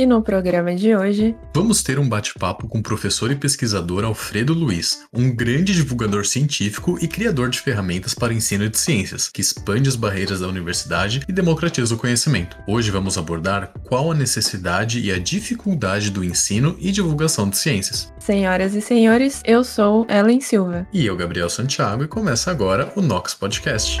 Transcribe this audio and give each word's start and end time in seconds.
E 0.00 0.06
no 0.06 0.22
programa 0.22 0.74
de 0.74 0.96
hoje, 0.96 1.36
vamos 1.54 1.82
ter 1.82 1.98
um 1.98 2.08
bate-papo 2.08 2.66
com 2.66 2.78
o 2.78 2.82
professor 2.82 3.30
e 3.30 3.34
pesquisador 3.34 4.02
Alfredo 4.02 4.54
Luiz, 4.54 5.02
um 5.12 5.30
grande 5.30 5.74
divulgador 5.74 6.24
científico 6.24 6.96
e 7.02 7.06
criador 7.06 7.50
de 7.50 7.60
ferramentas 7.60 8.14
para 8.14 8.32
o 8.32 8.34
ensino 8.34 8.66
de 8.70 8.78
ciências, 8.78 9.28
que 9.28 9.42
expande 9.42 9.90
as 9.90 9.96
barreiras 9.96 10.40
da 10.40 10.48
universidade 10.48 11.20
e 11.28 11.32
democratiza 11.34 11.94
o 11.94 11.98
conhecimento. 11.98 12.56
Hoje 12.66 12.90
vamos 12.90 13.18
abordar 13.18 13.74
qual 13.84 14.10
a 14.10 14.14
necessidade 14.14 15.00
e 15.00 15.12
a 15.12 15.18
dificuldade 15.18 16.10
do 16.10 16.24
ensino 16.24 16.74
e 16.80 16.90
divulgação 16.90 17.50
de 17.50 17.58
ciências. 17.58 18.10
Senhoras 18.18 18.74
e 18.74 18.80
senhores, 18.80 19.42
eu 19.44 19.62
sou 19.62 20.06
Ellen 20.08 20.40
Silva. 20.40 20.88
E 20.94 21.04
eu, 21.04 21.14
Gabriel 21.14 21.50
Santiago, 21.50 22.04
e 22.04 22.08
começa 22.08 22.50
agora 22.50 22.90
o 22.96 23.02
Nox 23.02 23.34
Podcast. 23.34 24.00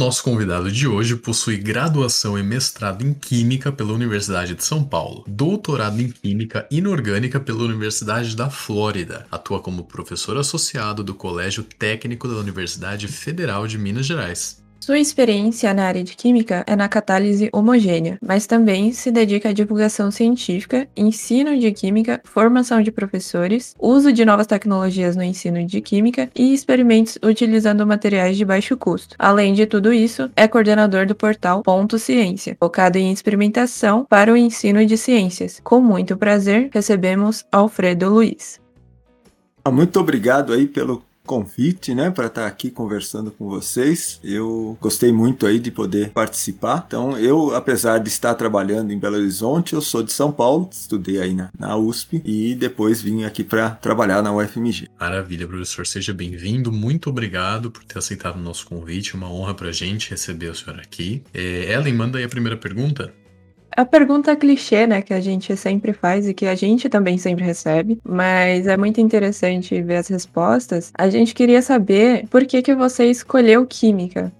Nosso 0.00 0.24
convidado 0.24 0.72
de 0.72 0.88
hoje 0.88 1.14
possui 1.14 1.58
graduação 1.58 2.38
e 2.38 2.42
mestrado 2.42 3.06
em 3.06 3.12
Química 3.12 3.70
pela 3.70 3.92
Universidade 3.92 4.54
de 4.54 4.64
São 4.64 4.82
Paulo, 4.82 5.24
doutorado 5.28 6.00
em 6.00 6.08
Química 6.10 6.66
Inorgânica 6.70 7.38
pela 7.38 7.64
Universidade 7.64 8.34
da 8.34 8.48
Flórida, 8.48 9.26
atua 9.30 9.60
como 9.60 9.84
professor 9.84 10.38
associado 10.38 11.04
do 11.04 11.14
Colégio 11.14 11.62
Técnico 11.62 12.26
da 12.26 12.36
Universidade 12.36 13.08
Federal 13.08 13.66
de 13.66 13.76
Minas 13.76 14.06
Gerais. 14.06 14.59
Sua 14.82 14.98
experiência 14.98 15.74
na 15.74 15.84
área 15.84 16.02
de 16.02 16.16
química 16.16 16.64
é 16.66 16.74
na 16.74 16.88
catálise 16.88 17.50
homogênea, 17.52 18.18
mas 18.26 18.46
também 18.46 18.92
se 18.92 19.10
dedica 19.10 19.50
à 19.50 19.52
divulgação 19.52 20.10
científica, 20.10 20.88
ensino 20.96 21.56
de 21.58 21.70
química, 21.70 22.18
formação 22.24 22.80
de 22.80 22.90
professores, 22.90 23.74
uso 23.78 24.10
de 24.10 24.24
novas 24.24 24.46
tecnologias 24.46 25.14
no 25.14 25.22
ensino 25.22 25.66
de 25.66 25.82
química 25.82 26.30
e 26.34 26.54
experimentos 26.54 27.18
utilizando 27.22 27.86
materiais 27.86 28.38
de 28.38 28.44
baixo 28.44 28.74
custo. 28.74 29.14
Além 29.18 29.52
de 29.52 29.66
tudo 29.66 29.92
isso, 29.92 30.30
é 30.34 30.48
coordenador 30.48 31.06
do 31.06 31.14
portal 31.14 31.62
Ponto 31.62 31.98
Ciência, 31.98 32.56
focado 32.58 32.96
em 32.96 33.12
experimentação 33.12 34.06
para 34.08 34.32
o 34.32 34.36
ensino 34.36 34.84
de 34.86 34.96
ciências. 34.96 35.60
Com 35.62 35.82
muito 35.82 36.16
prazer, 36.16 36.70
recebemos 36.72 37.44
Alfredo 37.52 38.08
Luiz. 38.08 38.58
Muito 39.70 40.00
obrigado 40.00 40.54
aí 40.54 40.66
pelo 40.66 41.02
convite, 41.26 41.94
né, 41.94 42.10
para 42.10 42.26
estar 42.26 42.42
tá 42.42 42.46
aqui 42.46 42.70
conversando 42.70 43.30
com 43.30 43.48
vocês. 43.48 44.20
Eu 44.22 44.76
gostei 44.80 45.12
muito 45.12 45.46
aí 45.46 45.58
de 45.58 45.70
poder 45.70 46.10
participar. 46.10 46.84
Então, 46.86 47.16
eu, 47.18 47.54
apesar 47.54 47.98
de 47.98 48.08
estar 48.08 48.34
trabalhando 48.34 48.92
em 48.92 48.98
Belo 48.98 49.16
Horizonte, 49.16 49.74
eu 49.74 49.80
sou 49.80 50.02
de 50.02 50.12
São 50.12 50.32
Paulo, 50.32 50.68
estudei 50.72 51.20
aí 51.20 51.34
na, 51.34 51.50
na 51.58 51.76
USP 51.76 52.20
e 52.24 52.54
depois 52.54 53.00
vim 53.00 53.24
aqui 53.24 53.44
para 53.44 53.70
trabalhar 53.70 54.22
na 54.22 54.34
UFMG. 54.34 54.88
Maravilha, 54.98 55.46
professor, 55.46 55.86
seja 55.86 56.12
bem-vindo. 56.12 56.72
Muito 56.72 57.10
obrigado 57.10 57.70
por 57.70 57.84
ter 57.84 57.98
aceitado 57.98 58.36
o 58.36 58.42
nosso 58.42 58.66
convite. 58.66 59.14
Uma 59.14 59.30
honra 59.30 59.54
para 59.54 59.68
a 59.68 59.72
gente 59.72 60.10
receber 60.10 60.48
o 60.48 60.54
senhor 60.54 60.80
aqui. 60.80 61.22
É, 61.32 61.72
Ellen, 61.72 61.94
manda 61.94 62.18
aí 62.18 62.24
a 62.24 62.28
primeira 62.28 62.56
pergunta. 62.56 63.12
A 63.76 63.84
pergunta 63.84 64.34
clichê, 64.36 64.86
né, 64.86 65.00
que 65.00 65.14
a 65.14 65.20
gente 65.20 65.56
sempre 65.56 65.92
faz 65.92 66.28
e 66.28 66.34
que 66.34 66.46
a 66.46 66.54
gente 66.54 66.88
também 66.88 67.16
sempre 67.18 67.44
recebe, 67.44 68.00
mas 68.04 68.66
é 68.66 68.76
muito 68.76 69.00
interessante 69.00 69.80
ver 69.82 69.96
as 69.96 70.08
respostas. 70.08 70.92
A 70.96 71.08
gente 71.08 71.34
queria 71.34 71.62
saber 71.62 72.26
por 72.28 72.44
que, 72.44 72.62
que 72.62 72.74
você 72.74 73.06
escolheu 73.06 73.66
química. 73.66 74.32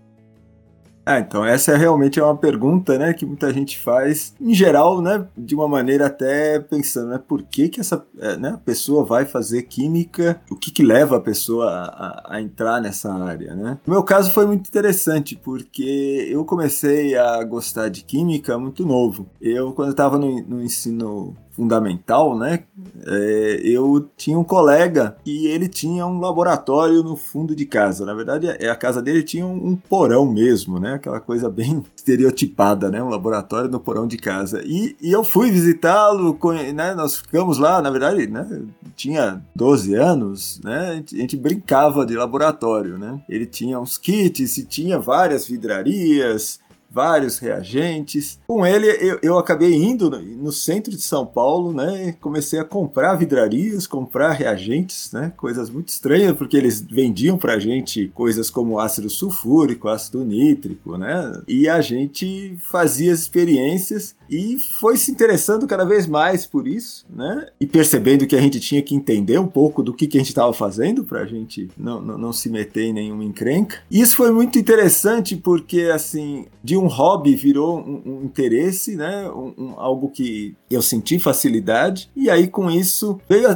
Ah, 1.11 1.19
então 1.19 1.45
essa 1.45 1.73
é 1.73 1.77
realmente 1.77 2.21
é 2.21 2.23
uma 2.23 2.37
pergunta, 2.37 2.97
né, 2.97 3.13
que 3.13 3.27
muita 3.27 3.53
gente 3.53 3.81
faz, 3.81 4.33
em 4.41 4.55
geral, 4.55 5.03
né, 5.03 5.27
de 5.37 5.57
uma 5.57 5.67
maneira 5.67 6.07
até 6.07 6.61
pensando, 6.61 7.09
né, 7.09 7.21
por 7.27 7.43
que 7.43 7.69
que 7.69 7.81
essa 7.81 8.07
é, 8.21 8.37
né, 8.37 8.61
pessoa 8.65 9.05
vai 9.05 9.25
fazer 9.25 9.63
química, 9.65 10.41
o 10.49 10.55
que 10.55 10.71
que 10.71 10.85
leva 10.85 11.17
a 11.17 11.21
pessoa 11.21 11.69
a, 11.69 12.37
a, 12.37 12.41
entrar 12.41 12.81
nessa 12.81 13.13
área, 13.13 13.57
né? 13.57 13.77
No 13.85 13.93
meu 13.93 14.05
caso 14.05 14.31
foi 14.31 14.47
muito 14.47 14.69
interessante, 14.69 15.35
porque 15.35 16.29
eu 16.31 16.45
comecei 16.45 17.17
a 17.17 17.43
gostar 17.43 17.89
de 17.89 18.05
química 18.05 18.57
muito 18.57 18.87
novo. 18.87 19.29
Eu, 19.41 19.73
quando 19.73 19.91
estava 19.91 20.17
no, 20.17 20.41
no 20.43 20.63
ensino 20.63 21.37
fundamental, 21.61 22.39
né? 22.39 22.61
É, 23.07 23.61
eu 23.63 24.09
tinha 24.17 24.39
um 24.39 24.45
colega 24.45 25.15
e 25.27 25.47
ele 25.47 25.69
tinha 25.69 26.07
um 26.07 26.19
laboratório 26.19 27.03
no 27.03 27.17
fundo 27.17 27.55
de 27.55 27.67
casa. 27.67 28.07
Na 28.07 28.15
verdade, 28.15 28.47
é, 28.49 28.71
a 28.71 28.75
casa 28.75 29.03
dele 29.03 29.23
tinha 29.23 29.45
um, 29.45 29.77
porão 29.77 30.25
mesmo, 30.25 30.81
né? 30.81 30.95
Aquela 30.95 31.21
coisa 31.21 31.51
bem 31.51 31.85
estereotipada, 31.95 32.91
né? 32.91 33.03
Um 33.03 33.11
laboratório 33.11 33.71
no 33.71 33.79
porão 33.79 34.07
de 34.07 34.17
casa. 34.17 34.63
E, 34.65 34.97
e 35.03 35.13
eu 35.13 35.23
fui 35.23 35.51
visitá-lo, 35.51 36.39
né? 36.75 36.95
Nós 36.95 37.17
ficamos 37.17 37.59
lá, 37.59 37.83
na 37.83 37.91
verdade, 37.91 38.27
né? 38.27 38.63
Tinha 38.97 39.43
12 39.55 39.95
anos, 39.95 40.61
né? 40.65 40.89
A 40.89 40.95
gente, 40.95 41.17
a 41.17 41.19
gente 41.19 41.37
brincava 41.37 42.07
de 42.07 42.17
laboratório, 42.17 42.97
né? 42.97 43.21
Ele 43.29 43.45
tinha 43.45 43.79
uns 43.79 43.99
kits 43.99 44.57
e 44.57 44.65
tinha 44.65 44.99
várias 44.99 45.47
vidrarias 45.47 46.59
vários 46.91 47.39
reagentes. 47.39 48.39
Com 48.47 48.67
ele, 48.67 48.87
eu, 48.87 49.19
eu 49.23 49.39
acabei 49.39 49.73
indo 49.75 50.11
no, 50.11 50.21
no, 50.21 50.53
centro 50.53 50.91
de 50.91 51.01
São 51.01 51.25
Paulo, 51.25 51.73
né? 51.73 52.17
Comecei 52.21 52.59
a 52.59 52.65
comprar 52.65 53.15
vidrarias, 53.15 53.87
comprar 53.87 54.33
reagentes, 54.33 55.13
né? 55.13 55.33
Coisas 55.37 55.71
muito 55.71 55.89
estranhas, 55.89 56.37
porque 56.37 56.57
eles 56.57 56.81
vendiam 56.81 57.39
pra 57.39 57.59
gente 57.59 58.09
coisas 58.15 58.51
como 58.51 58.79
ácido 58.79 59.09
sulfúrico, 59.09 59.89
ácido 59.89 60.25
nítrico, 60.25 60.99
né? 60.99 61.41
E 61.47 61.69
a 61.69 61.81
gente 61.81 62.57
fazia 62.59 63.13
as 63.13 63.21
experiências 63.21 64.15
e 64.31 64.59
foi 64.59 64.97
se 64.97 65.11
interessando 65.11 65.67
cada 65.67 65.85
vez 65.85 66.07
mais 66.07 66.47
por 66.47 66.69
isso, 66.69 67.05
né? 67.11 67.49
E 67.61 67.67
percebendo 67.67 68.27
que 68.27 68.37
a 68.37 68.41
gente 68.41 68.61
tinha 68.61 68.81
que 68.81 68.95
entender 68.95 69.39
um 69.39 69.47
pouco 69.49 69.83
do 69.83 69.93
que, 69.93 70.07
que 70.07 70.17
a 70.17 70.21
gente 70.21 70.29
estava 70.29 70.53
fazendo 70.53 71.03
para 71.03 71.23
a 71.23 71.27
gente 71.27 71.69
não, 71.77 72.01
não, 72.01 72.17
não, 72.17 72.33
se 72.33 72.49
meter 72.49 72.85
em 72.85 72.93
nenhuma 72.93 73.25
encrenca. 73.25 73.79
E 73.91 74.01
isso 74.01 74.15
foi 74.15 74.31
muito 74.31 74.59
interessante 74.59 75.37
porque, 75.37 75.91
assim, 75.93 76.47
de 76.63 76.77
um 76.77 76.87
hobby 76.87 77.35
virou 77.35 77.81
um, 77.81 78.03
um 78.07 78.25
interesse, 78.25 78.95
né? 78.95 79.29
Um, 79.31 79.53
um, 79.59 79.75
algo 79.77 80.09
que 80.09 80.55
eu 80.71 80.81
senti 80.81 81.19
facilidade. 81.19 82.09
E 82.15 82.31
aí, 82.31 82.47
com 82.47 82.71
isso, 82.71 83.21
veio 83.29 83.49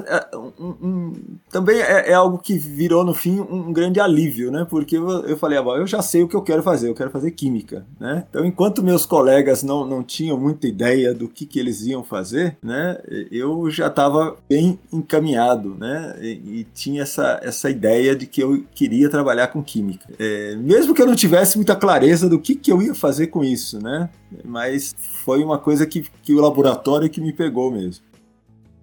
também 1.50 1.80
é, 1.80 2.10
é, 2.10 2.14
algo 2.14 2.38
que 2.38 2.58
virou, 2.58 3.04
no 3.04 3.14
fim, 3.14 3.38
um, 3.38 3.72
grande 3.72 4.00
alívio, 4.00 4.50
né? 4.50 4.66
Porque 4.69 4.97
eu, 4.97 5.08
eu 5.26 5.36
falei, 5.36 5.58
ah, 5.58 5.62
eu 5.62 5.86
já 5.86 6.02
sei 6.02 6.22
o 6.22 6.28
que 6.28 6.34
eu 6.34 6.42
quero 6.42 6.62
fazer, 6.62 6.88
eu 6.88 6.94
quero 6.94 7.10
fazer 7.10 7.30
química, 7.30 7.86
né? 8.00 8.25
Então, 8.28 8.44
enquanto 8.44 8.82
meus 8.82 9.06
colegas 9.06 9.62
não, 9.62 9.86
não 9.86 10.02
tinham 10.02 10.38
muita 10.38 10.66
ideia 10.66 11.14
do 11.14 11.28
que, 11.28 11.47
que 11.47 11.58
eles 11.58 11.82
iam 11.86 12.02
fazer, 12.02 12.56
né, 12.62 12.98
eu 13.31 13.70
já 13.70 13.86
estava 13.86 14.36
bem 14.48 14.78
encaminhado, 14.92 15.75
né, 15.78 16.16
e, 16.20 16.60
e, 16.60 16.66
tinha 16.75 17.02
essa, 17.02 17.41
essa 17.42 17.70
ideia 17.70 18.14
de 18.14 18.26
que 18.26 18.42
eu 18.42 18.64
queria 18.75 19.08
trabalhar 19.08 19.48
com 19.48 19.62
química. 19.62 20.06
É, 20.19 20.56
mesmo 20.56 20.94
que 20.94 21.02
eu 21.02 21.06
não 21.06 21.14
tivesse 21.14 21.56
muita 21.56 21.76
clareza 21.76 22.28
do 22.28 22.38
que, 22.38 22.54
que 22.54 22.72
eu 22.72 22.82
ia 22.82 22.94
fazer 22.94 23.28
com 23.28 23.44
isso, 23.44 23.81
né, 23.81 24.08
mas 24.44 24.94
foi 25.25 25.42
uma 25.42 25.58
coisa 25.58 25.86
que, 25.86 26.02
que 26.22 26.32
o 26.32 26.40
laboratório 26.40 27.10
que 27.10 27.20
me 27.20 27.32
pegou 27.32 27.70
mesmo. 27.70 28.04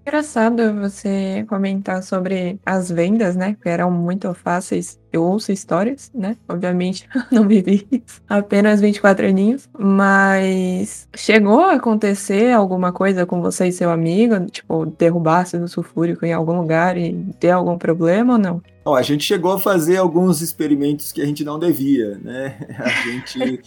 Engraçado 0.03 0.73
você 0.73 1.45
comentar 1.47 2.01
sobre 2.01 2.59
as 2.65 2.89
vendas, 2.89 3.35
né? 3.35 3.55
Que 3.61 3.69
eram 3.69 3.91
muito 3.91 4.33
fáceis. 4.33 4.99
Eu 5.13 5.23
ouço 5.23 5.51
histórias, 5.51 6.11
né? 6.13 6.35
Obviamente, 6.49 7.07
não 7.31 7.47
vivi 7.47 7.87
isso. 7.91 8.19
Apenas 8.27 8.81
24 8.81 9.27
aninhos. 9.27 9.69
Mas 9.77 11.07
chegou 11.15 11.61
a 11.61 11.73
acontecer 11.73 12.51
alguma 12.51 12.91
coisa 12.91 13.27
com 13.27 13.41
você 13.41 13.67
e 13.67 13.71
seu 13.71 13.91
amigo? 13.91 14.43
Tipo, 14.47 14.87
derrubar 14.87 15.41
ácido 15.41 15.67
sulfúrico 15.67 16.25
em 16.25 16.33
algum 16.33 16.59
lugar 16.59 16.97
e 16.97 17.13
ter 17.39 17.51
algum 17.51 17.77
problema 17.77 18.33
ou 18.33 18.39
não? 18.39 18.61
Bom, 18.83 18.95
a 18.95 19.03
gente 19.03 19.23
chegou 19.23 19.51
a 19.51 19.59
fazer 19.59 19.97
alguns 19.97 20.41
experimentos 20.41 21.11
que 21.11 21.21
a 21.21 21.25
gente 21.25 21.43
não 21.43 21.59
devia, 21.59 22.17
né? 22.17 22.57
A 22.79 22.89
gente 22.89 23.61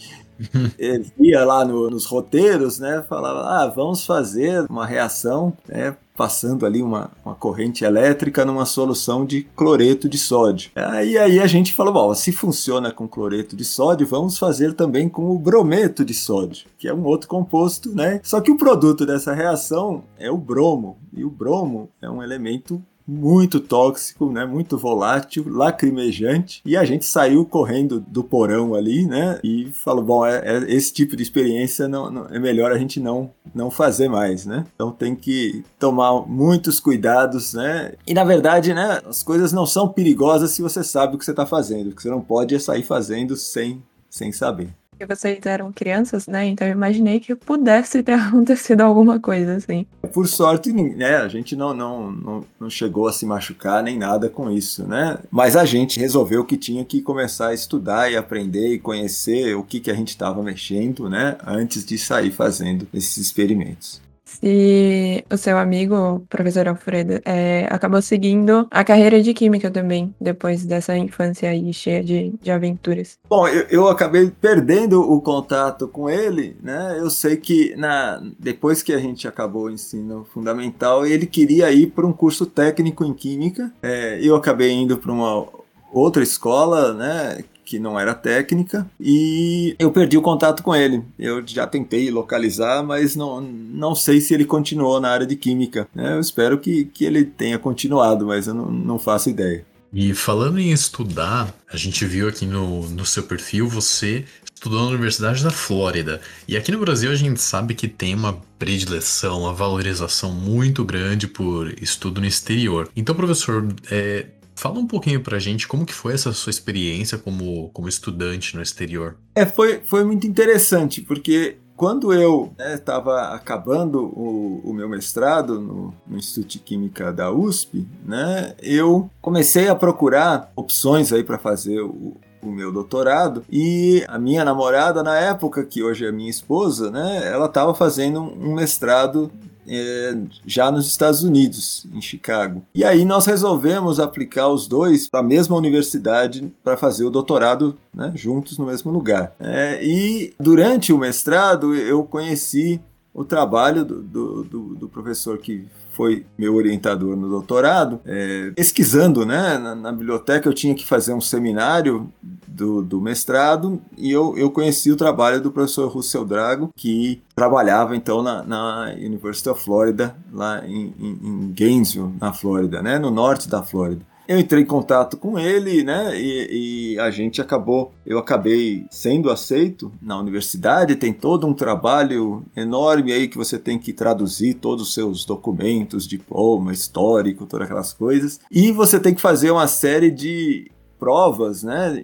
via 1.17 1.45
lá 1.45 1.65
no, 1.65 1.89
nos 1.89 2.05
roteiros, 2.05 2.79
né? 2.79 3.03
Falava, 3.07 3.41
ah, 3.41 3.67
vamos 3.67 4.05
fazer 4.05 4.65
uma 4.69 4.85
reação, 4.85 5.53
né? 5.67 5.95
Passando 6.15 6.65
ali 6.65 6.81
uma, 6.81 7.11
uma 7.25 7.35
corrente 7.35 7.83
elétrica 7.83 8.45
numa 8.45 8.65
solução 8.65 9.25
de 9.25 9.43
cloreto 9.55 10.07
de 10.07 10.17
sódio. 10.17 10.71
Aí, 10.73 11.17
aí 11.17 11.39
a 11.39 11.47
gente 11.47 11.73
falou, 11.73 11.93
bom, 11.93 12.13
se 12.13 12.31
funciona 12.31 12.89
com 12.89 13.05
cloreto 13.05 13.53
de 13.55 13.65
sódio, 13.65 14.07
vamos 14.07 14.37
fazer 14.37 14.73
também 14.73 15.09
com 15.09 15.29
o 15.29 15.37
brometo 15.37 16.05
de 16.05 16.13
sódio, 16.13 16.67
que 16.77 16.87
é 16.87 16.93
um 16.93 17.03
outro 17.03 17.27
composto, 17.27 17.93
né? 17.93 18.21
Só 18.23 18.39
que 18.39 18.49
o 18.49 18.57
produto 18.57 19.05
dessa 19.05 19.33
reação 19.33 20.03
é 20.17 20.31
o 20.31 20.37
bromo, 20.37 20.97
e 21.11 21.25
o 21.25 21.29
bromo 21.29 21.89
é 22.01 22.09
um 22.09 22.23
elemento 22.23 22.81
muito 23.07 23.59
tóxico, 23.59 24.31
né? 24.31 24.45
Muito 24.45 24.77
volátil, 24.77 25.45
lacrimejante. 25.47 26.61
E 26.65 26.75
a 26.75 26.83
gente 26.83 27.05
saiu 27.05 27.45
correndo 27.45 27.99
do 27.99 28.23
porão 28.23 28.73
ali, 28.73 29.05
né? 29.05 29.39
E 29.43 29.71
falou, 29.73 30.03
bom, 30.03 30.25
é, 30.25 30.41
é 30.43 30.73
esse 30.73 30.91
tipo 30.91 31.15
de 31.15 31.23
experiência 31.23 31.87
não, 31.87 32.11
não, 32.11 32.27
é 32.27 32.39
melhor 32.39 32.71
a 32.71 32.77
gente 32.77 32.99
não 32.99 33.31
não 33.53 33.69
fazer 33.69 34.09
mais, 34.09 34.45
né? 34.45 34.65
Então 34.75 34.91
tem 34.91 35.15
que 35.15 35.63
tomar 35.79 36.27
muitos 36.27 36.79
cuidados, 36.79 37.53
né? 37.53 37.93
E 38.07 38.13
na 38.13 38.23
verdade, 38.23 38.73
né? 38.73 39.01
As 39.07 39.21
coisas 39.23 39.53
não 39.53 39.65
são 39.65 39.87
perigosas 39.87 40.51
se 40.51 40.61
você 40.61 40.83
sabe 40.83 41.15
o 41.15 41.17
que 41.19 41.25
você 41.25 41.31
está 41.31 41.45
fazendo. 41.45 41.89
O 41.89 41.95
que 41.95 42.01
você 42.01 42.09
não 42.09 42.21
pode 42.21 42.55
é 42.55 42.59
sair 42.59 42.83
fazendo 42.83 43.35
sem 43.35 43.81
sem 44.09 44.31
saber 44.31 44.69
que 44.97 45.05
vocês 45.05 45.39
eram 45.45 45.71
crianças, 45.71 46.27
né? 46.27 46.45
Então 46.45 46.67
eu 46.67 46.73
imaginei 46.73 47.19
que 47.19 47.35
pudesse 47.35 48.01
ter 48.01 48.13
acontecido 48.19 48.81
alguma 48.81 49.19
coisa 49.19 49.55
assim. 49.55 49.85
Por 50.13 50.27
sorte, 50.27 50.71
né? 50.71 51.17
A 51.17 51.27
gente 51.27 51.55
não, 51.55 51.73
não, 51.73 52.11
não, 52.11 52.45
não 52.59 52.69
chegou 52.69 53.07
a 53.07 53.13
se 53.13 53.25
machucar 53.25 53.83
nem 53.83 53.97
nada 53.97 54.29
com 54.29 54.49
isso, 54.49 54.87
né? 54.87 55.17
Mas 55.29 55.55
a 55.55 55.65
gente 55.65 55.99
resolveu 55.99 56.45
que 56.45 56.57
tinha 56.57 56.85
que 56.85 57.01
começar 57.01 57.49
a 57.49 57.53
estudar 57.53 58.11
e 58.11 58.17
aprender 58.17 58.73
e 58.73 58.79
conhecer 58.79 59.55
o 59.55 59.63
que, 59.63 59.79
que 59.79 59.91
a 59.91 59.95
gente 59.95 60.09
estava 60.09 60.41
mexendo, 60.41 61.09
né? 61.09 61.37
Antes 61.45 61.85
de 61.85 61.97
sair 61.97 62.31
fazendo 62.31 62.87
esses 62.93 63.17
experimentos 63.17 64.04
se 64.25 65.23
o 65.31 65.37
seu 65.37 65.57
amigo, 65.57 65.95
o 65.95 66.19
professor 66.21 66.67
Alfredo, 66.67 67.21
é, 67.23 67.67
acabou 67.69 68.01
seguindo 68.01 68.67
a 68.71 68.83
carreira 68.83 69.21
de 69.21 69.33
química 69.33 69.69
também, 69.69 70.13
depois 70.19 70.65
dessa 70.65 70.97
infância 70.97 71.49
aí 71.49 71.71
cheia 71.71 72.03
de, 72.03 72.33
de 72.41 72.51
aventuras. 72.51 73.19
Bom, 73.29 73.47
eu, 73.47 73.67
eu 73.69 73.87
acabei 73.87 74.31
perdendo 74.41 74.99
o 74.99 75.21
contato 75.21 75.87
com 75.87 76.09
ele, 76.09 76.57
né? 76.61 76.97
Eu 76.99 77.09
sei 77.09 77.37
que 77.37 77.75
na, 77.75 78.21
depois 78.39 78.81
que 78.81 78.91
a 78.93 78.97
gente 78.97 79.27
acabou 79.27 79.65
o 79.65 79.71
ensino 79.71 80.25
fundamental, 80.33 81.05
ele 81.05 81.27
queria 81.27 81.71
ir 81.71 81.87
para 81.87 82.05
um 82.05 82.13
curso 82.13 82.45
técnico 82.45 83.05
em 83.05 83.13
química. 83.13 83.71
É, 83.81 84.19
eu 84.21 84.35
acabei 84.35 84.71
indo 84.71 84.97
para 84.97 85.11
uma 85.11 85.47
outra 85.93 86.23
escola, 86.23 86.93
né, 86.93 87.43
que 87.65 87.79
não 87.79 87.99
era 87.99 88.13
técnica, 88.13 88.87
e 88.99 89.75
eu 89.79 89.91
perdi 89.91 90.17
o 90.17 90.21
contato 90.21 90.61
com 90.61 90.75
ele. 90.75 91.03
Eu 91.17 91.45
já 91.45 91.65
tentei 91.65 92.09
localizar, 92.11 92.83
mas 92.83 93.15
não, 93.15 93.41
não 93.41 93.95
sei 93.95 94.21
se 94.21 94.33
ele 94.33 94.45
continuou 94.45 95.01
na 95.01 95.09
área 95.09 95.25
de 95.25 95.35
química. 95.35 95.87
Né? 95.93 96.15
Eu 96.15 96.19
espero 96.19 96.59
que, 96.59 96.85
que 96.85 97.03
ele 97.03 97.25
tenha 97.25 97.57
continuado, 97.57 98.27
mas 98.27 98.47
eu 98.47 98.53
não, 98.53 98.71
não 98.71 98.99
faço 98.99 99.29
ideia. 99.29 99.65
E 99.91 100.13
falando 100.13 100.59
em 100.59 100.71
estudar, 100.71 101.53
a 101.71 101.77
gente 101.77 102.05
viu 102.05 102.27
aqui 102.27 102.45
no, 102.45 102.87
no 102.89 103.05
seu 103.05 103.23
perfil 103.23 103.67
você 103.67 104.25
estudou 104.53 104.81
na 104.81 104.87
Universidade 104.87 105.43
da 105.43 105.51
Flórida. 105.51 106.21
E 106.47 106.57
aqui 106.57 106.71
no 106.71 106.79
Brasil 106.79 107.11
a 107.11 107.15
gente 107.15 107.39
sabe 107.39 107.75
que 107.75 107.87
tem 107.87 108.15
uma 108.15 108.41
predileção, 108.57 109.41
uma 109.41 109.53
valorização 109.53 110.31
muito 110.31 110.83
grande 110.83 111.27
por 111.27 111.73
estudo 111.81 112.21
no 112.21 112.27
exterior. 112.27 112.89
Então, 112.95 113.13
professor, 113.13 113.67
é, 113.91 114.25
Fala 114.55 114.79
um 114.79 114.87
pouquinho 114.87 115.21
pra 115.21 115.37
gente 115.37 115.67
como 115.67 115.85
que 115.85 115.93
foi 115.93 116.13
essa 116.13 116.31
sua 116.31 116.49
experiência 116.49 117.17
como, 117.17 117.69
como 117.73 117.89
estudante 117.89 118.55
no 118.55 118.61
exterior. 118.61 119.17
É, 119.35 119.45
foi, 119.45 119.81
foi 119.85 120.03
muito 120.05 120.25
interessante, 120.25 121.01
porque 121.01 121.57
quando 121.75 122.13
eu 122.13 122.53
estava 122.57 123.29
né, 123.29 123.35
acabando 123.35 124.01
o, 124.01 124.61
o, 124.63 124.73
meu 124.73 124.87
mestrado 124.87 125.59
no, 125.59 125.93
no, 126.07 126.17
Instituto 126.17 126.51
de 126.51 126.59
Química 126.59 127.11
da 127.11 127.31
USP, 127.31 127.85
né, 128.05 128.55
eu 128.61 129.09
comecei 129.21 129.67
a 129.67 129.75
procurar 129.75 130.51
opções 130.55 131.11
aí 131.11 131.23
para 131.23 131.37
fazer 131.37 131.81
o, 131.81 132.15
o 132.41 132.51
meu 132.51 132.71
doutorado 132.71 133.43
e 133.51 134.05
a 134.07 134.17
minha 134.17 134.45
namorada 134.45 135.03
na 135.03 135.17
época 135.17 135.65
que 135.65 135.83
hoje 135.83 136.05
é 136.05 136.11
minha 136.11 136.29
esposa, 136.29 136.89
né, 136.89 137.27
ela 137.27 137.47
estava 137.47 137.73
fazendo 137.75 138.21
um 138.21 138.53
mestrado 138.53 139.29
é, 139.67 140.17
já 140.45 140.71
nos 140.71 140.87
Estados 140.87 141.23
Unidos, 141.23 141.85
em 141.93 142.01
Chicago. 142.01 142.63
E 142.73 142.83
aí 142.83 143.05
nós 143.05 143.25
resolvemos 143.25 143.99
aplicar 143.99 144.47
os 144.49 144.67
dois 144.67 145.07
para 145.07 145.19
a 145.19 145.23
mesma 145.23 145.55
universidade 145.55 146.51
para 146.63 146.77
fazer 146.77 147.05
o 147.05 147.09
doutorado 147.09 147.77
né, 147.93 148.11
juntos 148.15 148.57
no 148.57 148.65
mesmo 148.65 148.91
lugar. 148.91 149.35
É, 149.39 149.79
e 149.83 150.33
durante 150.39 150.93
o 150.93 150.97
mestrado 150.97 151.75
eu 151.75 152.03
conheci 152.03 152.79
o 153.13 153.23
trabalho 153.23 153.85
do, 153.85 154.01
do, 154.01 154.43
do, 154.43 154.75
do 154.75 154.89
professor 154.89 155.37
que 155.37 155.65
foi 155.95 156.25
meu 156.37 156.55
orientador 156.55 157.15
no 157.15 157.29
doutorado, 157.29 158.01
é, 158.05 158.51
pesquisando 158.55 159.25
né, 159.25 159.57
na, 159.57 159.73
na, 159.73 159.91
biblioteca, 159.91 160.49
eu 160.49 160.53
tinha 160.53 160.75
que 160.75 160.85
fazer 160.85 161.13
um 161.13 161.21
seminário 161.21 162.11
do, 162.47 162.81
do 162.81 162.99
mestrado 162.99 163.81
e 163.97 164.11
eu, 164.11 164.37
eu 164.37 164.51
conheci 164.51 164.91
o 164.91 164.97
trabalho 164.97 165.39
do 165.41 165.51
professor 165.51 165.87
Russell 165.87 166.25
Drago, 166.25 166.69
que 166.75 167.21
trabalhava 167.33 167.95
então 167.95 168.21
na, 168.21 168.43
na 168.43 168.93
University 168.97 169.49
of 169.49 169.63
Florida, 169.63 170.15
lá 170.33 170.65
em, 170.67 170.93
em, 170.99 171.19
em 171.23 171.53
Gainesville, 171.53 172.13
na 172.19 172.33
Flórida, 172.33 172.81
né, 172.81 172.99
no 172.99 173.09
norte 173.09 173.47
da 173.47 173.63
Flórida. 173.63 174.05
Eu 174.27 174.39
entrei 174.39 174.63
em 174.63 174.65
contato 174.65 175.17
com 175.17 175.37
ele, 175.37 175.83
né? 175.83 176.19
E, 176.19 176.93
e, 176.93 176.99
a 176.99 177.11
gente 177.11 177.41
acabou, 177.41 177.93
eu 178.05 178.17
acabei 178.17 178.85
sendo 178.89 179.29
aceito 179.29 179.91
na 180.01 180.19
universidade. 180.19 180.95
Tem 180.95 181.13
todo 181.13 181.45
um 181.45 181.53
trabalho 181.53 182.43
enorme 182.55 183.11
aí 183.11 183.27
que 183.27 183.37
você 183.37 183.59
tem 183.59 183.77
que 183.77 183.93
traduzir 183.93 184.55
todos 184.55 184.87
os 184.87 184.93
seus 184.93 185.25
documentos, 185.25 186.07
diploma, 186.07 186.73
histórico, 186.73 187.45
todas 187.45 187.65
aquelas 187.65 187.93
coisas. 187.93 188.39
E 188.49 188.71
você 188.71 188.99
tem 188.99 189.13
que 189.13 189.21
fazer 189.21 189.51
uma 189.51 189.67
série 189.67 190.09
de 190.09 190.71
provas 190.99 191.63
né, 191.63 192.03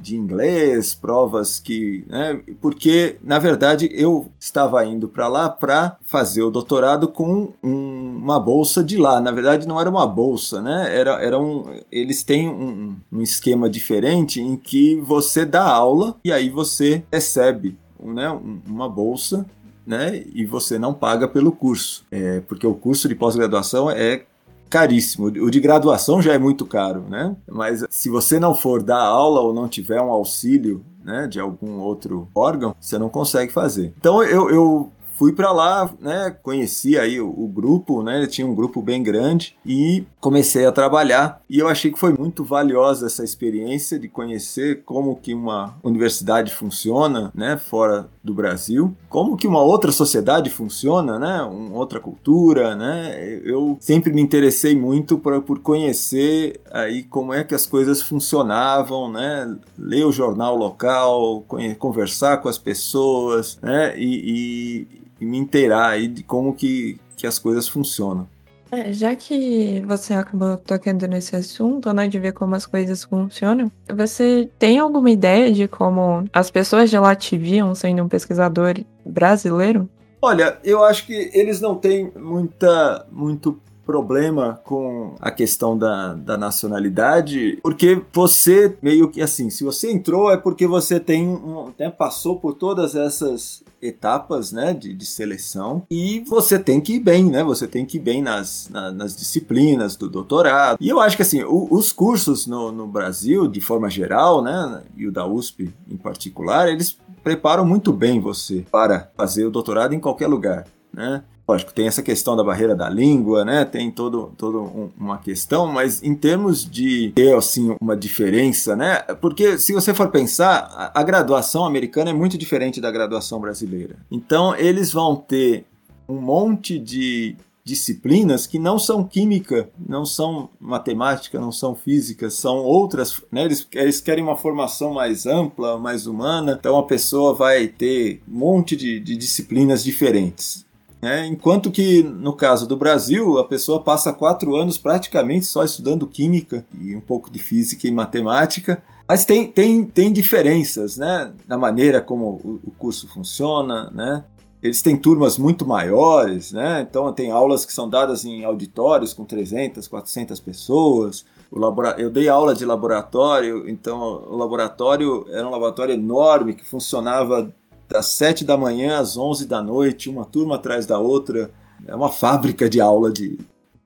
de 0.00 0.16
inglês, 0.16 0.94
provas 0.94 1.58
que. 1.58 2.04
Né, 2.08 2.40
porque, 2.60 3.16
na 3.22 3.38
verdade, 3.38 3.88
eu 3.92 4.30
estava 4.38 4.84
indo 4.84 5.08
para 5.08 5.28
lá 5.28 5.48
para 5.48 5.96
fazer 6.02 6.42
o 6.42 6.50
doutorado 6.50 7.08
com 7.08 7.52
um, 7.62 8.16
uma 8.22 8.38
bolsa 8.38 8.82
de 8.82 8.96
lá. 8.96 9.20
Na 9.20 9.30
verdade, 9.30 9.66
não 9.66 9.80
era 9.80 9.88
uma 9.88 10.06
bolsa, 10.06 10.60
né? 10.60 10.96
Era, 10.96 11.22
era 11.22 11.38
um, 11.38 11.64
eles 11.90 12.22
têm 12.22 12.48
um, 12.48 12.96
um 13.10 13.20
esquema 13.22 13.68
diferente 13.68 14.40
em 14.40 14.56
que 14.56 15.00
você 15.00 15.44
dá 15.44 15.64
aula 15.64 16.16
e 16.24 16.32
aí 16.32 16.50
você 16.50 17.04
recebe 17.10 17.76
né, 18.02 18.28
uma 18.66 18.88
bolsa 18.88 19.46
né, 19.86 20.22
e 20.32 20.44
você 20.44 20.78
não 20.78 20.94
paga 20.94 21.26
pelo 21.26 21.52
curso, 21.52 22.04
é, 22.10 22.40
porque 22.40 22.66
o 22.66 22.74
curso 22.74 23.08
de 23.08 23.14
pós-graduação 23.14 23.90
é 23.90 24.24
caríssimo. 24.72 25.26
O 25.26 25.50
de 25.50 25.60
graduação 25.60 26.22
já 26.22 26.32
é 26.32 26.38
muito 26.38 26.64
caro, 26.64 27.04
né? 27.06 27.36
Mas 27.46 27.84
se 27.90 28.08
você 28.08 28.40
não 28.40 28.54
for 28.54 28.82
dar 28.82 29.02
aula 29.02 29.42
ou 29.42 29.52
não 29.52 29.68
tiver 29.68 30.00
um 30.00 30.10
auxílio 30.10 30.82
né, 31.04 31.26
de 31.26 31.38
algum 31.38 31.78
outro 31.78 32.26
órgão, 32.34 32.74
você 32.80 32.98
não 32.98 33.10
consegue 33.10 33.52
fazer. 33.52 33.92
Então 33.98 34.22
eu, 34.22 34.48
eu 34.48 34.90
fui 35.14 35.32
para 35.32 35.52
lá, 35.52 35.90
né, 36.00 36.34
conheci 36.42 36.98
aí 36.98 37.20
o, 37.20 37.28
o, 37.28 37.46
grupo, 37.46 38.02
né, 38.02 38.26
tinha 38.26 38.46
um 38.46 38.54
grupo 38.54 38.82
bem 38.82 39.02
grande 39.02 39.56
e 39.64 40.04
comecei 40.20 40.66
a 40.66 40.72
trabalhar. 40.72 41.40
E 41.48 41.58
eu 41.58 41.68
achei 41.68 41.92
que 41.92 41.98
foi 41.98 42.12
muito 42.12 42.44
valiosa 42.44 43.06
essa 43.06 43.22
experiência 43.22 43.98
de 43.98 44.08
conhecer 44.08 44.82
como 44.84 45.16
que 45.16 45.34
uma 45.34 45.76
universidade 45.82 46.52
funciona, 46.52 47.30
né, 47.34 47.56
fora 47.56 48.08
do 48.22 48.32
Brasil, 48.34 48.96
como 49.08 49.36
que 49.36 49.46
uma 49.46 49.60
outra 49.60 49.92
sociedade 49.92 50.48
funciona, 50.48 51.18
né, 51.18 51.42
uma 51.42 51.76
outra 51.76 52.00
cultura, 52.00 52.74
né, 52.74 53.40
eu 53.44 53.76
sempre 53.80 54.12
me 54.12 54.22
interessei 54.22 54.74
muito 54.74 55.18
por, 55.18 55.42
por 55.42 55.58
conhecer 55.60 56.60
aí 56.70 57.02
como 57.02 57.32
é 57.32 57.44
que 57.44 57.54
as 57.54 57.66
coisas 57.66 58.00
funcionavam, 58.00 59.10
né, 59.10 59.56
ler 59.78 60.04
o 60.04 60.12
jornal 60.12 60.56
local, 60.56 61.44
conversar 61.78 62.38
com 62.38 62.48
as 62.48 62.58
pessoas, 62.58 63.58
né, 63.62 63.94
e, 63.96 64.88
e 64.88 65.02
e 65.22 65.24
me 65.24 65.38
inteirar 65.38 65.90
aí 65.90 66.08
de 66.08 66.24
como 66.24 66.52
que, 66.52 66.98
que 67.16 67.26
as 67.26 67.38
coisas 67.38 67.68
funcionam. 67.68 68.26
É, 68.70 68.92
já 68.92 69.14
que 69.14 69.82
você 69.86 70.14
acabou 70.14 70.56
tocando 70.56 71.06
nesse 71.06 71.36
assunto, 71.36 71.92
né, 71.92 72.08
de 72.08 72.18
ver 72.18 72.32
como 72.32 72.54
as 72.54 72.66
coisas 72.66 73.04
funcionam, 73.04 73.70
você 73.94 74.48
tem 74.58 74.78
alguma 74.78 75.10
ideia 75.10 75.52
de 75.52 75.68
como 75.68 76.24
as 76.32 76.50
pessoas 76.50 76.90
de 76.90 76.98
lá 76.98 77.14
te 77.14 77.36
viam 77.36 77.74
sendo 77.74 78.02
um 78.02 78.08
pesquisador 78.08 78.74
brasileiro? 79.04 79.88
Olha, 80.20 80.58
eu 80.64 80.82
acho 80.82 81.06
que 81.06 81.30
eles 81.34 81.60
não 81.60 81.74
têm 81.76 82.10
muita, 82.16 83.06
muito 83.12 83.60
problema 83.84 84.60
com 84.64 85.14
a 85.20 85.30
questão 85.30 85.76
da, 85.76 86.14
da 86.14 86.38
nacionalidade, 86.38 87.58
porque 87.62 88.00
você 88.12 88.76
meio 88.80 89.10
que 89.10 89.20
assim, 89.20 89.50
se 89.50 89.64
você 89.64 89.90
entrou 89.90 90.30
é 90.30 90.36
porque 90.36 90.66
você 90.66 90.98
tem 90.98 91.28
um, 91.28 91.72
né, 91.78 91.90
passou 91.90 92.38
por 92.38 92.54
todas 92.54 92.94
essas 92.94 93.62
etapas 93.82 94.52
né, 94.52 94.72
de, 94.72 94.94
de, 94.94 95.04
seleção 95.04 95.82
e 95.90 96.20
você 96.20 96.58
tem 96.58 96.80
que 96.80 96.94
ir 96.94 97.00
bem, 97.00 97.24
né? 97.24 97.42
Você 97.42 97.66
tem 97.66 97.84
que 97.84 97.96
ir 97.96 98.00
bem 98.00 98.22
nas, 98.22 98.68
na, 98.70 98.92
nas 98.92 99.16
disciplinas 99.16 99.96
do 99.96 100.08
doutorado. 100.08 100.78
E 100.80 100.88
eu 100.88 101.00
acho 101.00 101.16
que 101.16 101.22
assim, 101.22 101.42
o, 101.42 101.66
os 101.68 101.92
cursos 101.92 102.46
no, 102.46 102.70
no 102.70 102.86
Brasil, 102.86 103.48
de 103.48 103.60
forma 103.60 103.90
geral, 103.90 104.42
né, 104.42 104.82
e 104.96 105.06
o 105.06 105.12
da 105.12 105.26
USP 105.26 105.74
em 105.90 105.96
particular, 105.96 106.68
eles 106.68 106.96
preparam 107.22 107.64
muito 107.64 107.92
bem 107.92 108.20
você 108.20 108.64
para 108.70 109.10
fazer 109.16 109.44
o 109.44 109.50
doutorado 109.50 109.94
em 109.94 110.00
qualquer 110.00 110.28
lugar. 110.28 110.64
Né? 110.92 111.22
Lógico, 111.46 111.74
tem 111.74 111.86
essa 111.86 112.02
questão 112.02 112.36
da 112.36 112.44
barreira 112.44 112.74
da 112.74 112.88
língua, 112.88 113.44
né? 113.44 113.64
Tem 113.64 113.90
todo, 113.90 114.32
todo 114.38 114.60
um, 114.62 114.90
uma 114.96 115.18
questão, 115.18 115.66
mas 115.66 116.02
em 116.02 116.14
termos 116.14 116.64
de 116.64 117.12
ter 117.14 117.36
assim 117.36 117.76
uma 117.80 117.96
diferença, 117.96 118.76
né? 118.76 118.98
Porque 119.20 119.58
se 119.58 119.72
você 119.72 119.92
for 119.92 120.08
pensar, 120.08 120.70
a, 120.72 121.00
a 121.00 121.02
graduação 121.02 121.64
americana 121.64 122.10
é 122.10 122.14
muito 122.14 122.38
diferente 122.38 122.80
da 122.80 122.90
graduação 122.90 123.40
brasileira. 123.40 123.96
Então 124.10 124.54
eles 124.54 124.92
vão 124.92 125.16
ter 125.16 125.66
um 126.08 126.20
monte 126.20 126.78
de 126.78 127.36
disciplinas 127.64 128.46
que 128.46 128.58
não 128.58 128.78
são 128.78 129.04
química, 129.04 129.68
não 129.78 130.04
são 130.04 130.48
matemática, 130.60 131.40
não 131.40 131.52
são 131.52 131.74
física, 131.74 132.30
são 132.30 132.58
outras, 132.58 133.20
né? 133.30 133.44
Eles, 133.44 133.66
eles 133.72 134.00
querem 134.00 134.22
uma 134.22 134.36
formação 134.36 134.94
mais 134.94 135.26
ampla, 135.26 135.78
mais 135.78 136.06
humana, 136.06 136.56
então 136.58 136.78
a 136.78 136.84
pessoa 136.84 137.34
vai 137.34 137.66
ter 137.66 138.22
um 138.28 138.38
monte 138.38 138.76
de, 138.76 138.98
de 139.00 139.16
disciplinas 139.16 139.82
diferentes. 139.82 140.64
Né? 141.02 141.26
Enquanto 141.26 141.68
que 141.68 142.04
no 142.04 142.32
caso 142.32 142.66
do 142.66 142.76
Brasil, 142.76 143.36
a 143.38 143.44
pessoa 143.44 143.82
passa 143.82 144.12
quatro 144.12 144.54
anos 144.54 144.78
praticamente 144.78 145.46
só 145.46 145.64
estudando 145.64 146.06
química 146.06 146.64
e 146.80 146.94
um 146.94 147.00
pouco 147.00 147.28
de 147.28 147.40
física 147.40 147.88
e 147.88 147.90
matemática, 147.90 148.80
mas 149.08 149.24
tem, 149.24 149.50
tem, 149.50 149.84
tem 149.84 150.12
diferenças 150.12 150.96
né? 150.96 151.32
na 151.48 151.58
maneira 151.58 152.00
como 152.00 152.60
o, 152.64 152.72
curso 152.78 153.08
funciona, 153.08 153.90
né? 153.90 154.24
eles 154.62 154.80
têm 154.80 154.96
turmas 154.96 155.36
muito 155.36 155.66
maiores, 155.66 156.52
né? 156.52 156.86
Então 156.88 157.12
tem 157.12 157.32
aulas 157.32 157.66
que 157.66 157.72
são 157.72 157.90
dadas 157.90 158.24
em 158.24 158.44
auditórios 158.44 159.12
com 159.12 159.24
300, 159.24 159.88
400 159.88 160.38
pessoas. 160.38 161.26
Labora... 161.50 161.96
Eu 161.98 162.08
dei 162.08 162.28
aula 162.28 162.54
de 162.54 162.64
laboratório, 162.64 163.68
então 163.68 164.24
o 164.30 164.36
laboratório 164.36 165.26
era 165.30 165.46
um 165.46 165.50
laboratório 165.50 165.94
enorme 165.94 166.54
que 166.54 166.64
funcionava 166.64 167.52
das 167.92 168.06
7 168.12 168.44
da 168.44 168.56
manhã 168.56 168.98
às 168.98 169.16
11 169.16 169.46
da 169.46 169.62
noite, 169.62 170.08
uma 170.08 170.24
turma 170.24 170.56
atrás 170.56 170.86
da 170.86 170.98
outra. 170.98 171.50
É 171.86 171.94
uma 171.94 172.10
fábrica 172.10 172.68
de 172.68 172.80
aula 172.80 173.12
de. 173.12 173.38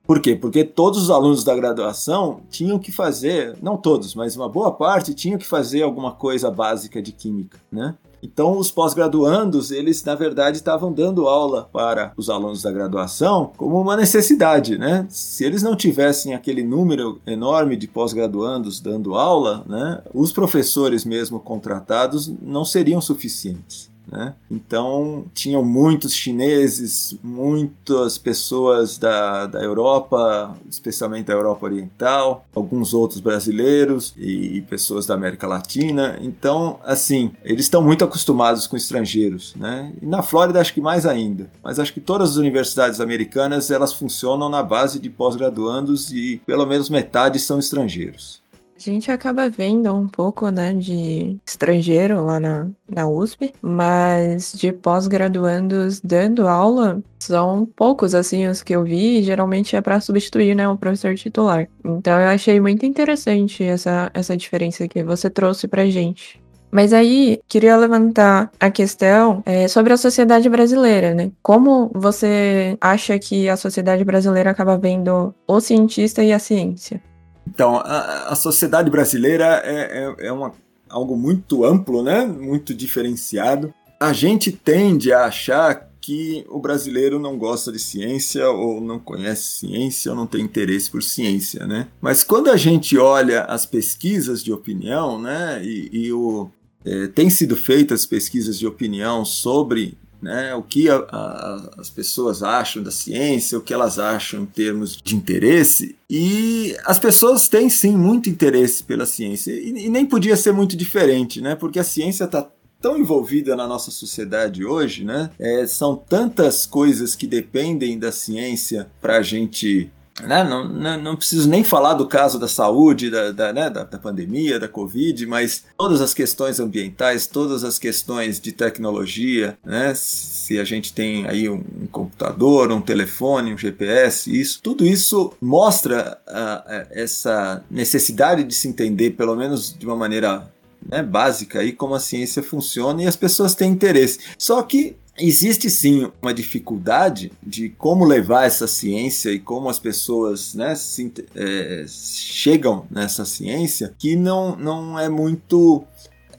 Por 0.05 0.21
quê? 0.21 0.35
Porque 0.35 0.63
todos 0.63 1.03
os 1.03 1.09
alunos 1.09 1.43
da 1.43 1.53
graduação 1.53 2.39
tinham 2.49 2.79
que 2.79 2.91
fazer, 2.91 3.57
não 3.61 3.75
todos, 3.75 4.15
mas 4.15 4.37
uma 4.37 4.47
boa 4.47 4.71
parte 4.71 5.13
tinham 5.13 5.37
que 5.37 5.45
fazer 5.45 5.81
alguma 5.81 6.13
coisa 6.13 6.49
básica 6.49 7.01
de 7.01 7.11
química, 7.11 7.59
né? 7.69 7.95
Então, 8.21 8.57
os 8.57 8.71
pós-graduandos, 8.71 9.69
eles 9.69 10.03
na 10.03 10.15
verdade 10.15 10.57
estavam 10.57 10.91
dando 10.91 11.27
aula 11.27 11.69
para 11.71 12.13
os 12.17 12.29
alunos 12.29 12.61
da 12.61 12.71
graduação 12.71 13.51
como 13.57 13.79
uma 13.79 13.95
necessidade, 13.95 14.77
né? 14.77 15.05
Se 15.09 15.45
eles 15.45 15.61
não 15.61 15.75
tivessem 15.75 16.33
aquele 16.33 16.63
número 16.63 17.21
enorme 17.27 17.75
de 17.75 17.87
pós-graduandos 17.87 18.79
dando 18.79 19.15
aula, 19.15 19.63
né, 19.67 20.01
os 20.13 20.31
professores 20.31 21.05
mesmo 21.05 21.39
contratados 21.39 22.27
não 22.41 22.65
seriam 22.65 22.99
suficientes. 22.99 23.89
Né? 24.09 24.33
Então, 24.49 25.25
tinham 25.33 25.63
muitos 25.63 26.13
chineses, 26.13 27.17
muitas 27.21 28.17
pessoas 28.17 28.97
da, 28.97 29.45
da 29.45 29.61
Europa, 29.61 30.55
especialmente 30.69 31.25
da 31.25 31.33
Europa 31.33 31.65
Oriental, 31.65 32.45
alguns 32.55 32.93
outros 32.93 33.19
brasileiros 33.19 34.13
e, 34.17 34.57
e 34.57 34.61
pessoas 34.61 35.05
da 35.05 35.13
América 35.13 35.45
Latina. 35.45 36.17
Então, 36.21 36.79
assim, 36.83 37.31
eles 37.43 37.65
estão 37.65 37.81
muito 37.81 38.05
acostumados 38.05 38.65
com 38.65 38.77
estrangeiros. 38.77 39.53
Né? 39.55 39.91
E 40.01 40.05
na 40.05 40.23
Flórida, 40.23 40.61
acho 40.61 40.73
que 40.73 40.81
mais 40.81 41.05
ainda. 41.05 41.49
Mas 41.61 41.79
acho 41.79 41.93
que 41.93 41.99
todas 41.99 42.31
as 42.31 42.35
universidades 42.37 43.01
americanas 43.01 43.69
elas 43.69 43.93
funcionam 43.93 44.47
na 44.47 44.63
base 44.63 44.99
de 44.99 45.09
pós-graduandos 45.09 46.11
e 46.11 46.41
pelo 46.45 46.65
menos 46.65 46.89
metade 46.89 47.39
são 47.39 47.59
estrangeiros. 47.59 48.41
A 48.77 48.79
gente 48.79 49.11
acaba 49.11 49.49
vendo 49.49 49.91
um 49.91 50.07
pouco, 50.07 50.51
né, 50.51 50.71
de 50.71 51.39
estrangeiro 51.43 52.23
lá 52.23 52.39
na, 52.39 52.67
na 52.87 53.09
USP, 53.09 53.51
mas 53.59 54.53
de 54.53 54.71
pós-graduandos 54.71 55.99
dando 55.99 56.47
aula, 56.47 57.01
são 57.17 57.65
poucos, 57.75 58.13
assim, 58.13 58.45
os 58.47 58.61
que 58.61 58.75
eu 58.75 58.83
vi, 58.83 59.17
e 59.17 59.23
geralmente 59.23 59.75
é 59.75 59.81
para 59.81 59.99
substituir, 59.99 60.53
né, 60.55 60.69
o 60.69 60.77
professor 60.77 61.15
titular. 61.15 61.67
Então 61.83 62.19
eu 62.19 62.27
achei 62.27 62.59
muito 62.61 62.85
interessante 62.85 63.63
essa, 63.63 64.11
essa 64.13 64.37
diferença 64.37 64.87
que 64.87 65.03
você 65.03 65.27
trouxe 65.27 65.67
pra 65.67 65.87
gente. 65.87 66.39
Mas 66.69 66.93
aí, 66.93 67.39
queria 67.47 67.77
levantar 67.77 68.51
a 68.59 68.69
questão 68.69 69.41
é, 69.45 69.67
sobre 69.67 69.93
a 69.93 69.97
sociedade 69.97 70.49
brasileira, 70.49 71.13
né? 71.15 71.31
Como 71.41 71.89
você 71.95 72.77
acha 72.79 73.17
que 73.17 73.47
a 73.49 73.55
sociedade 73.55 74.03
brasileira 74.03 74.51
acaba 74.51 74.77
vendo 74.77 75.33
o 75.47 75.59
cientista 75.61 76.23
e 76.23 76.33
a 76.33 76.39
ciência? 76.39 77.01
Então, 77.47 77.77
a, 77.77 78.29
a 78.29 78.35
sociedade 78.35 78.89
brasileira 78.89 79.61
é, 79.63 80.15
é, 80.19 80.27
é 80.27 80.31
uma, 80.31 80.53
algo 80.89 81.15
muito 81.15 81.63
amplo, 81.63 82.03
né? 82.03 82.25
muito 82.25 82.73
diferenciado. 82.73 83.73
A 83.99 84.13
gente 84.13 84.51
tende 84.51 85.11
a 85.11 85.25
achar 85.25 85.87
que 86.01 86.45
o 86.49 86.59
brasileiro 86.59 87.19
não 87.19 87.37
gosta 87.37 87.71
de 87.71 87.79
ciência 87.79 88.49
ou 88.49 88.79
não 88.79 88.97
conhece 88.97 89.43
ciência 89.59 90.11
ou 90.11 90.17
não 90.17 90.25
tem 90.25 90.41
interesse 90.41 90.89
por 90.89 91.03
ciência, 91.03 91.67
né? 91.67 91.87
Mas 91.99 92.23
quando 92.23 92.49
a 92.49 92.55
gente 92.55 92.97
olha 92.97 93.41
as 93.41 93.65
pesquisas 93.65 94.41
de 94.41 94.53
opinião, 94.53 95.21
né, 95.21 95.61
e, 95.61 95.89
e 95.91 96.13
o, 96.13 96.49
é, 96.85 97.07
tem 97.07 97.29
sido 97.29 97.57
feitas 97.57 98.05
pesquisas 98.05 98.57
de 98.57 98.65
opinião 98.65 99.25
sobre 99.25 99.97
né, 100.21 100.53
o 100.55 100.63
que 100.63 100.89
a, 100.89 100.97
a, 100.97 101.71
as 101.77 101.89
pessoas 101.89 102.41
acham 102.43 102.81
da 102.81 102.91
ciência, 102.91 103.57
o 103.57 103.61
que 103.61 103.73
elas 103.73 103.99
acham 103.99 104.43
em 104.43 104.45
termos 104.45 104.97
de 105.01 105.15
interesse. 105.15 105.95
E 106.09 106.75
as 106.85 106.97
pessoas 106.97 107.47
têm 107.47 107.69
sim 107.69 107.95
muito 107.95 108.29
interesse 108.29 108.83
pela 108.83 109.05
ciência, 109.05 109.51
e, 109.51 109.85
e 109.85 109.89
nem 109.89 110.05
podia 110.05 110.35
ser 110.35 110.51
muito 110.51 110.75
diferente, 110.75 111.41
né, 111.41 111.55
porque 111.55 111.79
a 111.79 111.83
ciência 111.83 112.25
está 112.25 112.47
tão 112.79 112.97
envolvida 112.97 113.55
na 113.55 113.67
nossa 113.67 113.91
sociedade 113.91 114.63
hoje, 114.63 115.03
né? 115.03 115.31
É, 115.39 115.65
são 115.65 115.95
tantas 115.95 116.65
coisas 116.65 117.15
que 117.15 117.25
dependem 117.25 117.97
da 117.97 118.11
ciência 118.11 118.87
para 119.01 119.17
a 119.17 119.21
gente 119.21 119.91
né? 120.21 120.43
Não, 120.43 120.67
não, 120.67 121.01
não, 121.01 121.15
preciso 121.15 121.47
nem 121.49 121.63
falar 121.63 121.93
do 121.93 122.07
caso 122.07 122.39
da 122.39 122.47
saúde, 122.47 123.09
da, 123.09 123.31
da, 123.31 123.53
né? 123.53 123.69
da, 123.69 123.83
da, 123.83 123.97
pandemia, 123.97 124.59
da 124.59 124.67
Covid, 124.67 125.25
mas 125.25 125.63
todas 125.77 126.01
as 126.01 126.13
questões 126.13 126.59
ambientais, 126.59 127.27
todas 127.27 127.63
as 127.63 127.77
questões 127.77 128.39
de 128.39 128.51
tecnologia, 128.51 129.57
né? 129.63 129.93
se 129.95 130.59
a 130.59 130.63
gente 130.63 130.93
tem 130.93 131.27
aí 131.27 131.47
um, 131.47 131.63
um 131.81 131.87
computador, 131.87 132.71
um 132.71 132.81
telefone, 132.81 133.53
um 133.53 133.57
GPS, 133.57 134.35
isso, 134.35 134.59
tudo 134.61 134.85
isso 134.85 135.33
mostra 135.41 136.17
uh, 136.27 136.87
essa 136.91 137.63
necessidade 137.69 138.43
de 138.43 138.55
se 138.55 138.67
entender, 138.67 139.11
pelo 139.11 139.35
menos 139.35 139.75
de 139.77 139.85
uma 139.85 139.95
maneira 139.95 140.49
né, 140.87 141.03
básica, 141.03 141.59
aí, 141.59 141.71
como 141.71 141.95
a 141.95 141.99
ciência 141.99 142.41
funciona 142.41 143.03
e 143.03 143.07
as 143.07 143.15
pessoas 143.15 143.53
têm 143.53 143.71
interesse. 143.71 144.19
Só 144.37 144.61
que 144.61 144.95
existe 145.19 145.69
sim 145.69 146.11
uma 146.21 146.33
dificuldade 146.33 147.31
de 147.41 147.69
como 147.69 148.05
levar 148.05 148.45
essa 148.45 148.67
ciência 148.67 149.31
e 149.31 149.39
como 149.39 149.69
as 149.69 149.79
pessoas 149.79 150.53
né, 150.53 150.75
se, 150.75 151.11
é, 151.35 151.85
chegam 151.87 152.85
nessa 152.89 153.25
ciência 153.25 153.93
que 153.97 154.15
não, 154.15 154.55
não 154.55 154.99
é 154.99 155.09
muito 155.09 155.83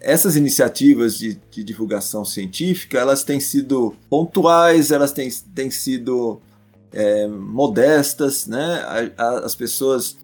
essas 0.00 0.36
iniciativas 0.36 1.18
de, 1.18 1.40
de, 1.50 1.64
divulgação 1.64 2.24
científica 2.24 2.98
elas 2.98 3.24
têm 3.24 3.40
sido 3.40 3.96
pontuais 4.08 4.92
elas 4.92 5.10
têm, 5.10 5.28
têm 5.54 5.70
sido 5.70 6.40
é, 6.92 7.26
modestas 7.26 8.46
né? 8.46 9.12
As 9.16 9.54
pessoas 9.56 10.16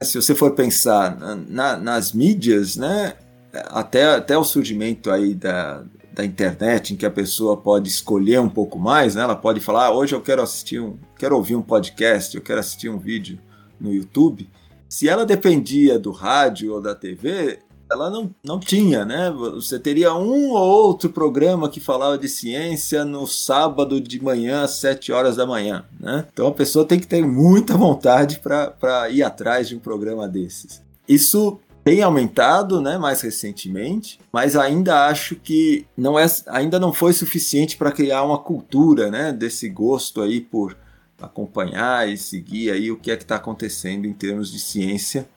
se 0.00 0.20
você 0.20 0.34
for 0.34 0.52
pensar 0.52 1.18
na, 1.48 1.76
nas 1.76 2.12
mídias 2.12 2.76
né 2.76 3.14
até, 3.52 4.04
até 4.04 4.38
o 4.38 4.44
surgimento 4.44 5.10
aí 5.10 5.34
da, 5.34 5.82
da 6.16 6.24
internet 6.24 6.94
em 6.94 6.96
que 6.96 7.04
a 7.04 7.10
pessoa 7.10 7.58
pode 7.58 7.90
escolher 7.90 8.40
um 8.40 8.48
pouco 8.48 8.78
mais, 8.78 9.14
né? 9.14 9.22
Ela 9.22 9.36
pode 9.36 9.60
falar, 9.60 9.86
ah, 9.86 9.92
hoje 9.92 10.14
eu 10.14 10.20
quero 10.22 10.40
assistir 10.40 10.80
um, 10.80 10.96
quero 11.18 11.36
ouvir 11.36 11.54
um 11.54 11.62
podcast, 11.62 12.34
eu 12.34 12.42
quero 12.42 12.58
assistir 12.58 12.88
um 12.88 12.98
vídeo 12.98 13.38
no 13.78 13.92
YouTube. 13.92 14.48
Se 14.88 15.10
ela 15.10 15.26
dependia 15.26 15.98
do 15.98 16.10
rádio 16.10 16.72
ou 16.72 16.80
da 16.80 16.94
TV, 16.94 17.58
ela 17.90 18.08
não, 18.08 18.34
não 18.42 18.58
tinha, 18.58 19.04
né? 19.04 19.30
Você 19.30 19.78
teria 19.78 20.14
um 20.14 20.52
ou 20.52 20.86
outro 20.86 21.10
programa 21.10 21.68
que 21.68 21.80
falava 21.80 22.16
de 22.16 22.30
ciência 22.30 23.04
no 23.04 23.26
sábado 23.26 24.00
de 24.00 24.22
manhã 24.22 24.62
às 24.62 24.70
7 24.76 25.12
horas 25.12 25.36
da 25.36 25.44
manhã, 25.44 25.84
né? 26.00 26.26
Então 26.32 26.46
a 26.46 26.52
pessoa 26.52 26.86
tem 26.86 26.98
que 26.98 27.06
ter 27.06 27.22
muita 27.26 27.76
vontade 27.76 28.40
para 28.40 29.10
ir 29.10 29.22
atrás 29.22 29.68
de 29.68 29.76
um 29.76 29.80
programa 29.80 30.26
desses. 30.26 30.82
Isso 31.06 31.60
tem 31.86 32.02
aumentado, 32.02 32.80
né, 32.80 32.98
mais 32.98 33.20
recentemente, 33.20 34.18
mas 34.32 34.56
ainda 34.56 35.06
acho 35.06 35.36
que 35.36 35.86
não 35.96 36.18
é, 36.18 36.26
ainda 36.48 36.80
não 36.80 36.92
foi 36.92 37.12
suficiente 37.12 37.76
para 37.76 37.92
criar 37.92 38.24
uma 38.24 38.38
cultura, 38.38 39.08
né, 39.08 39.32
desse 39.32 39.68
gosto 39.68 40.20
aí 40.20 40.40
por 40.40 40.76
acompanhar 41.22 42.08
e 42.08 42.18
seguir 42.18 42.72
aí 42.72 42.90
o 42.90 42.96
que 42.96 43.12
é 43.12 43.16
que 43.16 43.22
está 43.22 43.36
acontecendo 43.36 44.04
em 44.04 44.12
termos 44.12 44.50
de 44.50 44.58
ciência 44.58 45.28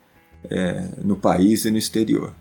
é, 0.50 0.90
no 1.04 1.16
país 1.16 1.66
e 1.66 1.72
no 1.72 1.78
exterior. 1.78 2.34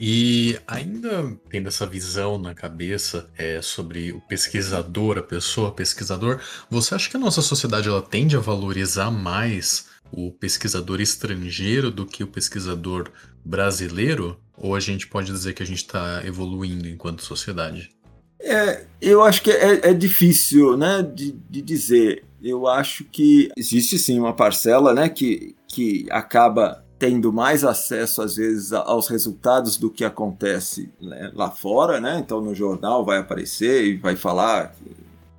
E 0.00 0.58
ainda 0.66 1.32
tendo 1.48 1.68
essa 1.68 1.86
visão 1.86 2.38
na 2.38 2.56
cabeça 2.56 3.30
é, 3.38 3.62
sobre 3.62 4.10
o 4.10 4.20
pesquisador, 4.22 5.18
a 5.18 5.22
pessoa 5.22 5.70
pesquisador, 5.70 6.40
você 6.68 6.96
acha 6.96 7.08
que 7.08 7.16
a 7.16 7.20
nossa 7.20 7.40
sociedade 7.40 7.88
ela 7.88 8.02
tende 8.02 8.36
a 8.36 8.40
valorizar 8.40 9.12
mais 9.12 9.91
o 10.12 10.30
pesquisador 10.30 11.00
estrangeiro 11.00 11.90
do 11.90 12.06
que 12.06 12.22
o 12.22 12.26
pesquisador 12.26 13.10
brasileiro? 13.44 14.38
Ou 14.56 14.74
a 14.74 14.80
gente 14.80 15.06
pode 15.06 15.32
dizer 15.32 15.54
que 15.54 15.62
a 15.62 15.66
gente 15.66 15.78
está 15.78 16.22
evoluindo 16.24 16.88
enquanto 16.88 17.22
sociedade? 17.22 17.90
É, 18.38 18.84
eu 19.00 19.22
acho 19.22 19.42
que 19.42 19.50
é, 19.50 19.90
é 19.90 19.94
difícil 19.94 20.76
né, 20.76 21.02
de, 21.02 21.32
de, 21.48 21.62
dizer. 21.62 22.24
Eu 22.42 22.66
acho 22.66 23.04
que 23.04 23.50
existe 23.56 23.98
sim 23.98 24.18
uma 24.18 24.32
parcela 24.32 24.92
né, 24.92 25.08
que, 25.08 25.54
que 25.66 26.06
acaba 26.10 26.84
tendo 26.98 27.32
mais 27.32 27.64
acesso, 27.64 28.22
às 28.22 28.36
vezes, 28.36 28.72
aos 28.72 29.08
resultados 29.08 29.76
do 29.76 29.90
que 29.90 30.04
acontece 30.04 30.88
né, 31.00 31.32
lá 31.34 31.50
fora. 31.50 32.00
Né? 32.00 32.18
Então, 32.18 32.40
no 32.40 32.54
jornal 32.54 33.04
vai 33.04 33.18
aparecer 33.18 33.84
e 33.84 33.96
vai 33.96 34.16
falar 34.16 34.74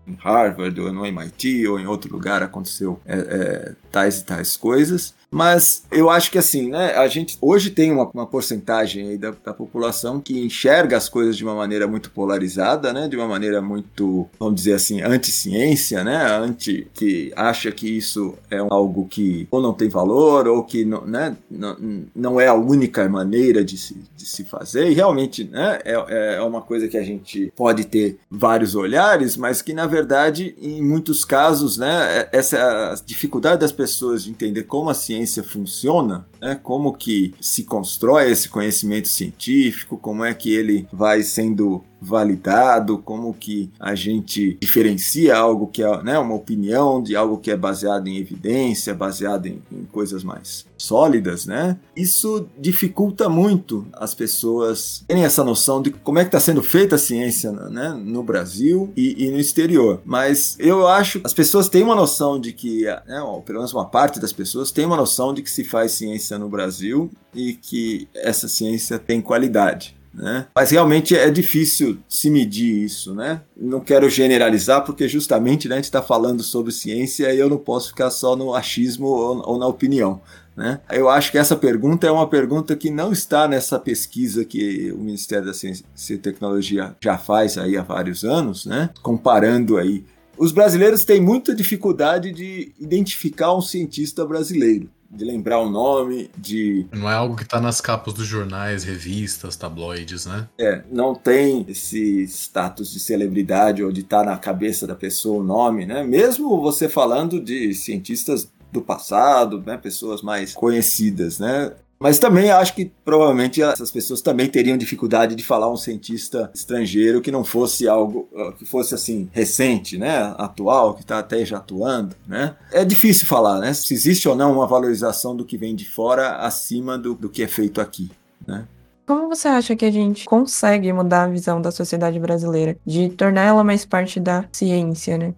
em 0.07 0.15
Harvard 0.15 0.79
ou 0.79 0.91
no 0.91 1.05
MIT 1.05 1.67
ou 1.67 1.79
em 1.79 1.87
outro 1.87 2.11
lugar 2.11 2.43
aconteceu 2.43 2.99
é, 3.05 3.17
é, 3.17 3.75
tais 3.91 4.19
e 4.19 4.25
tais 4.25 4.57
coisas. 4.57 5.13
Mas 5.33 5.83
eu 5.91 6.11
acho 6.11 6.29
que 6.29 6.37
assim, 6.37 6.69
né, 6.69 6.93
a 6.93 7.07
gente 7.07 7.39
hoje 7.41 7.71
tem 7.71 7.91
uma, 7.91 8.07
uma 8.13 8.27
porcentagem 8.27 9.09
aí 9.09 9.17
da, 9.17 9.33
da, 9.43 9.51
população 9.51 10.21
que 10.21 10.39
enxerga 10.39 10.95
as 10.95 11.09
coisas 11.09 11.35
de 11.35 11.43
uma 11.43 11.55
maneira 11.55 11.87
muito 11.87 12.11
polarizada, 12.11 12.93
né, 12.93 13.07
de 13.07 13.17
uma 13.17 13.27
maneira 13.27 13.59
muito, 13.59 14.27
vamos 14.39 14.55
dizer 14.55 14.73
assim, 14.73 15.01
anti-ciência, 15.01 16.03
né, 16.03 16.23
anti, 16.37 16.87
que 16.93 17.33
acha 17.35 17.71
que 17.71 17.97
isso 17.97 18.35
é 18.51 18.57
algo 18.57 19.07
que 19.09 19.47
ou 19.49 19.59
não 19.59 19.73
tem 19.73 19.89
valor 19.89 20.47
ou 20.47 20.63
que 20.63 20.85
não, 20.85 21.03
né, 21.03 21.35
não, 21.49 21.77
não 22.15 22.39
é 22.39 22.47
a 22.47 22.53
única 22.53 23.09
maneira 23.09 23.65
de 23.65 23.75
se, 23.75 23.97
de 24.15 24.27
se 24.27 24.43
fazer. 24.43 24.87
E 24.91 24.93
realmente, 24.93 25.45
né, 25.45 25.79
é, 25.83 26.35
é 26.35 26.41
uma 26.43 26.61
coisa 26.61 26.87
que 26.87 26.97
a 26.97 27.03
gente 27.03 27.51
pode 27.55 27.85
ter 27.85 28.19
vários 28.29 28.75
olhares, 28.75 29.35
mas 29.35 29.63
que 29.63 29.73
na 29.73 29.87
verdade, 29.87 30.55
em 30.61 30.83
muitos 30.83 31.25
casos, 31.25 31.75
né, 31.75 32.27
essa 32.31 32.93
dificuldade 33.03 33.61
das 33.61 33.71
pessoas 33.71 34.23
de 34.23 34.29
entender 34.29 34.63
como 34.63 34.91
a 34.91 34.93
ciência 34.93 35.22
ciência 35.25 35.43
funciona, 35.43 36.27
né? 36.41 36.59
como 36.61 36.93
que 36.93 37.33
se 37.39 37.63
constrói 37.63 38.29
esse 38.31 38.49
conhecimento 38.49 39.07
científico, 39.07 39.97
como 39.97 40.23
é 40.23 40.33
que 40.33 40.53
ele 40.53 40.87
vai 40.91 41.23
sendo 41.23 41.83
validado, 42.03 42.97
como 42.97 43.33
que 43.33 43.71
a 43.79 43.95
gente 43.95 44.57
diferencia 44.61 45.37
algo 45.37 45.67
que 45.67 45.81
é 45.81 46.03
né, 46.03 46.19
uma 46.19 46.35
opinião 46.35 47.01
de 47.01 47.15
algo 47.15 47.37
que 47.37 47.49
é 47.49 47.55
baseado 47.55 48.07
em 48.07 48.17
evidência, 48.17 48.93
baseado 48.93 49.47
em, 49.47 49.61
em 49.71 49.85
coisas 49.85 50.23
mais 50.23 50.65
sólidas, 50.77 51.45
né? 51.45 51.77
Isso 51.95 52.45
dificulta 52.59 53.29
muito 53.29 53.87
as 53.93 54.13
pessoas 54.13 55.03
terem 55.07 55.23
essa 55.23 55.43
noção 55.43 55.81
de 55.81 55.91
como 55.91 56.19
é 56.19 56.23
que 56.23 56.27
está 56.27 56.41
sendo 56.41 56.61
feita 56.61 56.95
a 56.95 56.99
ciência 56.99 57.51
né, 57.51 57.89
no 58.03 58.21
Brasil 58.21 58.91
e, 58.95 59.25
e, 59.25 59.31
no 59.31 59.39
exterior. 59.39 60.01
Mas 60.03 60.57
eu 60.59 60.85
acho 60.87 61.21
que 61.21 61.25
as 61.25 61.33
pessoas 61.33 61.69
têm 61.69 61.83
uma 61.83 61.95
noção 61.95 62.37
de 62.39 62.51
que, 62.51 62.83
né, 63.07 63.21
ou 63.21 63.41
pelo 63.41 63.59
menos 63.59 63.73
uma 63.73 63.85
parte 63.85 64.19
das 64.19 64.33
pessoas 64.33 64.71
tem 64.71 64.85
uma 64.85 64.97
noção 64.97 65.33
de 65.33 65.41
que 65.41 65.49
se 65.49 65.63
faz 65.63 65.93
ciência 65.93 66.37
no 66.37 66.49
Brasil 66.49 67.09
e 67.33 67.53
que 67.53 68.09
essa 68.13 68.49
ciência 68.49 68.99
tem 68.99 69.21
qualidade. 69.21 69.95
Né? 70.13 70.45
Mas 70.53 70.69
realmente 70.69 71.15
é 71.15 71.29
difícil 71.31 71.97
se 72.07 72.29
medir 72.29 72.83
isso, 72.83 73.15
né? 73.15 73.41
Não 73.57 73.79
quero 73.79 74.07
generalizar, 74.09 74.83
porque 74.85 75.07
justamente 75.07 75.67
né, 75.67 75.75
a 75.75 75.77
gente 75.77 75.85
está 75.85 76.03
falando 76.03 76.43
sobre 76.43 76.71
ciência 76.71 77.33
e 77.33 77.39
eu 77.39 77.49
não 77.49 77.57
posso 77.57 77.89
ficar 77.89 78.11
só 78.11 78.35
no 78.35 78.53
achismo 78.53 79.07
ou, 79.07 79.49
ou 79.49 79.57
na 79.57 79.65
opinião. 79.65 80.21
Né? 80.55 80.79
Eu 80.91 81.09
acho 81.09 81.31
que 81.31 81.37
essa 81.39 81.55
pergunta 81.55 82.05
é 82.05 82.11
uma 82.11 82.27
pergunta 82.27 82.75
que 82.75 82.91
não 82.91 83.11
está 83.11 83.47
nessa 83.47 83.79
pesquisa 83.79 84.45
que 84.45 84.91
o 84.91 84.99
Ministério 84.99 85.47
da 85.47 85.53
Ciência 85.53 85.83
e 86.11 86.17
Tecnologia 86.17 86.95
já 87.01 87.17
faz 87.17 87.57
aí 87.57 87.75
há 87.75 87.81
vários 87.81 88.23
anos, 88.23 88.67
né? 88.67 88.91
comparando 89.01 89.77
aí. 89.77 90.05
Os 90.37 90.51
brasileiros 90.51 91.03
têm 91.03 91.19
muita 91.19 91.55
dificuldade 91.55 92.31
de 92.31 92.71
identificar 92.79 93.55
um 93.55 93.61
cientista 93.61 94.23
brasileiro 94.25 94.89
de 95.13 95.23
lembrar 95.23 95.59
o 95.59 95.69
nome, 95.69 96.29
de. 96.37 96.87
Não 96.91 97.09
é 97.09 97.13
algo 97.13 97.35
que 97.35 97.45
tá 97.45 97.61
nas 97.61 97.79
capas 97.79 98.13
dos 98.13 98.25
jornais, 98.25 98.83
revistas, 98.83 99.55
tabloides, 99.55 100.25
né? 100.25 100.47
É, 100.59 100.83
não 100.91 101.13
tem 101.13 101.65
esse 101.67 102.23
status 102.23 102.91
de 102.91 102.99
celebridade 102.99 103.83
ou 103.83 103.91
de 103.91 104.01
estar 104.01 104.23
tá 104.23 104.31
na 104.31 104.37
cabeça 104.37 104.87
da 104.87 104.95
pessoa 104.95 105.41
o 105.41 105.43
nome, 105.43 105.85
né? 105.85 106.03
Mesmo 106.03 106.59
você 106.59 106.89
falando 106.89 107.39
de 107.39 107.73
cientistas 107.73 108.51
do 108.71 108.81
passado, 108.81 109.61
né, 109.63 109.77
pessoas 109.77 110.23
mais 110.23 110.53
conhecidas, 110.53 111.37
né? 111.37 111.73
Mas 112.03 112.19
também 112.19 112.51
acho 112.51 112.75
que 112.75 112.91
provavelmente 113.05 113.61
essas 113.61 113.89
pessoas 113.89 114.21
também 114.21 114.49
teriam 114.49 114.75
dificuldade 114.75 115.35
de 115.35 115.43
falar 115.43 115.71
um 115.71 115.77
cientista 115.77 116.51
estrangeiro 116.53 117.21
que 117.21 117.31
não 117.31 117.45
fosse 117.45 117.87
algo 117.87 118.27
que 118.59 118.65
fosse 118.65 118.93
assim 118.93 119.29
recente, 119.31 119.97
né, 119.97 120.35
atual, 120.37 120.95
que 120.95 121.01
está 121.01 121.19
até 121.19 121.45
já 121.45 121.59
atuando, 121.59 122.13
né? 122.27 122.57
É 122.73 122.83
difícil 122.83 123.25
falar, 123.25 123.59
né, 123.59 123.73
se 123.73 123.93
existe 123.93 124.27
ou 124.27 124.35
não 124.35 124.51
uma 124.51 124.67
valorização 124.67 125.33
do 125.33 125.45
que 125.45 125.57
vem 125.57 125.73
de 125.73 125.89
fora 125.89 126.39
acima 126.39 126.97
do, 126.97 127.13
do 127.13 127.29
que 127.29 127.41
é 127.41 127.47
feito 127.47 127.79
aqui, 127.79 128.11
né? 128.45 128.67
Como 129.07 129.29
você 129.29 129.47
acha 129.47 129.73
que 129.73 129.85
a 129.85 129.91
gente 129.91 130.25
consegue 130.25 130.91
mudar 130.91 131.23
a 131.23 131.27
visão 131.27 131.61
da 131.61 131.71
sociedade 131.71 132.19
brasileira, 132.19 132.75
de 132.85 133.07
tornar 133.11 133.43
ela 133.43 133.63
mais 133.63 133.85
parte 133.85 134.19
da 134.19 134.43
ciência, 134.51 135.17
né? 135.17 135.33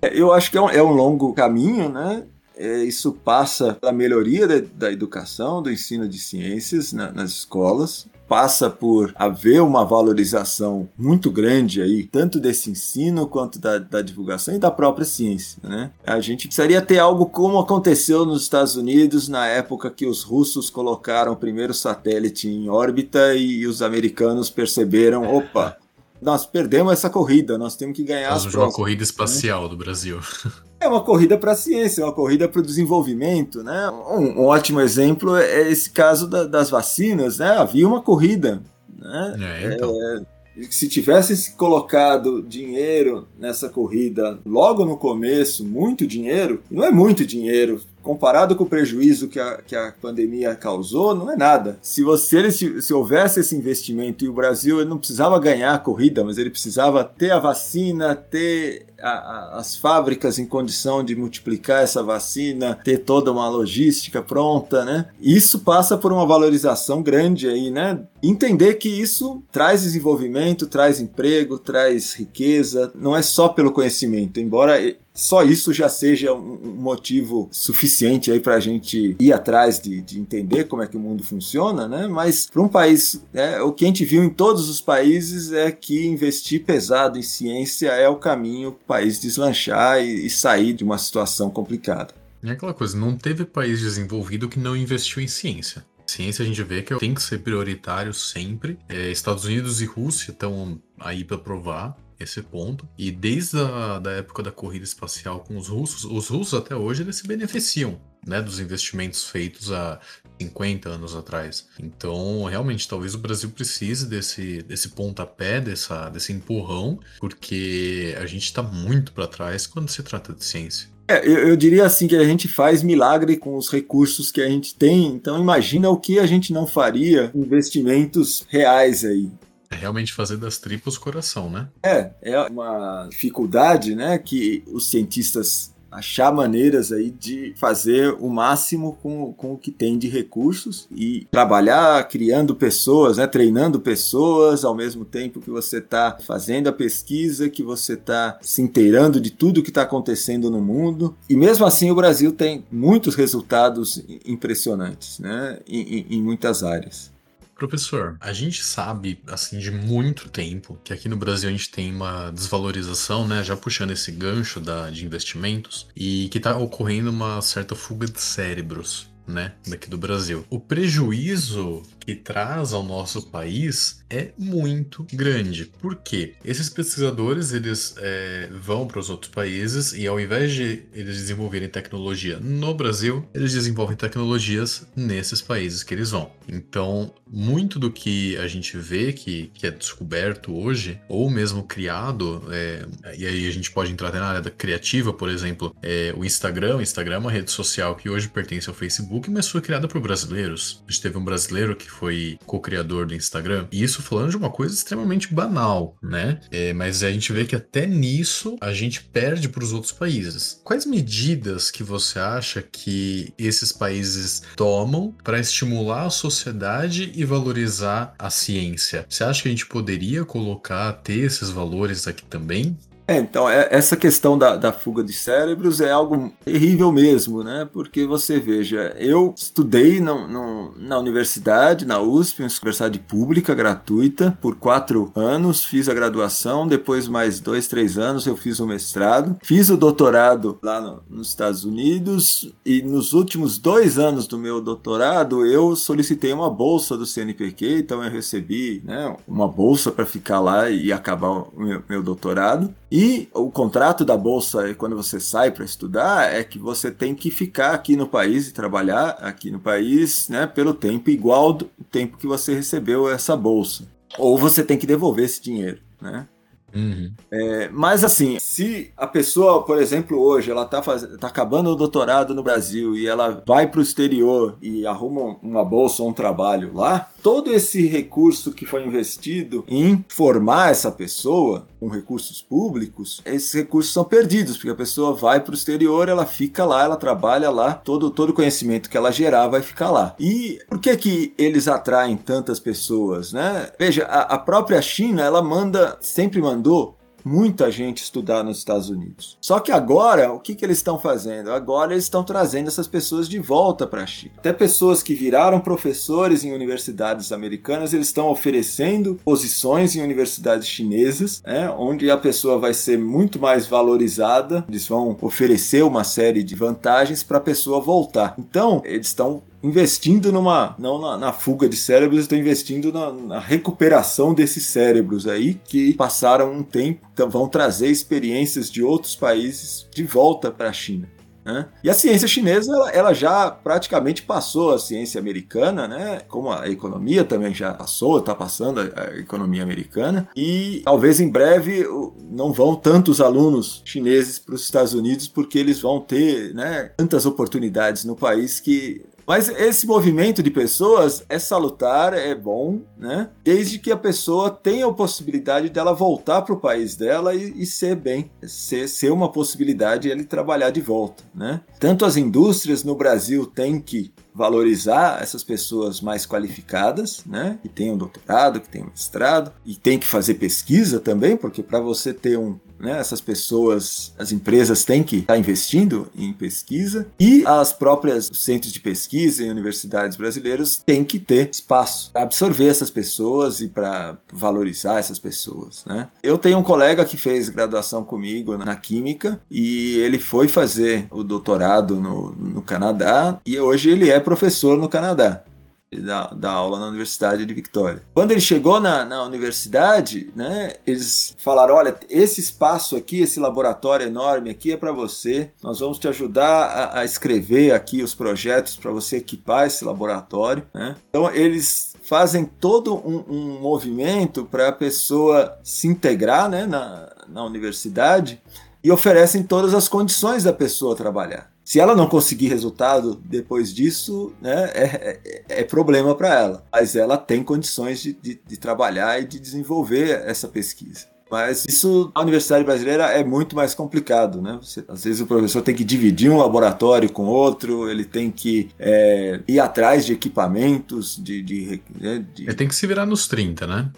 É, 0.00 0.16
eu 0.16 0.32
acho 0.32 0.52
que 0.52 0.56
é 0.56 0.60
um, 0.60 0.70
é 0.70 0.80
um 0.80 0.92
longo 0.92 1.32
caminho, 1.32 1.88
né? 1.88 2.22
É, 2.58 2.82
isso 2.82 3.12
passa 3.12 3.74
pela 3.74 3.92
melhoria 3.92 4.46
da, 4.46 4.60
da, 4.74 4.92
educação, 4.92 5.62
do 5.62 5.70
ensino 5.70 6.08
de 6.08 6.18
ciências 6.18 6.92
na, 6.92 7.12
nas 7.12 7.30
escolas, 7.30 8.08
passa 8.28 8.68
por 8.68 9.12
haver 9.14 9.62
uma 9.62 9.84
valorização 9.84 10.88
muito 10.98 11.30
grande 11.30 11.80
aí, 11.80 12.02
tanto 12.04 12.38
desse 12.38 12.70
ensino 12.70 13.26
quanto 13.26 13.58
da, 13.58 13.78
da, 13.78 14.02
divulgação 14.02 14.54
e 14.54 14.58
da 14.58 14.70
própria 14.70 15.06
ciência. 15.06 15.58
Né? 15.62 15.90
A 16.04 16.20
gente 16.20 16.48
precisaria 16.48 16.82
ter 16.82 16.98
algo 16.98 17.26
como 17.26 17.58
aconteceu 17.58 18.26
nos 18.26 18.42
Estados 18.42 18.76
Unidos 18.76 19.28
na 19.28 19.46
época 19.46 19.90
que 19.90 20.04
os 20.04 20.22
russos 20.22 20.68
colocaram 20.68 21.32
o 21.32 21.36
primeiro 21.36 21.72
satélite 21.72 22.48
em 22.48 22.68
órbita 22.68 23.34
e 23.34 23.66
os 23.66 23.80
americanos 23.80 24.50
perceberam, 24.50 25.24
opa, 25.34 25.78
nós 26.20 26.44
perdemos 26.44 26.92
essa 26.92 27.08
corrida, 27.08 27.56
nós 27.56 27.76
temos 27.76 27.96
que 27.96 28.02
ganhar 28.02 28.30
Nós 28.30 28.44
as 28.44 28.52
próximas. 28.52 28.68
uma 28.68 28.76
corrida 28.76 29.02
espacial 29.04 29.62
né? 29.62 29.68
do 29.68 29.76
Brasil. 29.76 30.20
É 30.80 30.86
uma 30.86 31.02
corrida 31.02 31.36
para 31.36 31.52
a 31.52 31.56
ciência, 31.56 32.02
é 32.02 32.04
uma 32.04 32.12
corrida 32.12 32.48
para 32.48 32.60
o 32.60 32.64
desenvolvimento, 32.64 33.62
né? 33.62 33.90
Um, 33.90 34.42
um, 34.42 34.44
ótimo 34.44 34.80
exemplo 34.80 35.36
é 35.36 35.68
esse 35.70 35.90
caso 35.90 36.28
da, 36.28 36.44
das 36.44 36.70
vacinas, 36.70 37.38
né? 37.38 37.48
Havia 37.48 37.86
uma 37.86 38.00
corrida, 38.00 38.62
né? 38.96 39.36
É, 39.40 39.74
então. 39.74 39.90
é, 39.90 40.22
se 40.70 40.88
tivesse 40.88 41.52
colocado 41.52 42.42
dinheiro 42.42 43.28
nessa 43.38 43.68
corrida 43.68 44.38
logo 44.44 44.84
no 44.84 44.96
começo, 44.96 45.64
muito 45.64 46.06
dinheiro, 46.06 46.62
não 46.70 46.84
é 46.84 46.90
muito 46.90 47.24
dinheiro, 47.24 47.80
comparado 48.08 48.56
com 48.56 48.64
o 48.64 48.66
prejuízo 48.66 49.28
que 49.28 49.38
a, 49.38 49.58
que 49.58 49.76
a 49.76 49.92
pandemia 50.00 50.54
causou, 50.54 51.14
não 51.14 51.30
é 51.30 51.36
nada. 51.36 51.78
Se 51.82 52.02
você 52.02 52.50
se, 52.50 52.80
se 52.80 52.94
houvesse 52.94 53.40
esse 53.40 53.54
investimento 53.54 54.24
e 54.24 54.30
o 54.30 54.32
Brasil 54.32 54.80
ele 54.80 54.88
não 54.88 54.96
precisava 54.96 55.38
ganhar 55.38 55.74
a 55.74 55.78
corrida, 55.78 56.24
mas 56.24 56.38
ele 56.38 56.48
precisava 56.48 57.04
ter 57.04 57.32
a 57.32 57.38
vacina, 57.38 58.16
ter 58.16 58.86
a, 58.98 59.10
a, 59.10 59.58
as 59.58 59.76
fábricas 59.76 60.38
em 60.38 60.46
condição 60.46 61.04
de 61.04 61.14
multiplicar 61.14 61.82
essa 61.82 62.02
vacina, 62.02 62.78
ter 62.82 62.98
toda 62.98 63.30
uma 63.30 63.46
logística 63.46 64.22
pronta, 64.22 64.86
né? 64.86 65.08
Isso 65.20 65.58
passa 65.58 65.98
por 65.98 66.10
uma 66.10 66.24
valorização 66.24 67.02
grande 67.02 67.46
aí, 67.46 67.70
né? 67.70 68.00
Entender 68.22 68.76
que 68.76 68.88
isso 68.88 69.42
traz 69.52 69.82
desenvolvimento, 69.82 70.66
traz 70.66 70.98
emprego, 70.98 71.58
traz 71.58 72.14
riqueza, 72.14 72.90
não 72.94 73.14
é 73.14 73.20
só 73.20 73.48
pelo 73.48 73.70
conhecimento, 73.70 74.40
embora 74.40 74.80
só 75.18 75.42
isso 75.42 75.72
já 75.72 75.88
seja 75.88 76.32
um 76.32 76.76
motivo 76.76 77.48
suficiente 77.50 78.30
aí 78.30 78.38
para 78.38 78.54
a 78.54 78.60
gente 78.60 79.16
ir 79.18 79.32
atrás 79.32 79.80
de, 79.80 80.00
de, 80.00 80.20
entender 80.20 80.64
como 80.64 80.80
é 80.80 80.86
que 80.86 80.96
o 80.96 81.00
mundo 81.00 81.24
funciona, 81.24 81.88
né? 81.88 82.06
Mas 82.06 82.46
para 82.46 82.62
um 82.62 82.68
país, 82.68 83.20
é, 83.34 83.60
o 83.60 83.72
que 83.72 83.84
a 83.84 83.88
gente 83.88 84.04
viu 84.04 84.22
em 84.22 84.30
todos 84.30 84.68
os 84.68 84.80
países 84.80 85.52
é 85.52 85.72
que 85.72 86.06
investir 86.06 86.64
pesado 86.64 87.18
em 87.18 87.22
ciência 87.22 87.88
é 87.88 88.08
o 88.08 88.14
caminho 88.14 88.70
para 88.70 88.82
o 88.82 88.86
país 88.86 89.18
deslanchar 89.18 90.00
e, 90.00 90.26
e 90.26 90.30
sair 90.30 90.72
de 90.72 90.84
uma 90.84 90.98
situação 90.98 91.50
complicada. 91.50 92.14
É 92.44 92.52
aquela 92.52 92.72
coisa, 92.72 92.96
não 92.96 93.16
teve 93.16 93.44
país 93.44 93.80
desenvolvido 93.80 94.48
que 94.48 94.60
não 94.60 94.76
investiu 94.76 95.20
em 95.20 95.26
ciência. 95.26 95.84
Ciência 96.06 96.44
a 96.44 96.46
gente 96.46 96.62
vê 96.62 96.80
que 96.80 96.96
tem 96.96 97.12
que 97.12 97.22
ser 97.22 97.38
prioritário 97.38 98.14
sempre. 98.14 98.78
É, 98.88 99.10
Estados 99.10 99.44
Unidos 99.44 99.80
e 99.82 99.84
Rússia 99.84 100.30
estão 100.30 100.80
aí 100.98 101.24
para 101.24 101.36
provar 101.36 101.96
esse 102.18 102.42
ponto. 102.42 102.88
E 102.96 103.10
desde 103.10 103.58
a 103.58 103.98
da 103.98 104.12
época 104.12 104.42
da 104.42 104.50
corrida 104.50 104.84
espacial 104.84 105.40
com 105.40 105.56
os 105.56 105.68
russos, 105.68 106.04
os 106.04 106.28
russos 106.28 106.58
até 106.58 106.74
hoje 106.74 107.02
eles 107.02 107.16
se 107.16 107.26
beneficiam 107.26 108.00
né, 108.26 108.42
dos 108.42 108.60
investimentos 108.60 109.24
feitos 109.24 109.72
há 109.72 109.98
50 110.40 110.88
anos 110.88 111.16
atrás. 111.16 111.66
Então, 111.80 112.44
realmente, 112.44 112.88
talvez 112.88 113.14
o 113.14 113.18
Brasil 113.18 113.50
precise 113.50 114.06
desse, 114.06 114.62
desse 114.62 114.90
pontapé, 114.90 115.60
dessa, 115.60 116.08
desse 116.08 116.32
empurrão, 116.32 116.98
porque 117.18 118.14
a 118.20 118.26
gente 118.26 118.44
está 118.44 118.62
muito 118.62 119.12
para 119.12 119.26
trás 119.26 119.66
quando 119.66 119.88
se 119.88 120.02
trata 120.02 120.32
de 120.32 120.44
ciência. 120.44 120.88
É, 121.10 121.26
eu, 121.26 121.48
eu, 121.48 121.56
diria 121.56 121.86
assim 121.86 122.06
que 122.06 122.14
a 122.14 122.24
gente 122.24 122.46
faz 122.46 122.82
milagre 122.82 123.38
com 123.38 123.56
os 123.56 123.70
recursos 123.70 124.30
que 124.30 124.42
a 124.42 124.48
gente 124.48 124.74
tem, 124.74 125.06
então 125.06 125.40
imagina 125.40 125.88
o 125.88 125.96
que 125.96 126.18
a 126.18 126.26
gente 126.26 126.52
não 126.52 126.66
faria 126.66 127.30
investimentos 127.34 128.44
reais 128.50 129.06
aí. 129.06 129.30
É 129.70 129.76
realmente 129.76 130.12
fazer 130.12 130.36
das 130.36 130.58
tripas 130.58 130.96
coração, 130.96 131.50
né? 131.50 131.68
É, 131.82 132.10
é 132.22 132.40
uma 132.42 133.06
dificuldade, 133.10 133.94
né, 133.94 134.18
que 134.18 134.62
os 134.66 134.88
cientistas 134.88 135.72
achar 135.90 136.32
maneiras 136.32 136.92
aí 136.92 137.10
de 137.10 137.52
fazer 137.56 138.14
o 138.20 138.28
máximo 138.28 138.98
com, 139.02 139.32
com 139.32 139.54
o 139.54 139.58
que 139.58 139.70
tem 139.70 139.98
de 139.98 140.08
recursos 140.08 140.86
e 140.90 141.26
trabalhar 141.30 142.06
criando 142.08 142.54
pessoas, 142.54 143.16
né, 143.16 143.26
treinando 143.26 143.80
pessoas 143.80 144.64
ao 144.64 144.74
mesmo 144.74 145.04
tempo 145.04 145.40
que 145.40 145.50
você 145.50 145.78
está 145.78 146.16
fazendo 146.26 146.68
a 146.68 146.72
pesquisa, 146.72 147.48
que 147.48 147.62
você 147.62 147.94
está 147.94 148.38
se 148.42 148.60
inteirando 148.60 149.20
de 149.20 149.30
tudo 149.30 149.62
que 149.62 149.70
está 149.70 149.82
acontecendo 149.82 150.50
no 150.50 150.60
mundo. 150.60 151.16
E 151.28 151.36
mesmo 151.36 151.64
assim 151.64 151.90
o 151.90 151.94
Brasil 151.94 152.32
tem 152.32 152.64
muitos 152.70 153.14
resultados 153.14 154.02
impressionantes 154.26 155.18
né, 155.18 155.58
em, 155.66 155.80
em, 155.80 156.06
em 156.10 156.22
muitas 156.22 156.62
áreas. 156.62 157.10
Professor, 157.58 158.16
a 158.20 158.32
gente 158.32 158.62
sabe, 158.62 159.20
assim, 159.26 159.58
de 159.58 159.72
muito 159.72 160.28
tempo 160.28 160.78
que 160.84 160.92
aqui 160.92 161.08
no 161.08 161.16
Brasil 161.16 161.48
a 161.48 161.52
gente 161.52 161.70
tem 161.72 161.92
uma 161.92 162.30
desvalorização, 162.30 163.26
né? 163.26 163.42
Já 163.42 163.56
puxando 163.56 163.90
esse 163.90 164.12
gancho 164.12 164.60
da, 164.60 164.88
de 164.90 165.04
investimentos, 165.04 165.88
e 165.96 166.28
que 166.30 166.38
está 166.38 166.56
ocorrendo 166.56 167.10
uma 167.10 167.42
certa 167.42 167.74
fuga 167.74 168.06
de 168.06 168.20
cérebros 168.20 169.10
né, 169.28 169.52
daqui 169.66 169.88
do 169.88 169.98
Brasil. 169.98 170.44
O 170.48 170.58
prejuízo 170.58 171.82
que 172.00 172.14
traz 172.14 172.72
ao 172.72 172.82
nosso 172.82 173.26
país 173.26 174.02
é 174.08 174.32
muito 174.38 175.06
grande. 175.12 175.66
Por 175.66 175.96
quê? 175.96 176.34
Esses 176.42 176.70
pesquisadores 176.70 177.52
eles 177.52 177.94
é, 177.98 178.48
vão 178.50 178.86
para 178.86 178.98
os 178.98 179.10
outros 179.10 179.30
países 179.30 179.92
e 179.92 180.06
ao 180.06 180.18
invés 180.18 180.52
de 180.52 180.84
eles 180.94 181.16
desenvolverem 181.16 181.68
tecnologia 181.68 182.40
no 182.40 182.72
Brasil, 182.74 183.28
eles 183.34 183.52
desenvolvem 183.52 183.96
tecnologias 183.96 184.86
nesses 184.96 185.42
países 185.42 185.82
que 185.82 185.92
eles 185.92 186.10
vão. 186.10 186.32
Então, 186.48 187.14
muito 187.30 187.78
do 187.78 187.90
que 187.90 188.36
a 188.38 188.46
gente 188.46 188.76
vê 188.76 189.12
que, 189.12 189.50
que 189.54 189.66
é 189.66 189.70
descoberto 189.70 190.54
hoje, 190.54 191.00
ou 191.08 191.30
mesmo 191.30 191.62
criado, 191.62 192.42
é, 192.50 192.86
e 193.16 193.26
aí 193.26 193.48
a 193.48 193.52
gente 193.52 193.70
pode 193.70 193.92
entrar 193.92 194.08
até 194.08 194.18
na 194.18 194.26
área 194.26 194.42
da 194.42 194.50
criativa, 194.50 195.12
por 195.12 195.28
exemplo, 195.28 195.74
é, 195.82 196.12
o 196.16 196.24
Instagram. 196.24 196.76
O 196.76 196.82
Instagram 196.82 197.16
é 197.16 197.18
uma 197.18 197.30
rede 197.30 197.50
social 197.50 197.94
que 197.96 198.08
hoje 198.08 198.28
pertence 198.28 198.68
ao 198.68 198.74
Facebook, 198.74 199.30
mas 199.30 199.48
foi 199.48 199.60
criada 199.60 199.88
por 199.88 200.00
brasileiros. 200.00 200.82
A 200.86 200.90
gente 200.90 201.02
teve 201.02 201.18
um 201.18 201.24
brasileiro 201.24 201.76
que 201.76 201.90
foi 201.90 202.38
co-criador 202.46 203.06
do 203.06 203.14
Instagram. 203.14 203.66
E 203.72 203.82
isso 203.82 204.02
falando 204.02 204.30
de 204.30 204.36
uma 204.36 204.50
coisa 204.50 204.74
extremamente 204.74 205.32
banal, 205.32 205.96
né? 206.02 206.40
É, 206.50 206.72
mas 206.72 207.02
a 207.02 207.10
gente 207.10 207.32
vê 207.32 207.44
que 207.44 207.56
até 207.56 207.86
nisso 207.86 208.56
a 208.60 208.72
gente 208.72 209.02
perde 209.02 209.48
para 209.48 209.64
os 209.64 209.72
outros 209.72 209.92
países. 209.92 210.60
Quais 210.64 210.86
medidas 210.86 211.70
que 211.70 211.82
você 211.82 212.18
acha 212.18 212.62
que 212.62 213.32
esses 213.38 213.72
países 213.72 214.42
tomam 214.56 215.14
para 215.22 215.40
estimular 215.40 216.06
a 216.06 216.10
sociedade 216.10 217.12
e 217.18 217.24
valorizar 217.24 218.14
a 218.16 218.30
ciência? 218.30 219.04
Você 219.08 219.24
acha 219.24 219.42
que 219.42 219.48
a 219.48 219.50
gente 219.50 219.66
poderia 219.66 220.24
colocar, 220.24 220.92
ter 220.92 221.18
esses 221.18 221.50
valores 221.50 222.06
aqui 222.06 222.24
também? 222.24 222.78
É, 223.10 223.16
então, 223.16 223.48
é, 223.48 223.68
essa 223.70 223.96
questão 223.96 224.36
da, 224.36 224.54
da, 224.54 224.70
fuga 224.70 225.02
de 225.02 225.14
cérebros 225.14 225.80
é 225.80 225.90
algo 225.90 226.30
terrível 226.44 226.92
mesmo, 226.92 227.42
né? 227.42 227.66
Porque 227.72 228.04
você 228.04 228.38
veja, 228.38 228.94
eu 228.98 229.32
estudei 229.34 229.98
no, 229.98 230.28
no, 230.28 230.74
na 230.76 230.98
universidade, 230.98 231.86
na 231.86 231.98
USP, 232.00 232.42
uma 232.42 232.50
universidade 232.50 232.98
pública, 232.98 233.54
gratuita, 233.54 234.36
por 234.42 234.56
quatro 234.56 235.10
anos, 235.14 235.64
fiz 235.64 235.88
a 235.88 235.94
graduação, 235.94 236.68
depois 236.68 237.08
mais 237.08 237.40
dois, 237.40 237.66
três 237.66 237.96
anos 237.96 238.26
eu 238.26 238.36
fiz 238.36 238.60
o 238.60 238.66
mestrado, 238.66 239.38
fiz 239.42 239.70
o 239.70 239.78
doutorado 239.78 240.58
lá 240.62 240.78
no, 240.78 241.02
nos 241.08 241.28
Estados 241.28 241.64
Unidos 241.64 242.52
e 242.62 242.82
nos 242.82 243.14
últimos 243.14 243.56
dois 243.56 243.98
anos 243.98 244.26
do 244.26 244.36
meu 244.36 244.60
doutorado 244.60 245.46
eu 245.46 245.74
solicitei 245.74 246.34
uma 246.34 246.50
bolsa 246.50 246.94
do 246.94 247.06
CNPq, 247.06 247.78
então 247.78 248.04
eu 248.04 248.10
recebi 248.10 248.82
né, 248.84 249.16
uma 249.26 249.48
bolsa 249.48 249.90
para 249.90 250.04
ficar 250.04 250.40
lá 250.40 250.68
e 250.68 250.92
acabar 250.92 251.30
o 251.30 251.52
meu, 251.56 251.82
meu 251.88 252.02
doutorado. 252.02 252.74
E 252.90 253.28
o 253.34 253.50
contrato 253.50 254.04
da 254.04 254.16
bolsa, 254.16 254.74
quando 254.74 254.96
você 254.96 255.20
sai 255.20 255.50
para 255.50 255.64
estudar, 255.64 256.32
é 256.32 256.42
que 256.42 256.58
você 256.58 256.90
tem 256.90 257.14
que 257.14 257.30
ficar 257.30 257.72
aqui 257.72 257.96
no 257.96 258.08
país 258.08 258.48
e 258.48 258.54
trabalhar 258.54 259.10
aqui 259.20 259.50
no 259.50 259.60
país 259.60 260.28
né, 260.28 260.46
pelo 260.46 260.72
tempo 260.72 261.10
igual 261.10 261.52
do 261.52 261.66
tempo 261.90 262.16
que 262.16 262.26
você 262.26 262.54
recebeu 262.54 263.10
essa 263.10 263.36
bolsa. 263.36 263.84
Ou 264.18 264.38
você 264.38 264.64
tem 264.64 264.78
que 264.78 264.86
devolver 264.86 265.26
esse 265.26 265.42
dinheiro. 265.42 265.80
Né? 266.00 266.26
Uhum. 266.74 267.12
É, 267.30 267.68
mas 267.70 268.04
assim, 268.04 268.38
se 268.38 268.90
a 268.96 269.06
pessoa, 269.06 269.64
por 269.64 269.78
exemplo, 269.78 270.18
hoje 270.18 270.50
ela 270.50 270.62
está 270.62 270.80
tá 270.80 271.26
acabando 271.26 271.70
o 271.70 271.76
doutorado 271.76 272.34
no 272.34 272.42
Brasil 272.42 272.94
e 272.94 273.06
ela 273.06 273.42
vai 273.46 273.66
para 273.66 273.80
o 273.80 273.82
exterior 273.82 274.56
e 274.60 274.86
arruma 274.86 275.36
uma 275.42 275.64
bolsa 275.64 276.02
ou 276.02 276.10
um 276.10 276.12
trabalho 276.12 276.72
lá, 276.74 277.10
todo 277.22 277.52
esse 277.52 277.86
recurso 277.86 278.52
que 278.52 278.66
foi 278.66 278.84
investido 278.84 279.64
em 279.68 280.04
formar 280.08 280.70
essa 280.70 280.90
pessoa 280.90 281.66
com 281.78 281.88
recursos 281.88 282.42
públicos, 282.42 283.22
esses 283.24 283.52
recursos 283.52 283.92
são 283.92 284.04
perdidos, 284.04 284.56
porque 284.56 284.70
a 284.70 284.74
pessoa 284.74 285.14
vai 285.14 285.40
para 285.40 285.52
o 285.52 285.54
exterior, 285.54 286.08
ela 286.08 286.26
fica 286.26 286.64
lá, 286.64 286.84
ela 286.84 286.96
trabalha 286.96 287.50
lá, 287.50 287.74
todo 287.74 288.10
todo 288.10 288.32
conhecimento 288.32 288.90
que 288.90 288.96
ela 288.96 289.12
gerar 289.12 289.48
vai 289.48 289.62
ficar 289.62 289.90
lá. 289.90 290.14
E 290.18 290.58
por 290.68 290.78
que 290.78 290.96
que 290.96 291.34
eles 291.38 291.68
atraem 291.68 292.16
tantas 292.16 292.58
pessoas, 292.58 293.32
né? 293.32 293.70
Veja, 293.78 294.04
a, 294.04 294.34
a 294.34 294.38
própria 294.38 294.82
China, 294.82 295.22
ela 295.22 295.42
manda, 295.42 295.96
sempre 296.00 296.40
mandou 296.40 296.97
muita 297.24 297.70
gente 297.70 298.02
estudar 298.02 298.42
nos 298.42 298.58
Estados 298.58 298.88
Unidos. 298.88 299.36
Só 299.40 299.60
que 299.60 299.72
agora, 299.72 300.32
o 300.32 300.40
que, 300.40 300.54
que 300.54 300.64
eles 300.64 300.78
estão 300.78 300.98
fazendo? 300.98 301.50
Agora 301.50 301.92
eles 301.92 302.04
estão 302.04 302.24
trazendo 302.24 302.68
essas 302.68 302.86
pessoas 302.86 303.28
de 303.28 303.38
volta 303.38 303.86
para 303.86 304.02
a 304.02 304.06
China. 304.06 304.34
Até 304.38 304.52
pessoas 304.52 305.02
que 305.02 305.14
viraram 305.14 305.60
professores 305.60 306.44
em 306.44 306.52
universidades 306.52 307.32
americanas, 307.32 307.92
eles 307.92 308.08
estão 308.08 308.28
oferecendo 308.28 309.18
posições 309.24 309.96
em 309.96 310.02
universidades 310.02 310.66
chinesas, 310.66 311.42
né, 311.44 311.70
onde 311.76 312.10
a 312.10 312.16
pessoa 312.16 312.58
vai 312.58 312.74
ser 312.74 312.98
muito 312.98 313.38
mais 313.38 313.66
valorizada. 313.66 314.64
Eles 314.68 314.86
vão 314.86 315.16
oferecer 315.20 315.82
uma 315.84 316.04
série 316.04 316.42
de 316.42 316.54
vantagens 316.54 317.22
para 317.22 317.38
a 317.38 317.40
pessoa 317.40 317.80
voltar. 317.80 318.34
Então, 318.38 318.82
eles 318.84 319.08
estão 319.08 319.42
investindo 319.62 320.32
numa 320.32 320.74
não 320.78 321.00
na, 321.00 321.16
na, 321.16 321.32
fuga 321.32 321.68
de 321.68 321.76
cérebros, 321.76 322.22
estão 322.22 322.38
investindo 322.38 322.92
na, 322.92 323.12
na, 323.12 323.38
recuperação 323.38 324.32
desses 324.32 324.66
cérebros 324.66 325.26
aí 325.26 325.54
que 325.54 325.94
passaram 325.94 326.52
um 326.52 326.62
tempo, 326.62 327.06
então 327.12 327.28
vão 327.28 327.48
trazer 327.48 327.88
experiências 327.88 328.70
de 328.70 328.82
outros 328.82 329.16
países 329.16 329.86
de 329.92 330.04
volta 330.04 330.50
para 330.50 330.68
a 330.68 330.72
China. 330.72 331.08
Né? 331.48 331.66
E 331.82 331.88
a 331.88 331.94
ciência 331.94 332.28
chinesa 332.28 332.70
ela, 332.70 332.90
ela, 332.90 333.12
já 333.14 333.50
praticamente 333.50 334.22
passou 334.22 334.74
a 334.74 334.78
ciência 334.78 335.18
americana, 335.18 335.88
né? 335.88 336.20
como 336.28 336.52
a 336.52 336.68
economia 336.68 337.24
também 337.24 337.54
já 337.54 337.72
passou, 337.72 338.18
está 338.18 338.34
passando 338.34 338.80
a, 338.80 339.00
a, 339.00 339.18
economia 339.18 339.62
americana, 339.62 340.28
e 340.36 340.82
talvez 340.84 341.20
em 341.20 341.30
breve 341.30 341.86
não 342.30 342.52
vão 342.52 342.76
tantos 342.76 343.18
alunos 343.18 343.80
chineses 343.82 344.38
para 344.38 344.54
os 344.54 344.62
Estados 344.62 344.92
Unidos 344.92 345.26
porque 345.26 345.58
eles 345.58 345.80
vão 345.80 346.00
ter 346.00 346.54
né, 346.54 346.90
tantas 346.98 347.24
oportunidades 347.24 348.04
no 348.04 348.14
país 348.14 348.60
que 348.60 349.06
mas 349.28 349.50
esse 349.50 349.86
movimento 349.86 350.42
de 350.42 350.50
pessoas 350.50 351.22
é 351.28 351.38
salutar, 351.38 352.14
é 352.14 352.34
bom, 352.34 352.80
né? 352.96 353.28
Desde 353.44 353.78
que 353.78 353.92
a 353.92 353.96
pessoa 353.96 354.50
tenha 354.50 354.86
a 354.86 354.92
possibilidade 354.92 355.68
dela 355.68 355.92
voltar 355.92 356.40
para 356.40 356.54
o 356.54 356.58
país 356.58 356.96
dela 356.96 357.34
e, 357.34 357.52
e, 357.60 357.66
ser 357.66 357.94
bem, 357.94 358.30
ser, 358.42 358.88
ser 358.88 359.12
uma 359.12 359.30
possibilidade 359.30 360.08
ele 360.08 360.24
trabalhar 360.24 360.70
de 360.70 360.80
volta, 360.80 361.24
né? 361.34 361.60
Tanto 361.78 362.06
as 362.06 362.16
indústrias 362.16 362.82
no 362.82 362.94
Brasil 362.94 363.44
têm 363.44 363.78
que 363.78 364.10
valorizar 364.34 365.22
essas 365.22 365.44
pessoas 365.44 366.00
mais 366.00 366.24
qualificadas, 366.24 367.22
né? 367.26 367.58
Que 367.60 367.68
tenham 367.68 367.98
doutorado, 367.98 368.60
que 368.62 368.68
tenham 368.70 368.88
mestrado 368.88 369.52
e 369.62 369.74
tem 369.74 369.98
que 369.98 370.06
fazer 370.06 370.34
pesquisa 370.34 371.00
também, 371.00 371.36
porque 371.36 371.62
para 371.62 371.80
você 371.80 372.14
ter 372.14 372.38
um, 372.38 372.58
né, 372.78 372.98
essas 372.98 373.20
pessoas, 373.20 374.12
as 374.18 374.32
empresas 374.32 374.84
têm 374.84 375.02
que 375.02 375.18
estar 375.18 375.38
investindo 375.38 376.08
em 376.16 376.32
pesquisa 376.32 377.06
e 377.18 377.44
as 377.46 377.72
próprias 377.72 378.30
centros 378.32 378.72
de 378.72 378.80
pesquisa 378.80 379.44
e 379.44 379.50
universidades 379.50 380.16
brasileiras 380.16 380.82
têm 380.84 381.04
que 381.04 381.18
ter 381.18 381.50
espaço 381.50 382.10
para 382.12 382.22
absorver 382.22 382.68
essas 382.68 382.90
pessoas 382.90 383.60
e 383.60 383.68
para 383.68 384.16
valorizar 384.32 384.98
essas 384.98 385.18
pessoas, 385.18 385.84
né? 385.86 386.08
Eu 386.22 386.38
tenho 386.38 386.58
um 386.58 386.62
colega 386.62 387.04
que 387.04 387.16
fez 387.16 387.48
graduação 387.48 388.04
comigo 388.04 388.56
na 388.56 388.76
química 388.76 389.40
e 389.50 389.98
ele 389.98 390.18
foi 390.18 390.48
fazer 390.48 391.06
o 391.10 391.22
doutorado 391.22 391.96
no, 391.96 392.32
no 392.32 392.62
Canadá 392.62 393.40
e 393.44 393.58
hoje 393.58 393.90
ele 393.90 394.10
é 394.10 394.20
professor 394.20 394.78
no 394.78 394.88
Canadá. 394.88 395.42
Da, 395.90 396.26
da, 396.26 396.50
aula 396.50 396.78
na 396.78 396.86
Universidade 396.88 397.46
de 397.46 397.54
Victoria. 397.54 398.02
Quando 398.12 398.30
ele 398.32 398.42
chegou 398.42 398.78
na, 398.78 399.06
na 399.06 399.22
universidade, 399.24 400.30
né, 400.36 400.74
eles 400.86 401.34
falaram: 401.38 401.74
olha, 401.74 401.98
esse 402.10 402.40
espaço 402.40 402.94
aqui, 402.94 403.22
esse 403.22 403.40
laboratório 403.40 404.06
enorme 404.06 404.50
aqui 404.50 404.70
é 404.70 404.76
para 404.76 404.92
você. 404.92 405.50
Nós 405.62 405.80
vamos 405.80 405.98
te 405.98 406.06
ajudar 406.06 406.66
a, 406.66 407.00
a 407.00 407.04
escrever 407.06 407.72
aqui 407.72 408.02
os 408.02 408.14
projetos 408.14 408.76
para 408.76 408.90
você 408.90 409.16
equipar 409.16 409.66
esse 409.66 409.82
laboratório. 409.82 410.66
Né? 410.74 410.94
Então 411.08 411.30
eles 411.34 411.96
fazem 412.02 412.44
todo 412.44 412.94
um, 412.94 413.24
um 413.26 413.60
movimento 413.60 414.44
para 414.44 414.68
a 414.68 414.72
pessoa 414.72 415.58
se 415.62 415.88
integrar 415.88 416.50
né, 416.50 416.66
na, 416.66 417.10
na 417.28 417.44
universidade 417.44 418.42
e 418.82 418.90
oferecem 418.90 419.42
todas 419.42 419.74
as 419.74 419.88
condições 419.88 420.44
da 420.44 420.52
pessoa 420.52 420.96
trabalhar. 420.96 421.50
Se 421.68 421.78
ela 421.78 421.94
não 421.94 422.06
conseguir 422.06 422.48
resultado 422.48 423.20
depois 423.26 423.74
disso, 423.74 424.32
né, 424.40 424.70
é, 424.72 425.20
é, 425.28 425.60
é 425.60 425.64
problema 425.64 426.14
para 426.14 426.34
ela. 426.34 426.64
Mas 426.72 426.96
ela 426.96 427.18
tem 427.18 427.44
condições 427.44 428.00
de, 428.00 428.14
de, 428.14 428.40
de 428.42 428.56
trabalhar 428.56 429.20
e 429.20 429.26
de 429.26 429.38
desenvolver 429.38 430.22
essa 430.24 430.48
pesquisa. 430.48 431.04
Mas 431.30 431.66
isso 431.68 432.10
na 432.16 432.22
universidade 432.22 432.64
brasileira 432.64 433.08
é 433.08 433.22
muito 433.22 433.54
mais 433.54 433.74
complicado, 433.74 434.40
né? 434.40 434.58
Você, 434.62 434.82
às 434.88 435.04
vezes 435.04 435.20
o 435.20 435.26
professor 435.26 435.60
tem 435.60 435.74
que 435.74 435.84
dividir 435.84 436.30
um 436.30 436.38
laboratório 436.38 437.12
com 437.12 437.26
outro, 437.26 437.90
ele 437.90 438.06
tem 438.06 438.30
que 438.30 438.70
é, 438.78 439.42
ir 439.46 439.60
atrás 439.60 440.06
de 440.06 440.14
equipamentos, 440.14 441.22
de, 441.22 441.42
de, 441.42 441.82
né, 442.00 442.24
de, 442.34 442.44
Ele 442.44 442.54
tem 442.54 442.66
que 442.66 442.74
se 442.74 442.86
virar 442.86 443.04
nos 443.04 443.28
30, 443.28 443.66
né? 443.66 443.90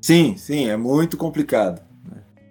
Sim, 0.00 0.34
sim, 0.38 0.70
é 0.70 0.78
muito 0.78 1.18
complicado. 1.18 1.82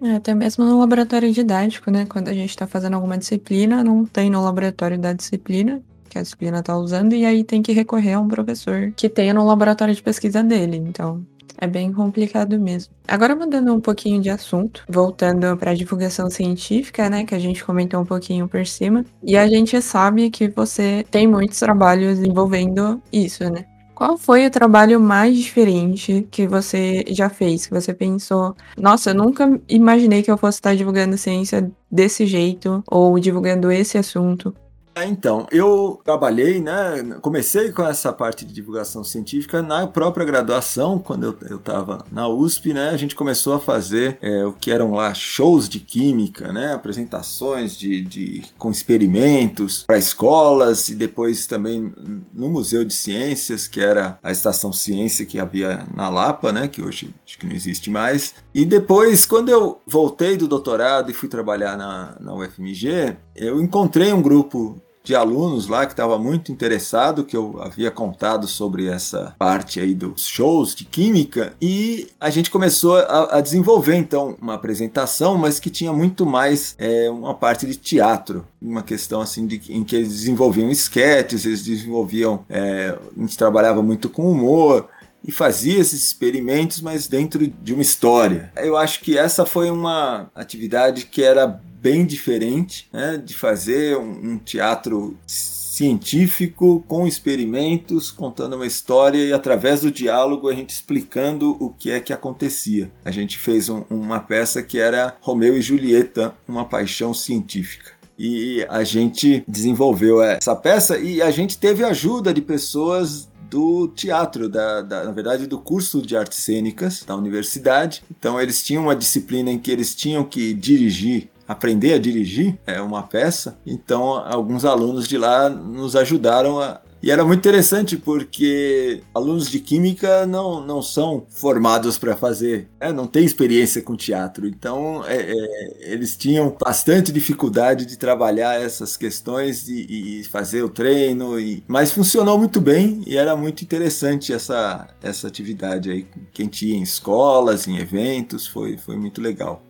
É, 0.00 0.14
até 0.14 0.32
mesmo 0.34 0.64
no 0.64 0.78
laboratório 0.78 1.32
didático, 1.32 1.90
né? 1.90 2.06
Quando 2.06 2.28
a 2.28 2.32
gente 2.34 2.50
está 2.50 2.66
fazendo 2.66 2.94
alguma 2.94 3.18
disciplina, 3.18 3.82
não 3.82 4.04
tem 4.06 4.30
no 4.30 4.42
laboratório 4.42 4.98
da 4.98 5.12
disciplina. 5.12 5.82
que 6.08 6.18
a 6.18 6.22
disciplina 6.22 6.60
está 6.60 6.74
usando, 6.76 7.12
e 7.14 7.26
aí 7.26 7.44
tem 7.44 7.60
que 7.62 7.72
recorrer 7.72 8.14
a 8.14 8.20
um 8.20 8.28
professor 8.28 8.92
que 8.96 9.10
tenha 9.10 9.34
no 9.34 9.44
laboratório 9.44 9.94
de 9.94 10.02
pesquisa 10.02 10.42
dele. 10.42 10.78
Então, 10.78 11.22
é 11.58 11.66
bem 11.66 11.92
complicado 11.92 12.58
mesmo. 12.58 12.94
Agora 13.06 13.36
mudando 13.36 13.74
um 13.74 13.80
pouquinho 13.80 14.20
de 14.22 14.30
assunto, 14.30 14.84
voltando 14.88 15.56
para 15.58 15.72
a 15.72 15.74
divulgação 15.74 16.30
científica, 16.30 17.10
né, 17.10 17.24
que 17.26 17.34
a 17.34 17.38
gente 17.38 17.62
comentou 17.64 18.00
um 18.00 18.06
pouquinho 18.06 18.48
por 18.48 18.64
cima, 18.66 19.04
e 19.22 19.36
a 19.36 19.46
gente 19.48 19.80
sabe 19.82 20.30
que 20.30 20.48
você 20.48 21.04
tem 21.10 21.26
muitos 21.26 21.58
trabalhos 21.58 22.20
envolvendo 22.20 23.02
isso, 23.12 23.44
né? 23.50 23.66
Qual 23.98 24.16
foi 24.16 24.46
o 24.46 24.50
trabalho 24.50 25.00
mais 25.00 25.36
diferente 25.36 26.24
que 26.30 26.46
você 26.46 27.04
já 27.08 27.28
fez? 27.28 27.66
Que 27.66 27.74
você 27.74 27.92
pensou, 27.92 28.54
nossa, 28.76 29.10
eu 29.10 29.14
nunca 29.16 29.60
imaginei 29.68 30.22
que 30.22 30.30
eu 30.30 30.38
fosse 30.38 30.58
estar 30.58 30.76
divulgando 30.76 31.18
ciência 31.18 31.68
desse 31.90 32.24
jeito 32.24 32.80
ou 32.86 33.18
divulgando 33.18 33.72
esse 33.72 33.98
assunto. 33.98 34.54
É, 34.98 35.06
então, 35.06 35.46
eu 35.52 36.00
trabalhei, 36.04 36.60
né? 36.60 37.18
Comecei 37.20 37.70
com 37.70 37.86
essa 37.86 38.12
parte 38.12 38.44
de 38.44 38.52
divulgação 38.52 39.04
científica 39.04 39.62
na 39.62 39.86
própria 39.86 40.26
graduação, 40.26 40.98
quando 40.98 41.36
eu 41.48 41.56
estava 41.56 42.04
na 42.10 42.28
USP, 42.28 42.72
né? 42.74 42.90
A 42.90 42.96
gente 42.96 43.14
começou 43.14 43.54
a 43.54 43.60
fazer 43.60 44.18
é, 44.20 44.44
o 44.44 44.52
que 44.52 44.70
eram 44.70 44.92
lá 44.92 45.14
shows 45.14 45.68
de 45.68 45.78
química, 45.78 46.52
né? 46.52 46.72
Apresentações 46.72 47.76
de, 47.76 48.02
de 48.02 48.42
com 48.58 48.70
experimentos 48.70 49.84
para 49.84 49.98
escolas 49.98 50.88
e 50.88 50.94
depois 50.94 51.46
também 51.46 51.92
no 52.32 52.48
Museu 52.48 52.84
de 52.84 52.92
Ciências, 52.92 53.68
que 53.68 53.80
era 53.80 54.18
a 54.22 54.32
estação 54.32 54.72
ciência 54.72 55.24
que 55.24 55.38
havia 55.38 55.86
na 55.94 56.08
Lapa, 56.08 56.52
né? 56.52 56.66
Que 56.66 56.82
hoje 56.82 57.14
acho 57.24 57.38
que 57.38 57.46
não 57.46 57.54
existe 57.54 57.90
mais. 57.90 58.34
E 58.52 58.64
depois, 58.64 59.24
quando 59.24 59.48
eu 59.48 59.80
voltei 59.86 60.36
do 60.36 60.48
doutorado 60.48 61.10
e 61.10 61.14
fui 61.14 61.28
trabalhar 61.28 61.76
na, 61.76 62.16
na 62.18 62.34
UFMG, 62.34 63.16
eu 63.36 63.60
encontrei 63.62 64.12
um 64.12 64.20
grupo 64.20 64.80
de 65.08 65.14
alunos 65.14 65.68
lá 65.68 65.86
que 65.86 65.94
estava 65.94 66.18
muito 66.18 66.52
interessado, 66.52 67.24
que 67.24 67.34
eu 67.34 67.58
havia 67.62 67.90
contado 67.90 68.46
sobre 68.46 68.88
essa 68.88 69.34
parte 69.38 69.80
aí 69.80 69.94
dos 69.94 70.26
shows 70.26 70.74
de 70.74 70.84
química, 70.84 71.54
e 71.62 72.08
a 72.20 72.28
gente 72.28 72.50
começou 72.50 72.98
a, 72.98 73.38
a 73.38 73.40
desenvolver 73.40 73.96
então 73.96 74.36
uma 74.38 74.52
apresentação, 74.52 75.38
mas 75.38 75.58
que 75.58 75.70
tinha 75.70 75.94
muito 75.94 76.26
mais 76.26 76.74
é, 76.76 77.08
uma 77.08 77.32
parte 77.32 77.66
de 77.66 77.74
teatro, 77.74 78.46
uma 78.60 78.82
questão 78.82 79.22
assim 79.22 79.46
de, 79.46 79.62
em 79.70 79.82
que 79.82 79.96
eles 79.96 80.10
desenvolviam 80.10 80.70
esquetes, 80.70 81.46
eles 81.46 81.64
desenvolviam, 81.64 82.44
é, 82.46 82.94
a 83.16 83.20
gente 83.20 83.38
trabalhava 83.38 83.82
muito 83.82 84.10
com 84.10 84.30
humor, 84.30 84.90
e 85.28 85.30
fazia 85.30 85.78
esses 85.78 86.02
experimentos, 86.02 86.80
mas 86.80 87.06
dentro 87.06 87.46
de 87.46 87.74
uma 87.74 87.82
história. 87.82 88.50
Eu 88.56 88.78
acho 88.78 89.00
que 89.00 89.18
essa 89.18 89.44
foi 89.44 89.70
uma 89.70 90.30
atividade 90.34 91.04
que 91.04 91.22
era 91.22 91.46
bem 91.46 92.06
diferente 92.06 92.88
né, 92.90 93.22
de 93.22 93.34
fazer 93.34 93.98
um, 93.98 94.32
um 94.32 94.38
teatro 94.38 95.18
científico 95.26 96.82
com 96.88 97.06
experimentos, 97.06 98.10
contando 98.10 98.56
uma 98.56 98.66
história 98.66 99.18
e 99.18 99.32
através 99.32 99.82
do 99.82 99.90
diálogo 99.90 100.48
a 100.48 100.54
gente 100.54 100.70
explicando 100.70 101.56
o 101.60 101.68
que 101.68 101.90
é 101.90 102.00
que 102.00 102.12
acontecia. 102.12 102.90
A 103.04 103.10
gente 103.10 103.38
fez 103.38 103.68
um, 103.68 103.84
uma 103.90 104.20
peça 104.20 104.62
que 104.62 104.78
era 104.78 105.14
Romeu 105.20 105.58
e 105.58 105.60
Julieta, 105.60 106.34
uma 106.48 106.64
paixão 106.64 107.12
científica. 107.12 107.92
E 108.18 108.66
a 108.68 108.82
gente 108.82 109.44
desenvolveu 109.46 110.22
essa 110.22 110.56
peça 110.56 110.98
e 110.98 111.20
a 111.20 111.30
gente 111.30 111.58
teve 111.58 111.84
ajuda 111.84 112.32
de 112.34 112.40
pessoas 112.40 113.28
do 113.48 113.88
teatro, 113.88 114.48
da, 114.48 114.82
da, 114.82 115.04
na 115.04 115.12
verdade 115.12 115.46
do 115.46 115.58
curso 115.58 116.02
de 116.02 116.16
artes 116.16 116.38
cênicas 116.38 117.02
da 117.04 117.16
universidade. 117.16 118.02
Então 118.10 118.40
eles 118.40 118.62
tinham 118.62 118.84
uma 118.84 118.96
disciplina 118.96 119.50
em 119.50 119.58
que 119.58 119.70
eles 119.70 119.94
tinham 119.94 120.24
que 120.24 120.54
dirigir 120.54 121.30
aprender 121.48 121.94
a 121.94 121.98
dirigir 121.98 122.58
é 122.66 122.78
uma 122.78 123.02
peça. 123.02 123.58
Então, 123.66 124.12
alguns 124.12 124.66
alunos 124.66 125.08
de 125.08 125.16
lá 125.16 125.48
nos 125.48 125.96
ajudaram 125.96 126.60
a, 126.60 126.78
e 127.02 127.10
era 127.10 127.24
muito 127.24 127.38
interessante 127.38 127.96
porque 127.96 129.02
alunos 129.14 129.50
de 129.50 129.60
química 129.60 130.26
não, 130.26 130.64
não 130.64 130.82
são 130.82 131.24
formados 131.28 131.96
para 131.98 132.16
fazer, 132.16 132.68
é, 132.80 132.92
não 132.92 133.06
tem 133.06 133.24
experiência 133.24 133.82
com 133.82 133.96
teatro, 133.96 134.46
então 134.46 135.04
é, 135.06 135.16
é, 135.16 135.92
eles 135.92 136.16
tinham 136.16 136.56
bastante 136.60 137.12
dificuldade 137.12 137.86
de 137.86 137.96
trabalhar 137.96 138.60
essas 138.60 138.96
questões 138.96 139.68
e, 139.68 140.20
e 140.20 140.24
fazer 140.24 140.62
o 140.62 140.68
treino, 140.68 141.38
e, 141.38 141.62
mas 141.68 141.92
funcionou 141.92 142.38
muito 142.38 142.60
bem 142.60 143.02
e 143.06 143.16
era 143.16 143.36
muito 143.36 143.62
interessante 143.62 144.32
essa, 144.32 144.88
essa 145.02 145.26
atividade 145.28 145.90
aí. 145.90 146.06
Quem 146.32 146.48
tinha 146.48 146.76
em 146.76 146.82
escolas, 146.82 147.66
em 147.68 147.78
eventos, 147.78 148.46
foi, 148.46 148.76
foi 148.76 148.96
muito 148.96 149.20
legal. 149.20 149.62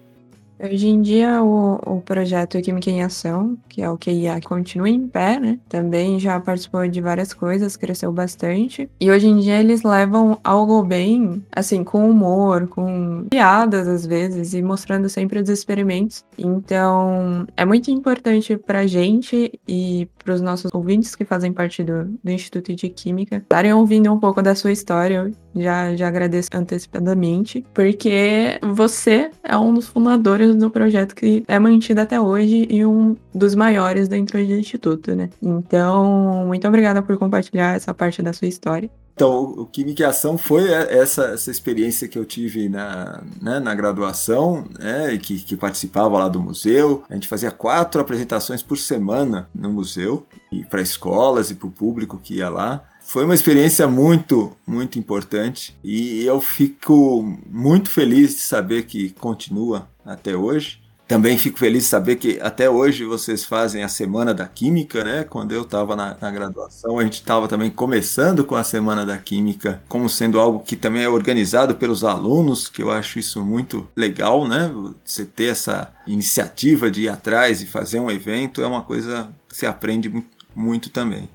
Hoje 0.60 0.88
em 0.88 1.00
dia, 1.00 1.40
o, 1.40 1.74
o 1.86 2.00
projeto 2.00 2.60
Química 2.60 2.90
em 2.90 3.02
Ação, 3.02 3.56
que 3.68 3.80
é 3.80 3.88
o 3.88 3.96
QIA, 3.96 4.40
continua 4.40 4.88
em 4.88 5.06
pé, 5.06 5.38
né? 5.38 5.58
Também 5.68 6.18
já 6.18 6.40
participou 6.40 6.86
de 6.88 7.00
várias 7.00 7.32
coisas, 7.32 7.76
cresceu 7.76 8.10
bastante. 8.10 8.90
E 9.00 9.08
hoje 9.08 9.28
em 9.28 9.38
dia 9.38 9.60
eles 9.60 9.84
levam 9.84 10.38
algo 10.42 10.82
bem, 10.82 11.44
assim, 11.52 11.84
com 11.84 12.10
humor, 12.10 12.66
com 12.66 13.26
piadas 13.30 13.86
às 13.86 14.04
vezes, 14.04 14.52
e 14.52 14.60
mostrando 14.60 15.08
sempre 15.08 15.40
os 15.40 15.48
experimentos. 15.48 16.24
Então, 16.36 17.46
é 17.56 17.64
muito 17.64 17.90
importante 17.92 18.56
pra 18.56 18.84
gente 18.84 19.52
e 19.66 20.08
pros 20.24 20.40
nossos 20.40 20.72
ouvintes 20.74 21.14
que 21.14 21.24
fazem 21.24 21.52
parte 21.52 21.84
do, 21.84 22.04
do 22.04 22.30
Instituto 22.32 22.74
de 22.74 22.88
Química 22.88 23.36
estarem 23.36 23.72
ouvindo 23.72 24.12
um 24.12 24.18
pouco 24.18 24.42
da 24.42 24.56
sua 24.56 24.72
história. 24.72 25.30
Já, 25.54 25.94
já 25.96 26.08
agradeço 26.08 26.50
antecipadamente, 26.54 27.64
porque 27.74 28.58
você 28.62 29.30
é 29.42 29.56
um 29.56 29.74
dos 29.74 29.88
fundadores 29.88 30.54
do 30.54 30.70
projeto 30.70 31.14
que 31.14 31.44
é 31.48 31.58
mantido 31.58 32.00
até 32.00 32.20
hoje 32.20 32.66
e 32.70 32.84
um 32.84 33.16
dos 33.34 33.54
maiores 33.54 34.08
dentro 34.08 34.38
do 34.38 34.52
Instituto, 34.52 35.14
né? 35.14 35.30
Então, 35.42 36.46
muito 36.46 36.66
obrigada 36.68 37.02
por 37.02 37.16
compartilhar 37.18 37.74
essa 37.74 37.92
parte 37.92 38.22
da 38.22 38.32
sua 38.32 38.48
história. 38.48 38.90
Então, 39.18 39.46
o 39.46 39.66
Química 39.66 40.04
e 40.04 40.06
Ação 40.06 40.38
foi 40.38 40.70
essa, 40.70 41.30
essa 41.30 41.50
experiência 41.50 42.06
que 42.06 42.16
eu 42.16 42.24
tive 42.24 42.68
na, 42.68 43.20
né, 43.42 43.58
na 43.58 43.74
graduação, 43.74 44.64
né, 44.78 45.18
que, 45.18 45.40
que 45.40 45.56
participava 45.56 46.16
lá 46.16 46.28
do 46.28 46.40
museu. 46.40 47.02
A 47.11 47.14
gente 47.14 47.26
fazia 47.26 47.50
quatro 47.50 48.00
apresentações 48.00 48.62
por 48.62 48.78
semana 48.78 49.48
no 49.52 49.72
museu, 49.72 50.24
e 50.52 50.64
para 50.64 50.80
escolas 50.80 51.50
e 51.50 51.56
para 51.56 51.66
o 51.66 51.70
público 51.72 52.20
que 52.22 52.37
ia 52.37 52.48
lá. 52.48 52.84
Foi 53.08 53.24
uma 53.24 53.34
experiência 53.34 53.88
muito, 53.88 54.54
muito 54.66 54.98
importante 54.98 55.74
e 55.82 56.26
eu 56.26 56.42
fico 56.42 57.22
muito 57.50 57.88
feliz 57.88 58.34
de 58.34 58.40
saber 58.40 58.82
que 58.82 59.08
continua 59.12 59.88
até 60.04 60.36
hoje. 60.36 60.82
Também 61.08 61.38
fico 61.38 61.58
feliz 61.58 61.84
de 61.84 61.88
saber 61.88 62.16
que 62.16 62.38
até 62.42 62.68
hoje 62.68 63.06
vocês 63.06 63.46
fazem 63.46 63.82
a 63.82 63.88
Semana 63.88 64.34
da 64.34 64.46
Química, 64.46 65.02
né? 65.04 65.24
Quando 65.24 65.52
eu 65.52 65.62
estava 65.62 65.96
na, 65.96 66.18
na, 66.20 66.30
graduação, 66.30 66.98
a 66.98 67.02
gente 67.02 67.14
estava 67.14 67.48
também 67.48 67.70
começando 67.70 68.44
com 68.44 68.54
a 68.54 68.62
Semana 68.62 69.06
da 69.06 69.16
Química, 69.16 69.82
como 69.88 70.06
sendo 70.06 70.38
algo 70.38 70.58
que 70.58 70.76
também 70.76 71.02
é 71.02 71.08
organizado 71.08 71.76
pelos 71.76 72.04
alunos, 72.04 72.68
que 72.68 72.82
eu 72.82 72.90
acho 72.90 73.18
isso 73.18 73.42
muito 73.42 73.88
legal, 73.96 74.46
né? 74.46 74.70
Você 75.02 75.24
ter 75.24 75.46
essa 75.46 75.90
iniciativa 76.06 76.90
de 76.90 77.04
ir 77.04 77.08
atrás 77.08 77.62
e 77.62 77.66
fazer 77.66 78.00
um 78.00 78.10
evento 78.10 78.60
é 78.60 78.66
uma 78.66 78.82
coisa 78.82 79.30
que 79.48 79.56
se 79.56 79.64
aprende 79.64 80.12
muito 80.54 80.90
também. 80.90 81.26